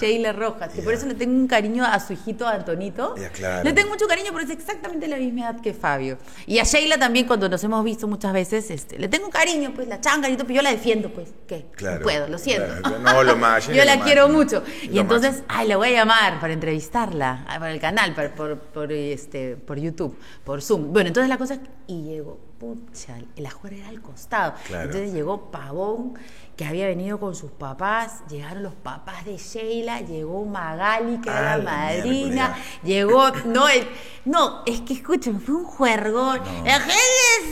Sheila 0.00 0.32
Rojas, 0.32 0.72
que 0.72 0.80
por 0.82 0.94
eso 0.94 1.06
le 1.06 1.14
tengo 1.14 1.34
un 1.34 1.48
cariño 1.48 1.84
a 1.84 1.98
su 1.98 2.12
hijito 2.12 2.46
Antonito. 2.46 3.16
Ya, 3.16 3.30
claro. 3.30 3.64
Le 3.64 3.72
tengo 3.72 3.88
mucho 3.90 4.06
cariño 4.06 4.30
porque 4.32 4.44
es 4.52 4.58
exactamente 4.58 5.08
la 5.08 5.16
misma 5.16 5.40
edad 5.50 5.60
que 5.60 5.74
Fabio. 5.74 6.18
Y 6.46 6.58
a 6.60 6.64
Sheila 6.64 6.98
también, 6.98 7.26
cuando 7.26 7.48
nos 7.48 7.62
hemos 7.64 7.84
visto 7.84 8.06
muchas 8.06 8.32
veces, 8.32 8.70
este, 8.70 8.98
le 8.98 9.08
tengo 9.08 9.28
cariño, 9.30 9.72
pues 9.74 9.88
la 9.88 10.00
changa 10.00 10.28
y 10.28 10.34
todo, 10.36 10.46
pero 10.46 10.56
yo 10.56 10.62
la 10.62 10.70
defiendo, 10.70 11.10
pues. 11.10 11.28
¿Qué? 11.46 11.66
Claro. 11.74 11.96
No 11.98 12.02
puedo, 12.02 12.28
lo 12.28 12.38
siento. 12.38 12.68
Claro. 12.80 12.98
No, 13.00 13.22
lo 13.24 13.36
más, 13.36 13.66
yo 13.74 13.84
la 13.84 14.00
quiero 14.00 14.28
mucho. 14.28 14.62
Y 14.82 14.88
lo 14.94 15.00
entonces, 15.00 15.42
ay, 15.48 15.66
la 15.66 15.76
voy 15.76 15.88
a 15.88 15.92
llamar 15.92 16.40
para 16.40 16.52
entrevistarla, 16.52 17.44
ah, 17.48 17.58
para 17.58 17.72
el 17.72 17.80
canal, 17.80 18.14
para- 18.14 18.34
por, 18.34 18.56
por, 18.58 18.92
este, 18.92 19.56
por 19.56 19.78
YouTube, 19.78 20.16
por 20.44 20.62
Zoom. 20.62 20.92
Bueno, 20.92 21.08
entonces 21.08 21.28
la 21.28 21.38
cosa 21.38 21.54
es, 21.54 21.60
y 21.88 22.02
llegó, 22.04 22.38
pucha, 22.58 23.16
la 23.36 23.50
juega 23.50 23.76
era 23.78 23.88
al 23.88 24.00
costado. 24.00 24.54
Claro. 24.66 24.84
Entonces 24.84 25.12
llegó 25.12 25.50
Pavón, 25.50 26.14
que 26.58 26.66
había 26.66 26.86
venido 26.88 27.18
con 27.20 27.36
sus 27.36 27.52
papás, 27.52 28.22
llegaron 28.28 28.64
los 28.64 28.74
papás 28.74 29.24
de 29.24 29.36
Sheila, 29.38 30.00
llegó 30.00 30.44
Magali, 30.44 31.18
que 31.20 31.30
Ah, 31.30 31.38
era 31.38 31.56
la 31.56 31.62
la 31.64 31.70
madrina, 31.70 32.56
llegó, 32.82 33.30
no, 33.46 33.68
el- 33.68 33.86
no, 34.24 34.64
es 34.66 34.80
que 34.80 34.94
escuchen, 34.94 35.40
fue 35.40 35.54
un 35.54 35.64
juergón. 35.64 36.40
No. 36.44 36.64
La 36.64 36.80
gente 36.80 36.94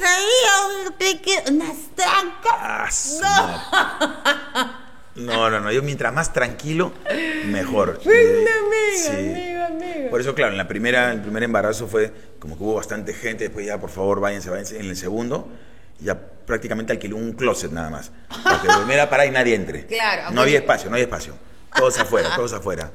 sabía 0.00 1.50
unas 1.52 1.76
trancas. 1.94 3.20
Ah, 3.22 3.98
No. 5.14 5.22
No, 5.24 5.48
no, 5.50 5.60
no. 5.60 5.72
Yo 5.72 5.82
mientras 5.82 6.12
más 6.12 6.32
tranquilo, 6.32 6.92
mejor. 7.46 8.00
Amiga, 8.04 8.50
sí. 8.98 9.10
amiga, 9.10 9.66
amiga. 9.68 10.10
Por 10.10 10.20
eso, 10.20 10.34
claro, 10.34 10.52
en 10.52 10.58
la 10.58 10.68
primera, 10.68 11.10
el 11.12 11.22
primer 11.22 11.42
embarazo 11.44 11.86
fue 11.86 12.12
como 12.38 12.58
que 12.58 12.62
hubo 12.64 12.74
bastante 12.74 13.14
gente, 13.14 13.44
después 13.44 13.64
ya, 13.64 13.78
por 13.80 13.88
favor, 13.90 14.20
váyanse, 14.20 14.50
váyanse. 14.50 14.78
En 14.78 14.86
el 14.86 14.96
segundo, 14.96 15.48
ya 16.00 16.18
prácticamente 16.46 16.92
alquiló 16.92 17.16
un 17.16 17.32
closet 17.32 17.70
nada 17.72 17.90
más. 17.90 18.12
Porque 18.28 18.68
de 18.68 18.74
primera 18.76 19.10
para 19.10 19.26
y 19.26 19.30
nadie 19.30 19.54
entre. 19.54 19.86
Claro, 19.86 20.30
No 20.32 20.42
había 20.42 20.58
espacio, 20.58 20.88
no 20.88 20.94
había 20.96 21.04
espacio. 21.04 21.34
Todos 21.76 21.98
afuera, 21.98 22.30
todos 22.36 22.52
afuera. 22.52 22.90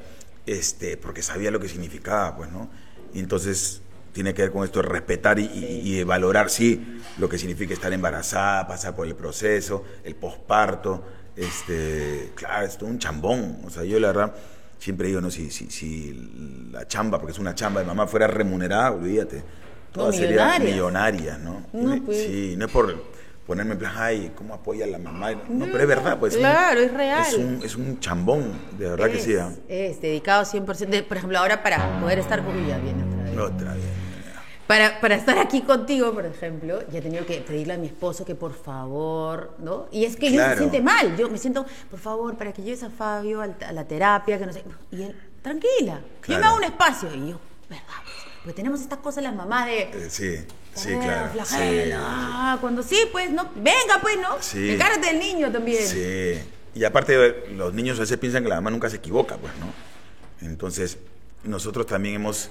Este, 0.46 0.96
porque 0.96 1.22
sabía 1.22 1.50
lo 1.50 1.60
que 1.60 1.68
significaba, 1.68 2.36
pues, 2.36 2.50
¿no? 2.50 2.68
Y 3.14 3.20
entonces 3.20 3.80
tiene 4.12 4.34
que 4.34 4.42
ver 4.42 4.50
con 4.52 4.64
esto 4.64 4.82
de 4.82 4.88
respetar 4.88 5.38
y, 5.38 5.44
y- 5.44 5.80
y 5.84 5.96
de 5.98 6.04
valorar, 6.04 6.50
sí, 6.50 7.00
lo 7.18 7.28
que 7.28 7.38
significa 7.38 7.72
estar 7.74 7.92
embarazada, 7.92 8.66
pasar 8.66 8.94
por 8.96 9.06
el 9.06 9.14
proceso, 9.14 9.84
el 10.04 10.14
posparto. 10.16 11.04
Este, 11.36 12.32
claro, 12.34 12.66
es 12.66 12.76
todo 12.78 12.88
un 12.88 12.98
chambón. 12.98 13.58
O 13.64 13.70
sea, 13.70 13.84
yo 13.84 13.98
la 14.00 14.08
verdad 14.08 14.34
siempre 14.78 15.08
digo, 15.08 15.20
no, 15.20 15.30
si, 15.30 15.50
si, 15.50 15.70
si 15.70 16.68
la 16.72 16.86
chamba, 16.88 17.18
porque 17.18 17.32
es 17.32 17.38
una 17.38 17.54
chamba 17.54 17.80
de 17.80 17.86
mamá, 17.86 18.06
fuera 18.06 18.26
remunerada, 18.26 18.90
olvídate. 18.92 19.42
Todas 19.92 20.16
serían 20.16 20.62
millonarias. 20.64 21.38
millonarias, 21.38 21.38
¿no? 21.40 21.66
No, 21.72 22.04
pues. 22.04 22.18
Sí, 22.24 22.54
no 22.56 22.66
es 22.66 22.72
por 22.72 23.11
ponerme 23.46 23.72
en 23.72 23.78
plan, 23.78 23.92
ay, 23.96 24.32
¿cómo 24.36 24.54
apoya 24.54 24.84
a 24.84 24.88
la 24.88 24.98
mamá? 24.98 25.32
No, 25.48 25.66
pero 25.66 25.80
es 25.80 25.86
verdad, 25.86 26.18
pues. 26.18 26.36
claro, 26.36 26.80
es 26.80 26.92
real. 26.92 27.24
Es 27.26 27.34
un, 27.34 27.60
es 27.62 27.76
un 27.76 28.00
chambón, 28.00 28.52
de 28.78 28.88
verdad 28.90 29.10
que 29.10 29.18
sí. 29.18 29.34
¿ah? 29.36 29.50
Es, 29.68 30.00
dedicado 30.00 30.44
100%. 30.44 30.86
De- 30.86 31.02
por 31.02 31.16
ejemplo, 31.16 31.38
ahora 31.38 31.62
para 31.62 32.00
poder 32.00 32.18
estar 32.18 32.44
con 32.44 32.56
ella, 32.56 32.78
viene 32.78 33.02
otra 33.04 33.22
vez. 33.24 33.38
Otra 33.38 33.74
vez. 33.74 33.82
Para, 34.66 35.00
para 35.00 35.16
estar 35.16 35.38
aquí 35.38 35.60
contigo, 35.62 36.14
por 36.14 36.24
ejemplo, 36.24 36.80
ya 36.88 37.00
he 37.00 37.02
tenido 37.02 37.26
que 37.26 37.38
pedirle 37.40 37.74
a 37.74 37.76
mi 37.78 37.88
esposo 37.88 38.24
que 38.24 38.34
por 38.34 38.54
favor, 38.54 39.54
¿no? 39.58 39.86
Y 39.90 40.04
es 40.04 40.16
que 40.16 40.30
se 40.30 40.36
Claro. 40.36 40.56
siente 40.56 40.80
mal. 40.80 41.14
Yo 41.16 41.28
me 41.28 41.36
siento, 41.36 41.66
por 41.90 41.98
favor, 41.98 42.36
para 42.38 42.52
que 42.52 42.62
lleves 42.62 42.82
a 42.84 42.88
Fabio 42.88 43.42
a 43.42 43.72
la 43.72 43.84
terapia, 43.84 44.38
que 44.38 44.46
no 44.46 44.52
sé. 44.52 44.64
Y 44.92 45.02
él, 45.02 45.16
tranquila, 45.42 46.00
yo 46.26 46.38
me 46.38 46.46
hago 46.46 46.56
un 46.56 46.64
espacio. 46.64 47.08
Y 47.14 47.30
yo, 47.30 47.40
¿verdad? 47.68 47.84
Porque 48.42 48.54
tenemos 48.56 48.80
estas 48.80 48.98
cosas 48.98 49.22
las 49.22 49.34
mamás 49.34 49.66
de. 49.66 49.80
Eh, 49.82 50.06
sí, 50.10 50.36
sí, 50.74 50.90
"Ah, 50.94 51.00
claro. 51.02 51.30
flagelo, 51.32 51.84
Sí. 51.84 52.02
ah, 52.04 52.58
cuando 52.60 52.82
sí, 52.82 52.98
pues, 53.12 53.30
no. 53.30 53.48
Venga, 53.54 54.00
pues, 54.00 54.16
¿no? 54.18 54.36
Sí. 54.40 54.72
Encárgate 54.72 55.06
del 55.08 55.18
niño 55.20 55.52
también. 55.52 55.86
Sí. 55.86 56.40
Y 56.74 56.84
aparte, 56.84 57.44
los 57.54 57.72
niños 57.74 57.98
a 57.98 58.00
veces 58.00 58.18
piensan 58.18 58.42
que 58.42 58.48
la 58.48 58.56
mamá 58.56 58.70
nunca 58.70 58.90
se 58.90 58.96
equivoca, 58.96 59.36
pues, 59.36 59.52
¿no? 59.58 59.72
Entonces, 60.46 60.98
nosotros 61.44 61.86
también 61.86 62.16
hemos 62.16 62.50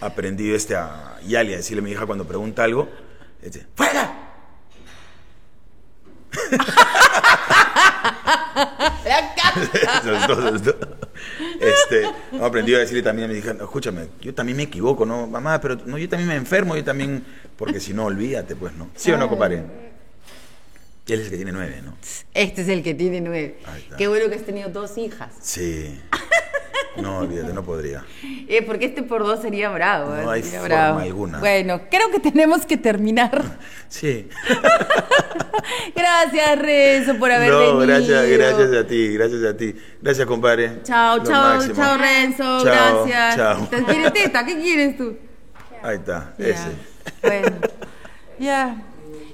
aprendido 0.00 0.54
este 0.54 0.76
a 0.76 1.18
Yali 1.26 1.54
a 1.54 1.56
decirle 1.56 1.80
a 1.80 1.84
mi 1.84 1.90
hija 1.92 2.06
cuando 2.06 2.24
pregunta 2.26 2.62
algo, 2.64 2.88
este, 3.40 3.66
¡fuera! 3.74 4.12
La 9.04 9.34
ca- 9.34 9.52
Este, 11.60 12.02
hemos 12.32 12.46
aprendido 12.48 12.78
a 12.78 12.80
decirle 12.80 13.02
también 13.02 13.30
a 13.30 13.32
mi 13.32 13.38
hija, 13.38 13.54
"No, 13.54 13.64
escúchame, 13.64 14.06
yo 14.20 14.34
también 14.34 14.56
me 14.56 14.64
equivoco, 14.64 15.04
¿no? 15.06 15.26
Mamá, 15.26 15.60
pero 15.60 15.76
no, 15.86 15.98
yo 15.98 16.08
también 16.08 16.28
me 16.28 16.36
enfermo, 16.36 16.76
yo 16.76 16.84
también, 16.84 17.24
porque 17.56 17.80
si 17.80 17.92
no, 17.94 18.06
olvídate, 18.06 18.56
pues, 18.56 18.72
¿no? 18.74 18.90
¿Sí 18.96 19.10
o 19.12 19.16
no, 19.18 19.28
compadre? 19.28 19.62
Él 21.08 21.18
es 21.20 21.26
el 21.26 21.30
que 21.30 21.36
tiene 21.36 21.52
nueve, 21.52 21.82
¿no? 21.84 21.94
Este 22.32 22.62
es 22.62 22.68
el 22.68 22.82
que 22.82 22.94
tiene 22.94 23.20
nueve. 23.20 23.58
Qué 23.98 24.08
bueno 24.08 24.28
que 24.30 24.36
has 24.36 24.44
tenido 24.46 24.70
dos 24.70 24.96
hijas. 24.96 25.34
Sí. 25.42 26.00
No, 26.96 27.18
olvídate, 27.18 27.52
no 27.54 27.62
podría. 27.64 28.04
Eh, 28.48 28.62
porque 28.66 28.84
este 28.86 29.02
por 29.02 29.22
dos 29.24 29.40
sería 29.40 29.70
bravo. 29.70 30.14
¿eh? 30.14 30.22
No 30.24 30.30
hay 30.30 30.42
Sería 30.42 30.60
forma 30.60 30.74
bravo. 30.74 30.98
alguna. 30.98 31.38
Bueno, 31.38 31.80
creo 31.90 32.10
que 32.10 32.20
tenemos 32.20 32.66
que 32.66 32.76
terminar. 32.76 33.42
Sí. 33.92 34.26
Gracias, 35.94 36.58
Renzo, 36.58 37.18
por 37.18 37.30
haber 37.30 37.50
No, 37.50 37.58
venido. 37.58 37.78
gracias, 37.80 38.26
gracias 38.28 38.72
a 38.74 38.86
ti, 38.86 39.08
gracias 39.12 39.44
a 39.44 39.54
ti. 39.56 39.74
Gracias, 40.00 40.26
compadre. 40.26 40.78
Chao, 40.82 41.18
Lo 41.18 41.24
chao, 41.24 41.54
máximo. 41.56 41.74
chao, 41.74 41.98
Renzo. 41.98 42.64
Chao, 42.64 43.04
gracias. 43.04 43.36
chao. 43.36 43.66
¿Te 43.70 43.84
quieres 43.84 44.12
teta? 44.14 44.46
¿Qué 44.46 44.56
quieres 44.56 44.96
tú? 44.96 45.16
Ahí 45.82 45.96
está, 45.96 46.32
ese. 46.38 46.68
Bueno, 47.22 47.56
ya. 48.38 48.82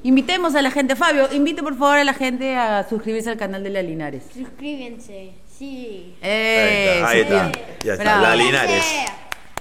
Invitemos 0.02 0.54
a 0.54 0.62
la 0.62 0.70
gente. 0.70 0.96
Fabio, 0.96 1.28
invite 1.32 1.62
por 1.62 1.76
favor 1.76 1.98
a 1.98 2.04
la 2.04 2.14
gente 2.14 2.56
a 2.56 2.86
suscribirse 2.88 3.30
al 3.30 3.36
canal 3.36 3.62
de 3.62 3.70
la 3.70 3.82
Linares. 3.82 4.24
Suscríbanse, 4.34 5.34
sí. 5.58 6.16
Eh, 6.22 7.02
Ahí 7.06 7.20
está, 7.20 7.40
ahí 7.40 7.52
sí. 7.52 7.58
está. 7.58 7.84
Ya 7.84 7.92
está, 7.92 8.04
Bravo. 8.04 8.22
la 8.22 8.36
Linares. 8.36 8.84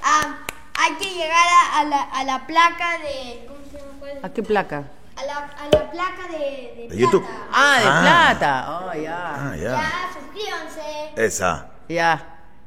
Ah, 0.04 0.38
hay 0.80 0.94
que 0.96 1.10
llegar 1.14 1.48
a, 1.48 1.80
a 1.80 1.84
la, 1.86 2.02
a 2.04 2.24
la 2.24 2.46
placa 2.48 2.98
de. 3.00 3.46
¿Cómo 3.48 3.60
se 3.72 3.78
llama? 3.78 3.92
¿Cuál? 4.00 4.20
¿A 4.24 4.30
qué 4.30 4.44
placa? 4.44 4.84
A 5.16 5.26
la, 5.26 5.36
a 5.38 5.68
la 5.72 5.92
placa 5.92 6.28
de, 6.32 6.38
de, 6.38 6.76
De 6.82 6.88
plata. 6.88 6.96
YouTube. 6.96 7.26
Ah, 7.52 7.78
de 7.80 7.86
Ah. 7.88 8.00
plata. 8.02 8.80
Oh, 8.80 8.94
ya. 8.94 9.36
Ah, 9.36 9.56
ya. 9.56 9.72
Ya, 9.72 9.92
suscríbanse. 10.14 11.10
Esa. 11.16 11.68
Ya. 11.90 12.26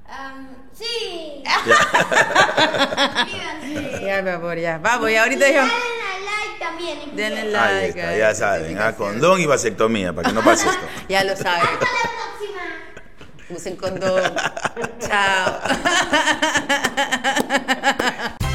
Am, 0.09 0.49
sí. 0.77 1.45
suscríbanse. 1.64 4.05
Ya, 4.05 4.23
mi 4.23 4.31
amor, 4.31 4.59
ya. 4.59 4.79
Vamos, 4.79 5.11
y 5.11 5.16
ahorita 5.16 5.49
y 5.49 5.55
yo. 5.55 5.61
denle 5.61 5.75
a 5.75 6.19
like 6.21 6.59
también. 6.59 7.01
en 7.03 7.16
Denle 7.16 7.45
like. 7.53 7.75
Ahí 7.77 7.88
está, 7.90 8.16
ya 8.16 8.31
esta 8.31 8.47
saben. 8.47 8.79
Ah, 8.81 8.95
condón 8.97 9.40
y 9.40 9.47
vasectomía, 9.47 10.12
para 10.12 10.29
que 10.29 10.35
no 10.35 10.43
pase 10.43 10.69
esto. 10.69 10.87
Ya 11.09 11.23
lo 11.25 11.37
saben. 11.37 11.61
Hasta 11.61 11.87
la 11.87 11.88
próxima. 12.11 12.62
Usen 13.55 13.77
condón. 13.77 14.35
Chao. 15.01 15.61